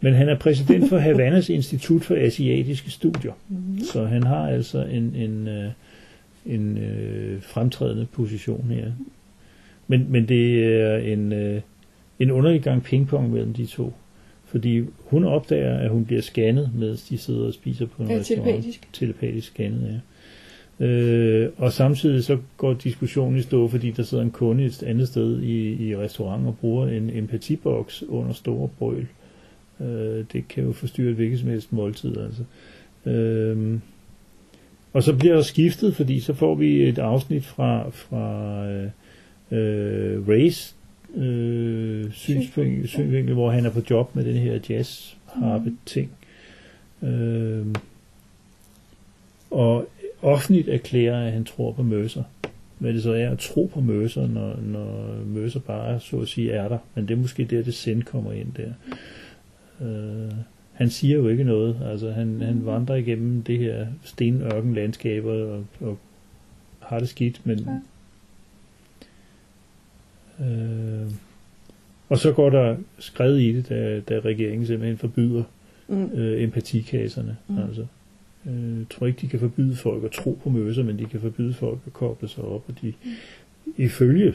Men 0.00 0.14
han 0.14 0.28
er 0.28 0.38
præsident 0.38 0.88
for 0.88 0.98
Havanas 0.98 1.48
Institut 1.48 2.04
for 2.04 2.14
Asiatiske 2.14 2.90
Studier. 2.90 3.32
Mm-hmm. 3.48 3.80
Så 3.80 4.04
han 4.04 4.22
har 4.22 4.48
altså 4.48 4.84
en, 4.84 5.14
en, 5.14 5.48
øh, 5.48 5.70
en 6.46 6.78
øh, 6.78 7.42
fremtrædende 7.42 8.06
position 8.12 8.70
her. 8.70 8.92
Men, 9.86 10.06
men 10.08 10.28
det 10.28 10.64
er 10.64 10.96
en, 10.96 11.32
øh, 11.32 11.60
en 12.20 12.30
underlig 12.30 12.62
gang 12.62 12.82
pingpong 12.82 13.32
mellem 13.32 13.52
de 13.54 13.66
to. 13.66 13.92
Fordi 14.44 14.84
hun 14.98 15.24
opdager, 15.24 15.78
at 15.78 15.90
hun 15.90 16.04
bliver 16.04 16.22
scannet, 16.22 16.70
mens 16.74 17.02
de 17.02 17.18
sidder 17.18 17.46
og 17.46 17.54
spiser 17.54 17.86
på 17.86 18.02
en 18.02 18.10
ja, 18.10 18.18
restaurant. 18.18 18.46
Telepatisk. 18.46 18.88
Telepatisk 18.92 19.46
scannet, 19.46 19.88
ja. 19.92 19.98
Øh, 20.80 21.48
og 21.56 21.72
samtidig 21.72 22.24
så 22.24 22.38
går 22.56 22.74
diskussionen 22.74 23.38
i 23.38 23.42
stå, 23.42 23.68
fordi 23.68 23.90
der 23.90 24.02
sidder 24.02 24.24
en 24.24 24.30
kunde 24.30 24.64
et 24.64 24.82
andet 24.82 25.08
sted 25.08 25.42
i, 25.42 25.88
i 25.88 25.96
restauranten 25.96 26.48
og 26.48 26.58
bruger 26.58 26.88
en 26.88 27.10
empatiboks 27.10 28.02
under 28.02 28.32
store 28.32 28.68
brøl. 28.78 29.06
Øh, 29.80 30.24
det 30.32 30.48
kan 30.48 30.64
jo 30.64 30.72
forstyrre 30.72 31.10
et 31.10 31.16
hvilket 31.16 31.38
som 31.38 31.48
helst 31.48 31.72
måltid. 31.72 32.16
Altså. 32.16 32.42
Øh, 33.10 33.78
og 34.92 35.02
så 35.02 35.16
bliver 35.16 35.34
der 35.34 35.42
skiftet, 35.42 35.96
fordi 35.96 36.20
så 36.20 36.34
får 36.34 36.54
vi 36.54 36.88
et 36.88 36.98
afsnit 36.98 37.44
fra, 37.44 37.90
fra 37.90 38.66
øh, 39.56 40.28
Race 40.28 40.74
øh, 41.14 42.12
synsvinkel, 42.12 42.88
synsvinkel, 42.88 43.34
hvor 43.34 43.50
han 43.50 43.66
er 43.66 43.70
på 43.70 43.80
job 43.90 44.16
med 44.16 44.24
den 44.24 44.34
her 44.34 44.58
jazz 44.68 45.14
harpe 45.26 45.72
ting. 45.86 46.10
Øh, 47.02 47.66
og 49.50 49.88
offentligt 50.26 50.68
erklærer, 50.68 51.26
at 51.26 51.32
han 51.32 51.44
tror 51.44 51.72
på 51.72 51.82
Mercer. 51.82 52.22
Hvad 52.78 52.94
det 52.94 53.02
så 53.02 53.12
er 53.12 53.30
at 53.30 53.38
tro 53.38 53.70
på 53.74 53.80
Mercer, 53.80 54.26
når, 54.26 54.56
når 54.62 55.16
Mercer 55.26 55.60
bare 55.60 56.00
så 56.00 56.20
at 56.20 56.28
sige 56.28 56.52
er 56.52 56.68
der. 56.68 56.78
Men 56.94 57.08
det 57.08 57.14
er 57.14 57.18
måske 57.18 57.44
der, 57.44 57.62
det 57.62 57.74
send 57.74 58.02
kommer 58.02 58.32
ind 58.32 58.52
der. 58.56 58.72
Øh, 59.86 60.32
han 60.72 60.90
siger 60.90 61.16
jo 61.16 61.28
ikke 61.28 61.44
noget. 61.44 61.76
Altså, 61.90 62.10
han, 62.10 62.40
han 62.40 62.66
vandrer 62.66 62.94
igennem 62.94 63.42
det 63.42 63.58
her 63.58 63.86
stenørken 64.04 64.74
landskaber 64.74 65.32
og, 65.32 65.64
og 65.80 65.98
har 66.80 66.98
det 66.98 67.08
skidt, 67.08 67.46
men... 67.46 67.68
Øh, 70.40 71.10
og 72.08 72.18
så 72.18 72.32
går 72.32 72.50
der 72.50 72.76
skred 72.98 73.36
i 73.36 73.52
det, 73.52 73.68
da, 73.68 74.00
da 74.00 74.20
regeringen 74.20 74.66
simpelthen 74.66 74.98
forbyder 74.98 75.42
mm. 75.88 76.10
øh, 76.12 76.42
empatikasserne. 76.42 77.36
Mm. 77.48 77.58
Altså, 77.58 77.86
øh, 78.46 78.86
tror 78.90 79.06
ikke, 79.06 79.20
de 79.20 79.28
kan 79.28 79.40
forbyde 79.40 79.76
folk 79.76 80.04
at 80.04 80.10
tro 80.10 80.38
på 80.42 80.50
møser, 80.50 80.82
men 80.82 80.98
de 80.98 81.04
kan 81.04 81.20
forbyde 81.20 81.54
folk 81.54 81.78
at 81.86 81.92
koble 81.92 82.28
sig 82.28 82.44
op, 82.44 82.64
og 82.68 82.74
de 82.82 82.92
mm. 83.04 83.10
ifølge 83.76 84.34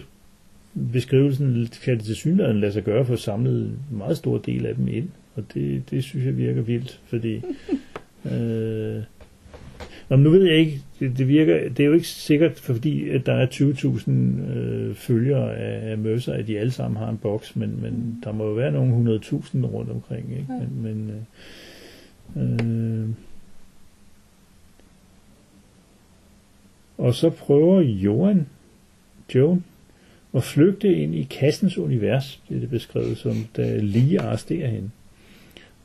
beskrivelsen 0.93 1.67
kan 1.83 1.97
det 1.97 2.05
til 2.05 2.15
synligheden 2.15 2.59
lade 2.59 2.71
sig 2.71 2.83
gøre 2.83 3.05
for 3.05 3.13
at 3.13 3.19
samle 3.19 3.51
en 3.51 3.79
meget 3.91 4.17
stor 4.17 4.37
del 4.37 4.65
af 4.65 4.75
dem 4.75 4.87
ind, 4.87 5.09
og 5.35 5.43
det, 5.53 5.89
det 5.89 6.03
synes 6.03 6.25
jeg 6.25 6.37
virker 6.37 6.61
vildt, 6.61 6.99
fordi 7.05 7.41
øh, 8.31 9.03
Nå, 10.11 10.17
nu 10.17 10.29
ved 10.29 10.43
jeg 10.43 10.55
ikke, 10.55 10.81
det, 10.99 11.17
det 11.17 11.27
virker, 11.27 11.69
det 11.69 11.79
er 11.79 11.87
jo 11.87 11.93
ikke 11.93 12.07
sikkert, 12.07 12.59
fordi 12.59 13.09
at 13.09 13.25
der 13.25 13.33
er 13.33 13.47
20.000 13.47 14.11
øh, 14.11 14.95
følgere 14.95 15.55
af, 15.55 15.91
af 15.91 15.97
Mercer, 15.97 16.33
at 16.33 16.47
de 16.47 16.59
alle 16.59 16.71
sammen 16.71 16.97
har 16.97 17.09
en 17.09 17.17
boks, 17.17 17.55
men, 17.55 17.81
men 17.81 17.93
mm. 17.93 18.21
der 18.23 18.31
må 18.31 18.47
jo 18.47 18.53
være 18.53 18.71
nogle 18.71 19.19
100.000 19.19 19.65
rundt 19.65 19.91
omkring, 19.91 20.31
ikke? 20.31 20.45
Men, 20.49 20.81
men 20.83 21.11
øh, 22.35 22.53
øh, 22.53 23.09
Og 27.01 27.15
så 27.15 27.29
prøver 27.29 27.81
Johan, 27.81 28.47
Joan, 29.35 29.63
at 30.33 30.43
flygte 30.43 30.95
ind 30.95 31.15
i 31.15 31.23
kassens 31.23 31.77
univers, 31.77 32.41
bliver 32.47 32.59
det 32.59 32.69
beskrevet 32.69 33.17
som, 33.17 33.35
da 33.57 33.77
lige 33.77 34.21
arresterer 34.21 34.67
hende. 34.67 34.89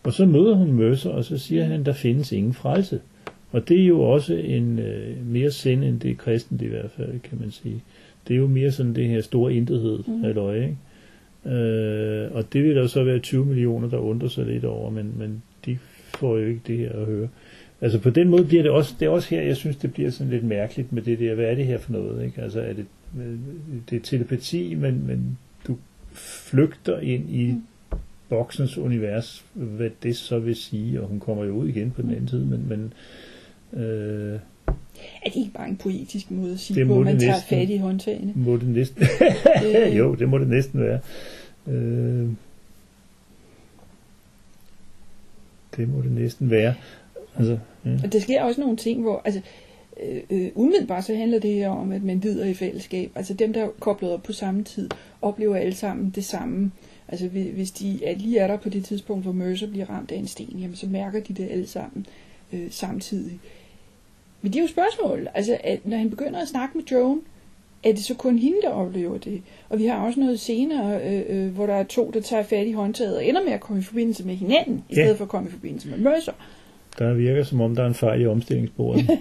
Og 0.03 0.13
så 0.13 0.27
møder 0.27 0.55
hun 0.55 0.73
Mercer, 0.73 1.11
og 1.11 1.25
så 1.25 1.39
siger 1.39 1.65
han, 1.65 1.85
der 1.85 1.93
findes 1.93 2.33
ingen 2.33 2.55
frelse. 2.55 3.01
Og 3.53 3.69
det 3.69 3.81
er 3.81 3.87
jo 3.87 4.01
også 4.01 4.35
en 4.35 4.79
øh, 4.79 5.27
mere 5.27 5.51
sind 5.51 5.85
end 5.85 6.01
det 6.01 6.19
kristent 6.19 6.63
i 6.63 6.67
hvert 6.67 6.91
fald, 6.91 7.21
kan 7.21 7.39
man 7.41 7.51
sige. 7.51 7.83
Det 8.29 8.35
er 8.35 8.39
jo 8.39 8.47
mere 8.47 8.73
sådan 8.73 8.95
det 8.95 9.09
her 9.09 9.21
store 9.21 9.55
intethed 9.55 9.99
mm. 10.07 10.25
af 10.25 10.35
løg, 10.35 10.63
ikke? 10.63 11.57
Øh, 11.57 12.35
og 12.35 12.53
det 12.53 12.65
vil 12.65 12.77
der 12.77 12.87
så 12.87 13.05
være 13.05 13.19
20 13.19 13.47
millioner, 13.47 13.89
der 13.89 13.99
undrer 13.99 14.29
sig 14.29 14.47
lidt 14.47 14.65
over, 14.65 14.91
men, 14.91 15.15
men 15.19 15.43
de 15.67 15.79
får 16.19 16.39
jo 16.39 16.47
ikke 16.47 16.61
det 16.67 16.79
her 16.79 16.93
at 16.93 17.07
høre. 17.07 17.29
Altså 17.81 17.99
på 17.99 18.11
den 18.11 18.29
måde 18.29 18.45
bliver 18.45 18.63
det 18.63 18.73
også, 18.73 18.95
det 19.01 19.07
er 19.07 19.11
også 19.11 19.29
her, 19.29 19.43
jeg 19.43 19.57
synes, 19.57 19.77
det 19.77 19.93
bliver 19.93 20.11
sådan 20.11 20.31
lidt 20.31 20.45
mærkeligt 20.45 20.93
med 20.93 21.03
det 21.03 21.19
der, 21.19 21.35
hvad 21.35 21.45
er 21.45 21.55
det 21.55 21.67
her 21.67 21.79
for 21.79 21.93
noget, 21.93 22.25
ikke? 22.25 22.43
Altså 22.43 22.61
er 22.61 22.73
det, 22.73 22.87
det 23.91 23.97
er 23.97 24.01
telepati, 24.01 24.75
men, 24.75 25.07
men 25.07 25.39
du 25.67 25.77
flygter 26.13 27.01
ind 27.01 27.31
i 27.31 27.53
mm. 27.53 27.63
boksens 28.29 28.79
univers, 28.79 29.45
hvad 29.55 29.91
det 30.03 30.17
så 30.17 30.39
vil 30.39 30.57
sige, 30.57 31.03
og 31.03 31.09
hun 31.09 31.21
kommer 31.21 31.45
jo 31.45 31.53
ud 31.53 31.69
igen 31.69 31.91
på 31.91 32.03
den 32.03 32.11
anden 32.11 32.29
side, 32.29 32.47
men, 32.47 32.69
men 32.69 32.93
øh, 33.83 34.41
er 35.23 35.31
det 35.31 35.37
ikke 35.37 35.53
bare 35.55 35.69
en 35.69 35.77
poetisk 35.77 36.31
måde 36.31 36.53
at 36.53 36.61
sige, 36.61 36.85
hvor 36.85 37.05
man 37.05 37.15
næsten, 37.15 37.31
tager 37.31 37.43
fat 37.49 37.71
i 37.71 37.77
håndtagene? 37.77 38.33
Må 38.37 38.57
det 38.57 38.69
næsten. 38.69 39.05
jo, 39.99 40.15
det 40.15 40.29
må 40.29 40.39
det 40.39 40.49
næsten 40.49 40.81
være. 40.81 41.01
Øh, 41.67 42.29
det 45.77 45.89
må 45.89 46.03
det 46.03 46.13
næsten 46.13 46.51
være. 46.51 46.75
Altså, 47.39 47.59
ja. 47.85 47.91
Og 48.05 48.13
der 48.13 48.21
sker 48.21 48.43
også 48.43 48.61
nogle 48.61 48.77
ting, 48.77 49.03
hvor... 49.03 49.23
Altså, 49.25 49.41
øh, 50.03 50.21
øh, 50.31 50.49
umiddelbart 50.55 51.05
så 51.05 51.15
handler 51.15 51.39
det 51.39 51.55
her 51.55 51.69
om, 51.69 51.93
at 51.93 52.03
man 52.03 52.19
lider 52.21 52.45
i 52.47 52.55
fællesskab. 52.55 53.11
Altså 53.15 53.35
dem, 53.35 53.53
der 53.53 53.63
er 53.65 53.69
koblet 53.81 54.11
op 54.13 54.23
på 54.23 54.33
samme 54.33 54.65
tid, 54.65 54.91
oplever 55.23 55.57
alle 55.57 55.75
sammen 55.75 56.13
det 56.15 56.25
samme. 56.25 56.71
Altså 57.09 57.27
hvi- 57.27 57.51
hvis 57.55 57.71
de 57.71 58.05
er 58.05 58.17
lige 58.19 58.39
er 58.39 58.47
der 58.47 58.57
på 58.57 58.69
det 58.69 58.85
tidspunkt, 58.85 59.23
hvor 59.25 59.33
Mercer 59.33 59.67
bliver 59.71 59.91
ramt 59.91 60.13
af 60.13 60.17
en 60.17 60.27
sten, 60.27 60.59
jamen 60.61 60.77
så 60.77 60.87
mærker 60.87 61.21
de 61.21 61.33
det 61.35 61.49
alle 61.51 61.67
sammen 61.67 62.07
øh, 62.53 62.67
samtidig. 62.71 63.39
Men 64.43 64.53
det 64.53 64.59
er 64.59 64.63
jo 64.63 64.69
spørgsmål. 64.69 65.29
Altså 65.35 65.57
at 65.65 65.87
når 65.87 65.97
han 65.97 66.11
begynder 66.11 66.41
at 66.43 66.49
snakke 66.49 66.79
med 66.79 66.85
Joan, 66.85 67.21
er 67.85 67.93
det 67.93 68.05
så 68.05 68.15
kun 68.15 68.39
hende, 68.39 68.57
der 68.63 68.69
oplever 68.69 69.19
det? 69.19 69.43
Og 69.69 69.79
vi 69.79 69.87
har 69.87 70.07
også 70.07 70.21
noget 70.21 70.41
senere, 70.41 71.01
øh, 71.13 71.23
øh, 71.29 71.55
hvor 71.55 71.67
der 71.67 71.75
er 71.75 71.85
to, 71.85 72.11
der 72.15 72.21
tager 72.21 72.43
fat 72.43 72.67
i 72.67 72.73
håndtaget 72.73 73.17
og 73.17 73.25
ender 73.27 73.45
med 73.45 73.53
at 73.53 73.61
komme 73.61 73.81
i 73.81 73.85
forbindelse 73.85 74.27
med 74.27 74.35
hinanden, 74.35 74.85
i 74.91 74.95
Ja. 74.95 75.03
stedet 75.05 75.17
for 75.17 75.25
at 75.25 75.29
komme 75.31 75.49
i 75.49 75.53
forbindelse 75.53 75.89
med 75.89 75.99
Mercer. 75.99 76.33
Der 76.99 77.15
virker 77.15 77.43
som 77.43 77.61
om, 77.61 77.77
der 77.77 77.83
er 77.83 77.87
en 77.87 77.95
fejl 77.95 78.21
i 78.21 78.27
omstillingsbordet. 78.27 79.05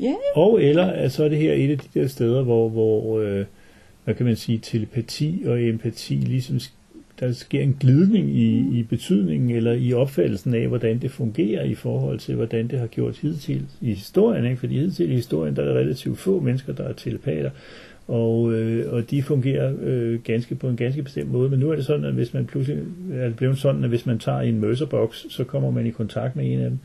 Ja, 0.00 0.14
Og 0.34 0.62
eller 0.62 0.84
at 0.84 1.12
så 1.12 1.24
er 1.24 1.28
det 1.28 1.38
her 1.38 1.52
et 1.52 1.70
af 1.70 1.78
de 1.78 2.00
der 2.00 2.06
steder, 2.08 2.42
hvor, 2.42 2.68
hvor 2.68 3.20
øh, 3.20 3.44
hvad 4.04 4.14
kan 4.14 4.26
man 4.26 4.36
sige, 4.36 4.58
telepati 4.58 5.42
og 5.46 5.62
empati 5.62 6.14
ligesom 6.14 6.60
der 7.20 7.32
sker 7.32 7.60
en 7.60 7.76
glidning 7.80 8.30
i, 8.30 8.78
i 8.78 8.82
betydningen 8.82 9.50
eller 9.50 9.72
i 9.72 9.92
opfattelsen 9.92 10.54
af, 10.54 10.68
hvordan 10.68 10.98
det 10.98 11.10
fungerer 11.10 11.64
i 11.64 11.74
forhold 11.74 12.18
til, 12.18 12.34
hvordan 12.34 12.68
det 12.68 12.78
har 12.78 12.86
gjort 12.86 13.18
hidtil 13.18 13.62
i 13.80 13.94
historien. 13.94 14.44
Ikke? 14.44 14.56
Fordi 14.56 14.78
hidtil 14.78 15.10
i 15.10 15.14
historien, 15.14 15.56
der 15.56 15.62
er 15.62 15.74
relativt 15.74 16.18
få 16.18 16.40
mennesker, 16.40 16.72
der 16.72 16.84
er 16.84 16.92
telepater, 16.92 17.50
og, 18.08 18.52
øh, 18.52 18.92
og 18.92 19.10
de 19.10 19.22
fungerer 19.22 19.72
øh, 19.80 20.22
ganske 20.22 20.54
på 20.54 20.68
en 20.68 20.76
ganske 20.76 21.02
bestemt 21.02 21.30
måde. 21.30 21.50
Men 21.50 21.58
nu 21.58 21.70
er 21.70 21.76
det 21.76 21.84
sådan, 21.84 22.04
at 22.04 22.12
hvis 22.12 22.34
man 22.34 22.46
pludselig 22.46 22.82
er 23.12 23.24
det 23.24 23.36
blevet 23.36 23.58
sådan, 23.58 23.84
at 23.84 23.88
hvis 23.88 24.06
man 24.06 24.18
tager 24.18 24.40
en 24.40 24.60
Mercer-box, 24.60 25.24
så 25.30 25.44
kommer 25.44 25.70
man 25.70 25.86
i 25.86 25.90
kontakt 25.90 26.36
med 26.36 26.52
en 26.52 26.60
af 26.60 26.70
dem. 26.70 26.78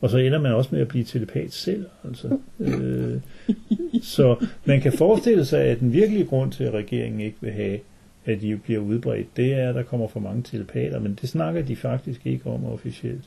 Og 0.00 0.10
så 0.10 0.18
ender 0.18 0.40
man 0.40 0.52
også 0.52 0.68
med 0.72 0.80
at 0.80 0.88
blive 0.88 1.04
telepat 1.04 1.52
selv. 1.52 1.84
Altså. 2.04 2.38
Øh, 2.60 3.20
så 4.16 4.46
man 4.64 4.80
kan 4.80 4.92
forestille 4.92 5.44
sig, 5.44 5.60
at 5.60 5.80
den 5.80 5.92
virkelige 5.92 6.24
grund 6.24 6.52
til, 6.52 6.64
at 6.64 6.74
regeringen 6.74 7.20
ikke 7.20 7.36
vil 7.40 7.52
have, 7.52 7.78
at 8.24 8.40
de 8.40 8.56
bliver 8.56 8.80
udbredt, 8.80 9.36
det 9.36 9.52
er, 9.52 9.68
at 9.68 9.74
der 9.74 9.82
kommer 9.82 10.08
for 10.08 10.20
mange 10.20 10.42
telepater, 10.42 11.00
men 11.00 11.18
det 11.20 11.28
snakker 11.28 11.62
de 11.62 11.76
faktisk 11.76 12.26
ikke 12.26 12.46
om 12.46 12.64
officielt. 12.64 13.24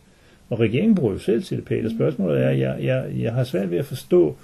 Og 0.50 0.60
regeringen 0.60 0.96
bruger 0.96 1.14
jo 1.14 1.20
selv 1.20 1.44
telepater. 1.44 1.90
Spørgsmålet 1.90 2.44
er, 2.44 2.50
jeg, 2.50 2.78
jeg, 2.84 3.06
jeg 3.20 3.34
har 3.34 3.44
svært 3.44 3.72
ved 3.72 3.78
at 3.78 3.86
forstå, 3.86 4.36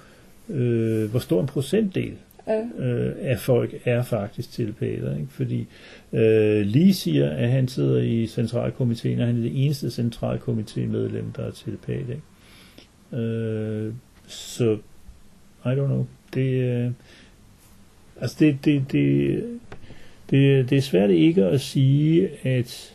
øh, 0.48 1.10
hvor 1.10 1.18
stor 1.18 1.40
en 1.40 1.46
procentdel 1.46 2.12
øh, 2.48 2.56
øh, 2.78 3.12
af 3.18 3.38
folk 3.38 3.74
er 3.84 4.02
faktisk 4.02 4.52
telepater. 4.52 5.16
Ikke? 5.16 5.28
Fordi 5.30 5.66
øh, 6.12 6.66
lige 6.66 6.94
siger, 6.94 7.30
at 7.30 7.50
han 7.50 7.68
sidder 7.68 8.02
i 8.02 8.26
centralkomiteen, 8.26 9.20
og 9.20 9.26
han 9.26 9.36
er 9.36 9.42
det 9.42 9.64
eneste 9.64 9.86
centralkomitémedlem, 9.86 11.24
der 11.36 11.46
er 11.46 11.50
telepat. 11.50 12.04
Ikke? 12.08 13.22
Øh, 13.24 13.92
så, 14.26 14.78
I 15.64 15.68
don't 15.68 15.86
know. 15.86 16.06
Det, 16.34 16.62
øh, 16.62 16.90
altså 18.20 18.36
det, 18.38 18.58
det, 18.64 18.92
det, 18.92 19.44
det, 20.30 20.70
det 20.70 20.78
er 20.78 20.82
svært 20.82 21.10
ikke 21.10 21.44
at 21.44 21.60
sige, 21.60 22.30
at 22.42 22.94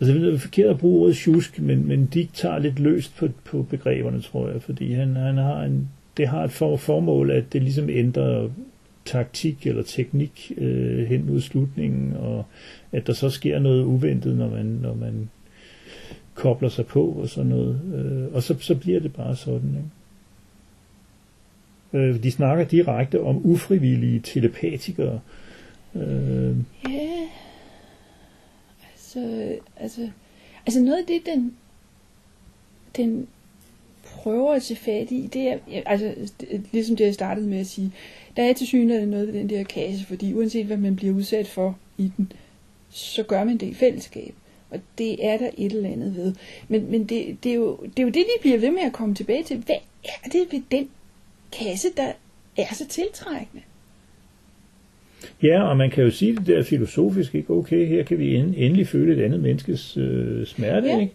Altså, 0.00 0.14
det 0.14 0.34
er 0.34 0.38
forkert 0.38 0.70
at 0.70 0.78
bruge 0.78 1.02
ordet 1.02 1.16
tjusk, 1.16 1.60
men, 1.60 1.88
men 1.88 2.06
Dick 2.06 2.34
tager 2.34 2.58
lidt 2.58 2.78
løst 2.78 3.16
på, 3.16 3.28
på 3.44 3.62
begreberne, 3.62 4.20
tror 4.20 4.48
jeg, 4.48 4.62
fordi 4.62 4.92
han, 4.92 5.16
han 5.16 5.36
har 5.36 5.62
en, 5.62 5.88
det 6.16 6.28
har 6.28 6.44
et 6.44 6.52
for, 6.52 6.76
formål, 6.76 7.30
at 7.30 7.52
det 7.52 7.62
ligesom 7.62 7.90
ændrer 7.90 8.48
taktik 9.04 9.66
eller 9.66 9.82
teknik 9.82 10.52
øh, 10.56 11.06
hen 11.06 11.26
mod 11.26 11.40
slutningen, 11.40 12.12
og 12.16 12.44
at 12.92 13.06
der 13.06 13.12
så 13.12 13.30
sker 13.30 13.58
noget 13.58 13.84
uventet, 13.84 14.36
når 14.36 14.50
man, 14.50 14.66
når 14.66 14.94
man 14.94 15.30
kobler 16.34 16.68
sig 16.68 16.86
på 16.86 17.06
og 17.06 17.28
sådan 17.28 17.50
noget. 17.50 17.80
Øh, 17.94 18.34
og 18.34 18.42
så, 18.42 18.56
så 18.60 18.74
bliver 18.74 19.00
det 19.00 19.12
bare 19.12 19.36
sådan. 19.36 19.76
Ikke? 21.94 22.06
Øh, 22.06 22.22
de 22.22 22.30
snakker 22.30 22.64
direkte 22.64 23.20
om 23.20 23.46
ufrivillige 23.46 24.20
telepatikere. 24.20 25.20
Øh, 25.94 26.56
Ja. 26.88 27.28
Altså, 28.92 29.54
altså, 29.76 30.10
altså 30.66 30.80
noget 30.80 30.96
af 30.98 31.04
det, 31.08 31.22
den, 31.26 31.56
den 32.96 33.28
prøver 34.26 34.52
at 34.54 34.62
se 34.62 34.76
fat 34.76 35.10
i, 35.10 35.28
det 35.32 35.48
er, 35.48 35.58
altså, 35.86 36.14
det- 36.40 36.62
ligesom 36.72 36.96
det 36.96 37.04
jeg 37.04 37.14
startede 37.14 37.46
med 37.46 37.58
at 37.58 37.66
sige, 37.66 37.92
der 38.36 38.42
er 38.42 38.52
til 38.52 38.66
synligheden 38.66 39.10
noget 39.10 39.26
ved 39.26 39.34
den 39.34 39.48
der 39.50 39.64
kasse, 39.64 40.06
fordi 40.06 40.34
uanset 40.34 40.66
hvad 40.66 40.76
man 40.76 40.96
bliver 40.96 41.14
udsat 41.14 41.46
for 41.48 41.78
i 41.98 42.10
den, 42.16 42.32
så 42.90 43.22
gør 43.22 43.44
man 43.44 43.56
det 43.56 43.66
i 43.66 43.74
fællesskab. 43.74 44.34
Og 44.70 44.80
det 44.98 45.26
er 45.26 45.38
der 45.38 45.50
et 45.58 45.72
eller 45.72 45.90
andet 45.90 46.16
ved. 46.16 46.34
Men, 46.68 46.90
men 46.90 47.04
det, 47.04 47.36
det, 47.44 47.50
er 47.50 47.54
jo, 47.56 47.76
det 47.82 47.98
er 47.98 48.02
jo 48.02 48.08
det, 48.08 48.14
de 48.16 48.40
bliver 48.40 48.58
ved 48.58 48.70
med 48.70 48.82
at 48.82 48.92
komme 48.92 49.14
tilbage 49.14 49.42
til. 49.44 49.56
Hvad 49.56 49.76
er 50.04 50.28
det 50.32 50.46
ved 50.52 50.62
den 50.70 50.88
kasse, 51.52 51.88
der 51.96 52.12
er 52.56 52.74
så 52.74 52.86
tiltrækkende? 52.86 53.62
Ja, 55.42 55.62
og 55.62 55.76
man 55.76 55.90
kan 55.90 56.04
jo 56.04 56.10
sige 56.10 56.36
det 56.36 56.46
der 56.46 56.62
filosofisk, 56.62 57.34
ikke? 57.34 57.50
Okay, 57.52 57.86
her 57.86 58.02
kan 58.02 58.18
vi 58.18 58.36
end, 58.36 58.54
endelig 58.56 58.86
føle 58.88 59.16
et 59.16 59.24
andet 59.24 59.40
menneskes 59.40 59.96
øh, 59.96 60.46
smerte, 60.46 60.86
Ja, 60.86 61.00
ikke? 61.00 61.12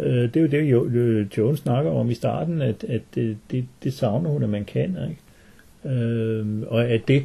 ja. 0.00 0.06
Øh, 0.06 0.34
det 0.34 0.36
er 0.36 0.40
jo 0.40 0.46
det, 0.46 0.70
jo, 0.70 1.24
Jones 1.38 1.58
snakker 1.60 1.90
om 1.90 2.10
i 2.10 2.14
starten, 2.14 2.62
at, 2.62 2.84
at 2.88 3.02
det, 3.14 3.36
det, 3.50 3.64
det 3.84 3.92
savner 3.92 4.30
hun, 4.30 4.42
at 4.42 4.48
man 4.48 4.64
kan, 4.64 4.96
ikke? 5.10 5.96
Øh, 5.96 6.46
og 6.66 6.84
at 6.84 7.08
det 7.08 7.22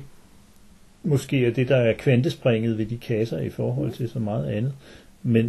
måske 1.04 1.46
er 1.46 1.52
det, 1.52 1.68
der 1.70 1.76
er 1.76 1.94
kvantespringet 1.94 2.78
ved 2.78 2.86
de 2.86 2.98
kasser 2.98 3.40
i 3.40 3.50
forhold 3.50 3.92
til 3.92 4.10
så 4.10 4.20
meget 4.20 4.46
andet. 4.46 4.74
Men 5.24 5.46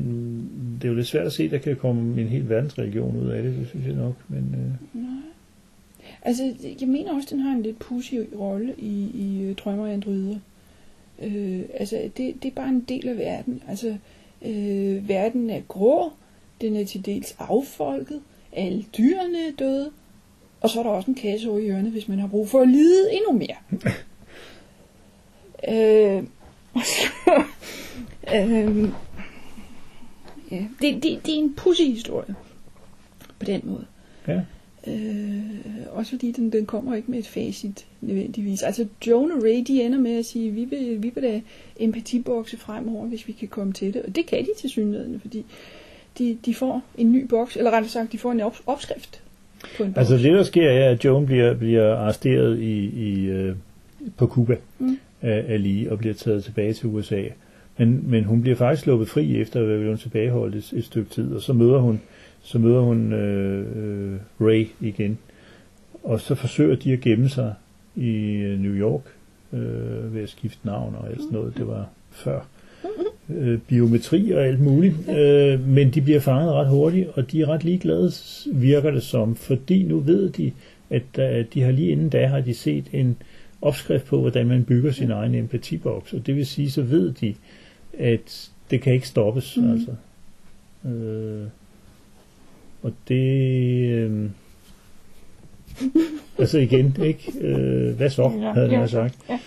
det 0.82 0.84
er 0.84 0.92
jo 0.92 0.94
lidt 0.96 1.06
svært 1.06 1.26
at 1.26 1.32
se, 1.32 1.50
der 1.50 1.58
kan 1.58 1.76
komme 1.76 2.20
en 2.20 2.28
hel 2.28 2.48
verdensreligion 2.48 3.16
ud 3.16 3.28
af 3.30 3.42
det, 3.42 3.56
det 3.58 3.68
synes 3.68 3.86
jeg 3.86 3.94
nok. 3.94 4.14
Men, 4.28 4.38
øh, 4.38 5.00
Nej. 5.02 5.10
Altså, 6.22 6.42
jeg 6.80 6.88
mener 6.88 7.14
også, 7.14 7.28
den 7.30 7.40
har 7.40 7.52
en 7.56 7.62
lidt 7.62 7.78
pussy 7.78 8.14
rolle 8.38 8.72
i, 8.78 9.10
i 9.14 9.42
øh, 9.42 9.54
Drømmer 9.54 9.84
og 9.84 9.92
Androider. 9.92 10.36
Øh, 11.20 11.62
altså, 11.74 12.10
det, 12.16 12.42
det 12.42 12.44
er 12.44 12.54
bare 12.54 12.68
en 12.68 12.80
del 12.80 13.08
af 13.08 13.16
verden. 13.16 13.62
Altså, 13.68 13.96
øh, 14.42 15.08
verden 15.08 15.50
er 15.50 15.60
grå, 15.68 16.12
den 16.60 16.76
er 16.76 16.84
til 16.84 17.06
dels 17.06 17.36
affolket, 17.38 18.20
alle 18.52 18.84
dyrene 18.98 19.38
er 19.38 19.52
døde, 19.58 19.90
og 20.60 20.70
så 20.70 20.78
er 20.78 20.82
der 20.82 20.90
også 20.90 21.10
en 21.10 21.14
kasse 21.14 21.50
over 21.50 21.58
i 21.58 21.62
hjørnet, 21.62 21.92
hvis 21.92 22.08
man 22.08 22.18
har 22.18 22.28
brug 22.28 22.48
for 22.48 22.60
at 22.60 22.68
lide 22.68 23.12
endnu 23.12 23.32
mere. 23.32 23.56
øh, 25.74 26.24
øh, 28.34 28.88
ja, 30.50 30.64
det, 30.80 31.02
det, 31.02 31.26
det 31.26 31.34
er 31.34 31.38
en 31.38 31.54
pussy 31.54 31.82
historie 31.82 32.34
på 33.38 33.44
den 33.44 33.60
måde. 33.64 33.86
ja. 34.28 34.40
Øh, 34.86 35.40
også 35.90 36.10
fordi 36.10 36.32
den, 36.32 36.52
den 36.52 36.66
kommer 36.66 36.94
ikke 36.94 37.10
med 37.10 37.18
et 37.18 37.26
facit 37.26 37.86
nødvendigvis. 38.00 38.62
Altså 38.62 38.86
Joan 39.06 39.30
og 39.32 39.42
Ray, 39.42 39.64
de 39.66 39.82
ender 39.82 39.98
med 39.98 40.18
at 40.18 40.26
sige, 40.26 40.50
vi 40.50 40.64
vil, 40.64 41.02
vi 41.02 41.12
vil 41.14 41.22
da 41.22 41.40
empatibokse 41.80 42.56
fremover, 42.56 43.06
hvis 43.06 43.28
vi 43.28 43.32
kan 43.32 43.48
komme 43.48 43.72
til 43.72 43.94
det. 43.94 44.02
Og 44.02 44.16
det 44.16 44.26
kan 44.26 44.38
de 44.38 44.50
til 44.58 44.70
synligheden, 44.70 45.20
fordi 45.20 45.44
de, 46.18 46.38
de 46.46 46.54
får 46.54 46.82
en 46.98 47.12
ny 47.12 47.26
boks, 47.26 47.56
eller 47.56 47.70
rettere 47.70 47.90
sagt, 47.90 48.12
de 48.12 48.18
får 48.18 48.32
en 48.32 48.40
op, 48.40 48.56
opskrift 48.66 49.22
på 49.76 49.82
en 49.82 49.92
boks. 49.92 49.98
Altså 49.98 50.28
det, 50.28 50.32
der 50.32 50.42
sker, 50.42 50.70
er, 50.70 50.90
at 50.90 51.04
Joan 51.04 51.26
bliver, 51.26 51.54
bliver 51.54 51.94
arresteret 51.96 52.58
i, 52.58 52.84
i, 52.86 53.26
øh, 53.26 53.56
på 54.16 54.26
Cuba 54.26 54.56
Mm. 54.78 54.98
af, 55.22 55.44
af 55.48 55.62
Lee 55.62 55.92
og 55.92 55.98
bliver 55.98 56.14
taget 56.14 56.44
tilbage 56.44 56.72
til 56.72 56.86
USA. 56.86 57.22
Men, 57.78 58.10
men 58.10 58.24
hun 58.24 58.42
bliver 58.42 58.56
faktisk 58.56 58.82
sluppet 58.82 59.08
fri 59.08 59.40
efter 59.40 59.60
at 59.60 59.68
være 59.68 59.96
tilbageholdt 59.96 60.54
et, 60.54 60.72
et 60.78 60.84
stykke 60.84 61.10
tid, 61.10 61.32
og 61.32 61.42
så 61.42 61.52
møder 61.52 61.78
hun, 61.78 62.00
så 62.42 62.58
møder 62.58 62.80
hun 62.80 63.12
øh, 63.12 63.66
øh, 63.76 64.18
Ray 64.40 64.68
igen. 64.80 65.18
Og 66.02 66.20
så 66.20 66.34
forsøger 66.34 66.76
de 66.76 66.92
at 66.92 67.00
gemme 67.00 67.28
sig 67.28 67.54
i 67.96 68.10
øh, 68.26 68.60
New 68.60 68.74
York 68.74 69.02
øh, 69.52 70.14
ved 70.14 70.22
at 70.22 70.28
skifte 70.28 70.66
navn 70.66 70.94
og 70.98 71.08
alt 71.08 71.20
sådan 71.20 71.32
noget. 71.32 71.56
Det 71.56 71.66
var 71.66 71.88
før 72.10 72.40
øh, 73.30 73.58
biometri 73.58 74.30
og 74.30 74.46
alt 74.46 74.60
muligt. 74.60 74.94
Øh, 75.08 75.68
men 75.68 75.90
de 75.90 76.00
bliver 76.00 76.20
fanget 76.20 76.52
ret 76.52 76.68
hurtigt, 76.68 77.08
og 77.08 77.32
de 77.32 77.40
er 77.42 77.48
ret 77.48 77.64
ligeglade, 77.64 78.12
virker 78.52 78.90
det 78.90 79.02
som, 79.02 79.36
fordi 79.36 79.82
nu 79.82 80.00
ved 80.00 80.30
de, 80.30 80.52
at 80.90 81.16
de 81.54 81.62
har 81.62 81.70
lige 81.70 81.90
inden 81.90 82.08
da 82.08 82.26
har 82.26 82.40
de 82.40 82.54
set 82.54 82.84
en 82.92 83.16
opskrift 83.62 84.06
på, 84.06 84.20
hvordan 84.20 84.46
man 84.46 84.64
bygger 84.64 84.92
sin 84.92 85.10
egen 85.10 85.34
empatiboks, 85.34 86.12
og 86.12 86.26
det 86.26 86.36
vil 86.36 86.46
sige, 86.46 86.70
så 86.70 86.82
ved 86.82 87.12
de, 87.12 87.34
at 87.98 88.50
det 88.70 88.80
kan 88.80 88.94
ikke 88.94 89.08
stoppes, 89.08 89.56
mm. 89.56 89.70
altså. 89.72 89.94
Øh, 90.88 91.46
og 92.82 92.92
det... 93.08 93.88
Øh, 93.90 94.30
altså 96.38 96.58
igen, 96.58 96.96
ikke? 97.04 97.32
Øh, 97.40 97.96
hvad 97.96 98.10
så, 98.10 98.22
Ja, 98.22 98.52
havde 98.52 98.70
ja. 98.70 98.80
jeg 98.80 98.90
sagt. 98.90 99.18
Ja. 99.28 99.38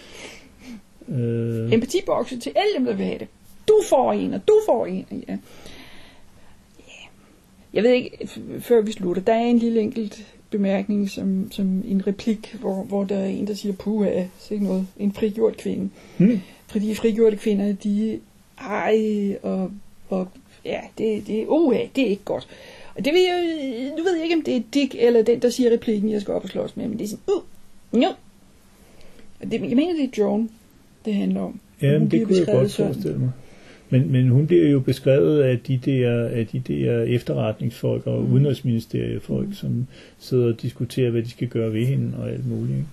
Øh, 1.16 1.74
Empatibokse 1.74 2.40
til 2.40 2.52
alle 2.56 2.74
dem, 2.78 2.86
der 2.86 2.94
vil 2.94 3.06
have 3.06 3.20
det. 3.20 3.28
Du 3.68 3.82
får 3.90 4.14
en, 4.14 4.34
og 4.34 4.48
du 4.48 4.54
får 4.66 4.86
en. 4.86 5.06
Ja. 5.12 5.38
Ja. 6.80 6.94
Jeg 7.74 7.84
ved 7.84 7.92
ikke, 7.92 8.28
før 8.60 8.82
vi 8.82 8.92
slutter, 8.92 9.22
der 9.22 9.34
er 9.34 9.46
en 9.46 9.58
lille 9.60 9.82
enkelt 9.82 10.36
bemærkning, 10.50 11.10
som, 11.10 11.52
som 11.52 11.84
en 11.88 12.08
replik, 12.08 12.56
hvor, 12.60 12.84
hvor 12.84 13.04
der 13.04 13.18
er 13.18 13.26
en, 13.26 13.48
der 13.48 13.54
siger, 13.54 13.74
puha, 13.74 14.24
se 14.40 14.60
noget, 14.60 14.88
en 14.98 15.14
frigjort 15.14 15.58
kvinde. 15.58 15.90
hmm, 16.18 16.40
Fordi 16.68 16.96
frigjorte 16.96 17.38
kvinder, 17.38 17.74
de 17.74 18.20
ej, 18.58 19.36
og, 19.42 19.72
og 20.10 20.28
ja, 20.66 20.80
det, 20.98 21.28
det, 21.28 21.46
uh, 21.48 21.76
det 21.96 22.04
er 22.04 22.10
ikke 22.10 22.24
godt. 22.24 22.48
Og 22.96 23.06
det 23.06 23.14
vil 23.14 23.22
jeg, 23.22 23.42
nu 23.98 24.04
ved 24.04 24.14
jeg 24.16 24.24
ikke, 24.24 24.36
om 24.36 24.42
det 24.42 24.56
er 24.56 24.62
Dick 24.74 24.96
eller 25.00 25.24
den, 25.24 25.40
der 25.42 25.50
siger 25.50 25.72
replikken, 25.74 26.12
jeg 26.12 26.22
skal 26.22 26.34
op 26.34 26.44
og 26.44 26.50
slås 26.50 26.78
med, 26.78 26.88
men 26.88 26.98
det 26.98 27.04
er 27.04 27.08
sådan, 27.08 27.24
uh, 27.94 28.00
no. 28.00 28.08
Og 29.42 29.52
det, 29.52 29.62
jeg 29.62 29.76
mener, 29.78 29.94
det 29.94 30.04
er 30.04 30.24
Joan, 30.24 30.50
det 31.06 31.14
handler 31.14 31.42
om. 31.42 31.60
Ja, 31.82 32.00
men 32.00 32.12
det 32.12 32.28
kunne 32.28 32.38
jeg 32.38 32.46
godt 32.46 32.72
sådan. 32.72 32.94
forestille 32.94 33.20
mig. 33.20 33.32
Men, 33.90 34.12
men 34.12 34.30
hun 34.30 34.48
bliver 34.48 34.70
jo 34.70 34.80
beskrevet 34.80 35.42
af 35.44 35.60
de 35.60 35.78
der, 35.86 36.26
af 36.28 36.48
de 36.48 36.60
der 36.60 37.04
efterretningsfolk 37.04 38.08
og 38.08 38.22
Mm. 38.24 38.34
udenrigsministeriefolk, 38.34 39.48
Mm. 39.48 39.54
som 39.54 39.88
sidder 40.20 40.48
og 40.48 40.62
diskuterer, 40.62 41.10
hvad 41.12 41.22
de 41.22 41.30
skal 41.30 41.48
gøre 41.48 41.74
ved 41.74 41.86
hende 41.86 42.12
og 42.18 42.30
alt 42.32 42.48
muligt. 42.50 42.78
Ikke? 42.78 42.88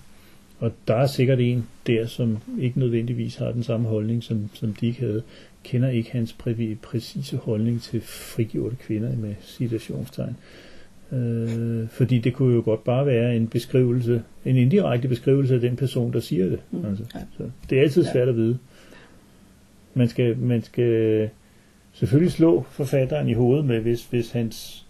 Og 0.59 0.71
der 0.87 0.95
er 0.95 1.07
sikkert 1.07 1.39
en 1.39 1.67
der, 1.87 2.07
som 2.07 2.37
ikke 2.61 2.79
nødvendigvis 2.79 3.35
har 3.35 3.51
den 3.51 3.63
samme 3.63 3.87
holdning, 3.87 4.23
som, 4.23 4.49
som 4.53 4.73
Dick 4.73 4.99
havde. 4.99 5.23
Kender 5.63 5.89
ikke 5.89 6.11
hans 6.11 6.35
præ- 6.43 6.75
præcise 6.81 7.37
holdning 7.37 7.81
til 7.81 8.01
frigjorte 8.01 8.75
kvinder 8.75 9.15
med 9.17 9.35
citationstegn. 9.41 10.35
Øh, 11.11 11.87
fordi 11.89 12.19
det 12.19 12.33
kunne 12.33 12.55
jo 12.55 12.61
godt 12.65 12.83
bare 12.83 13.05
være 13.05 13.35
en 13.35 13.47
beskrivelse, 13.47 14.23
en 14.45 14.57
indirekte 14.57 15.07
beskrivelse 15.07 15.55
af 15.55 15.61
den 15.61 15.75
person, 15.75 16.13
der 16.13 16.19
siger 16.19 16.45
det. 16.45 16.59
Mm. 16.71 16.85
Altså, 16.85 17.03
Ja. 17.15 17.19
så 17.37 17.43
det 17.69 17.77
er 17.77 17.81
altid 17.81 18.05
svært 18.13 18.29
at 18.29 18.35
vide. 18.35 18.57
Man 19.93 20.07
skal, 20.07 20.37
man 20.37 20.61
skal 20.63 21.29
selvfølgelig 21.93 22.31
slå 22.31 22.65
forfatteren 22.69 23.29
i 23.29 23.33
hovedet 23.33 23.65
med, 23.65 23.79
hvis, 23.79 24.05
hvis 24.05 24.31
hans 24.31 24.85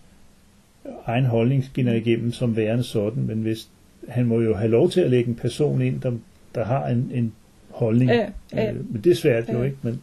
egen 1.05 1.25
holdning 1.25 1.63
skinner 1.63 1.93
igennem 1.93 2.31
som 2.31 2.55
værende 2.55 2.83
sådan, 2.83 3.23
men 3.23 3.37
hvis 3.41 3.69
han 4.07 4.25
må 4.25 4.41
jo 4.41 4.55
have 4.55 4.71
lov 4.71 4.89
til 4.89 5.01
at 5.01 5.09
lægge 5.09 5.29
en 5.29 5.35
person 5.35 5.81
ind, 5.81 6.01
der, 6.01 6.11
der 6.55 6.63
har 6.65 6.87
en, 6.87 7.11
en 7.13 7.33
holdning. 7.69 8.11
Ja, 8.11 8.27
ja. 8.53 8.71
Øh, 8.71 8.91
men 8.93 9.01
det 9.03 9.11
er 9.11 9.15
svært 9.15 9.49
jo 9.53 9.57
Ja. 9.57 9.63
ikke. 9.63 9.77
Men, 9.81 10.01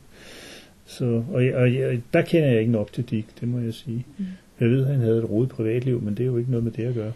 så, 0.89 1.23
og, 1.33 1.47
jeg- 1.47 1.55
og 1.55 1.75
jeg, 1.75 2.01
der 2.13 2.23
kender 2.23 2.49
jeg 2.49 2.61
ikke 2.61 2.73
nok 2.73 2.93
til 2.93 3.05
Dick, 3.05 3.27
det 3.41 3.49
må 3.49 3.59
jeg 3.59 3.75
sige. 3.75 4.07
Mm. 4.19 4.25
Jeg 4.61 4.71
ved, 4.71 4.81
at 4.85 4.91
han 4.93 5.01
havde 5.01 5.19
et 5.19 5.31
rodet 5.31 5.49
privatliv, 5.51 6.01
men 6.03 6.15
det 6.15 6.23
er 6.23 6.27
jo 6.27 6.37
ikke 6.37 6.51
noget 6.51 6.65
med 6.65 6.73
det 6.73 6.83
at 6.85 6.95
gøre. 6.95 7.13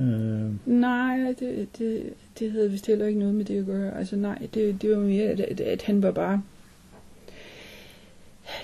Øh, 0.00 0.50
Nej, 0.80 1.34
det, 1.40 1.68
det, 1.78 2.02
det 2.38 2.50
havde 2.52 2.70
vist 2.70 2.86
heller 2.86 3.06
ikke 3.06 3.18
noget 3.18 3.34
med 3.34 3.44
det 3.44 3.58
at 3.58 3.66
gøre. 3.66 3.98
Altså 3.98 4.16
nej, 4.16 4.38
det, 4.54 4.82
det 4.82 4.90
var 4.90 4.98
mere, 4.98 5.24
at, 5.24 5.40
at, 5.40 5.60
at 5.60 5.82
han 5.82 6.02
var 6.02 6.10
bare... 6.10 6.42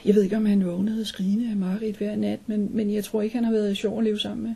Jeg 0.04 0.14
ved 0.14 0.22
ikke, 0.22 0.36
om 0.36 0.46
han 0.46 0.66
vågnede 0.66 1.04
skrigende 1.04 1.50
af 1.50 1.56
Marit 1.56 1.96
hver 1.96 2.16
nat, 2.16 2.38
men, 2.46 2.70
men 2.72 2.94
jeg 2.94 3.04
tror 3.04 3.22
ikke, 3.22 3.34
han 3.34 3.44
har 3.44 3.52
været 3.52 3.76
sjov 3.76 3.98
at 3.98 4.04
leve 4.04 4.18
sammen 4.18 4.42
med. 4.46 4.54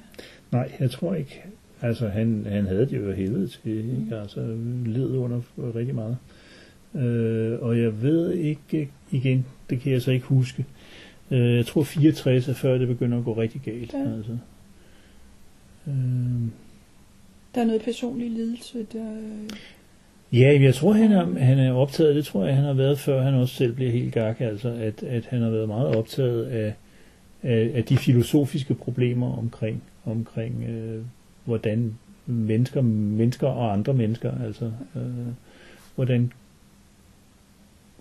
Nej, 0.53 0.73
jeg 0.81 0.91
tror 0.91 1.15
ikke. 1.15 1.43
Altså, 1.83 2.09
han, 2.09 2.47
han 2.49 2.67
havde 2.67 2.87
det 2.87 2.93
jo 2.97 3.13
helvede 3.13 3.49
til, 3.49 3.79
ikke? 3.79 4.17
Altså, 4.23 4.57
led 4.87 5.11
under 5.17 5.41
rigtig 5.77 5.95
meget. 5.95 6.17
Øh, 6.95 7.59
og 7.61 7.79
jeg 7.79 8.03
ved 8.03 8.33
ikke, 8.33 8.91
igen, 9.11 9.47
det 9.71 9.81
kan 9.81 9.93
jeg 9.93 10.03
så 10.03 10.11
ikke 10.11 10.27
huske. 10.27 10.65
Øh, 11.31 11.57
jeg 11.57 11.67
tror 11.67 11.83
64 11.83 12.49
er 12.49 12.53
før 12.55 12.79
det 12.79 12.89
begynder 12.89 13.19
at 13.19 13.25
gå 13.25 13.33
rigtig 13.33 13.61
galt. 13.65 13.93
Ja. 13.93 14.15
Altså. 14.17 14.39
Øh, 15.89 15.95
Der 17.55 17.61
er 17.61 17.65
noget 17.65 17.83
personlig 17.83 18.31
lidelse, 18.31 18.87
der... 18.93 19.17
ja, 20.33 20.53
men 20.53 20.63
jeg 20.63 20.75
tror, 20.75 20.93
han 20.93 21.13
er, 21.13 21.39
han 21.39 21.59
er 21.59 21.73
optaget, 21.73 22.15
det 22.17 22.25
tror 22.25 22.47
jeg, 22.47 22.55
han 22.55 22.65
har 22.65 22.73
været, 22.73 22.99
før 22.99 23.23
han 23.23 23.35
også 23.35 23.55
selv 23.55 23.73
bliver 23.73 23.91
helt 23.91 24.15
gak, 24.15 24.41
altså, 24.41 24.69
at, 24.69 25.03
at 25.03 25.27
han 25.27 25.43
har 25.43 25.51
været 25.51 25.69
meget 25.69 25.97
optaget 25.97 26.45
af, 26.45 26.75
af, 27.43 27.71
af 27.75 27.85
de 27.85 27.97
filosofiske 27.97 28.75
problemer 28.75 29.39
omkring, 29.39 29.83
omkring 30.05 30.65
øh, 30.69 31.03
hvordan 31.45 31.95
mennesker, 32.27 32.81
mennesker 32.81 33.47
og 33.47 33.73
andre 33.73 33.95
mennesker, 33.95 34.33
altså, 34.47 34.65
øh, 34.97 35.03
hvordan, 35.95 36.33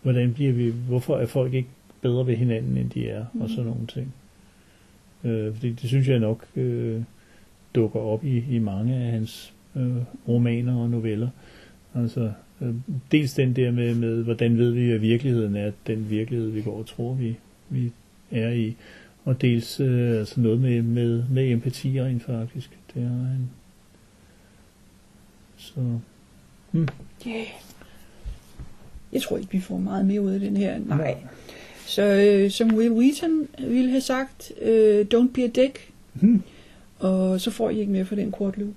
hvordan 0.08 0.34
bliver 0.34 0.54
vi, 0.54 0.74
hvorfor 0.88 1.18
er 1.18 1.26
folk 1.26 1.54
ikke 1.54 1.70
bedre 2.02 2.28
ved 2.28 2.36
hinanden, 2.36 2.78
end 2.78 2.90
de 2.90 3.10
er, 3.10 3.26
mm. 3.34 3.42
og 3.42 3.50
sådan 3.50 3.66
nogle 3.66 3.88
ting. 3.88 4.14
Øh, 5.24 5.54
fordi 5.54 5.72
det 5.72 5.90
synes 5.90 6.08
jeg 6.08 6.20
nok 6.20 6.46
øh, 6.56 7.02
dukker 7.76 8.00
op 8.00 8.26
i, 8.26 8.44
i 8.50 8.60
mange 8.60 8.96
af 8.96 9.12
hans 9.12 9.54
øh, 9.76 9.98
romaner 10.28 10.78
og 10.78 10.90
noveller. 10.90 11.30
Altså, 11.96 12.32
øh, 12.62 12.74
dels 13.12 13.34
den 13.34 13.56
der 13.56 13.72
med, 13.72 13.96
med, 13.96 14.24
hvordan 14.24 14.58
ved 14.58 14.72
vi, 14.72 14.92
at 14.92 15.02
virkeligheden 15.02 15.56
er 15.56 15.72
den 15.88 16.10
virkelighed, 16.10 16.50
vi 16.50 16.62
går 16.62 16.78
og 16.78 16.86
tror, 16.86 17.14
vi, 17.14 17.36
vi 17.70 17.92
er 18.32 18.52
i. 18.52 18.76
Og 19.26 19.42
dels 19.42 19.80
øh, 19.80 20.18
altså 20.20 20.42
noget 20.42 20.62
med, 20.62 20.82
med, 20.82 21.24
med 21.30 21.52
empati 21.52 22.02
rent 22.02 22.24
faktisk. 22.24 22.78
Det 22.94 23.04
er 23.04 23.08
en... 23.10 23.50
Så... 25.58 26.00
Hmm. 26.72 26.88
Yeah. 27.28 27.48
Jeg 29.18 29.24
tror 29.24 29.38
ikke, 29.38 29.52
vi 29.52 29.62
får 29.62 29.78
meget 29.78 30.06
mere 30.06 30.22
ud 30.22 30.32
af 30.32 30.40
den 30.40 30.58
her. 30.58 30.80
Nej. 30.86 31.18
Så 31.86 32.02
øh, 32.02 32.52
som 32.52 32.76
Will 32.76 32.92
Wheaton 32.92 33.48
ville 33.60 33.90
have 33.90 34.02
sagt, 34.02 34.52
øh, 34.62 35.06
don't 35.14 35.32
be 35.34 35.44
a 35.44 35.48
dick. 35.48 35.92
Hmm. 36.14 36.42
Og 37.00 37.42
så 37.42 37.52
får 37.52 37.70
I 37.70 37.80
ikke 37.80 37.92
mere 37.92 38.06
for 38.06 38.16
den 38.16 38.32
kortløb. 38.32 38.74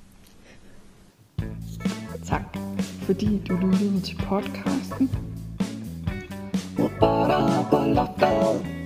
Tak, 2.27 2.57
fordi 2.83 3.41
du 3.49 3.57
lyttede 3.57 4.01
til 4.01 4.17
podcasten. 4.17 5.11
Ba-da-ba-la-da. 6.77 8.80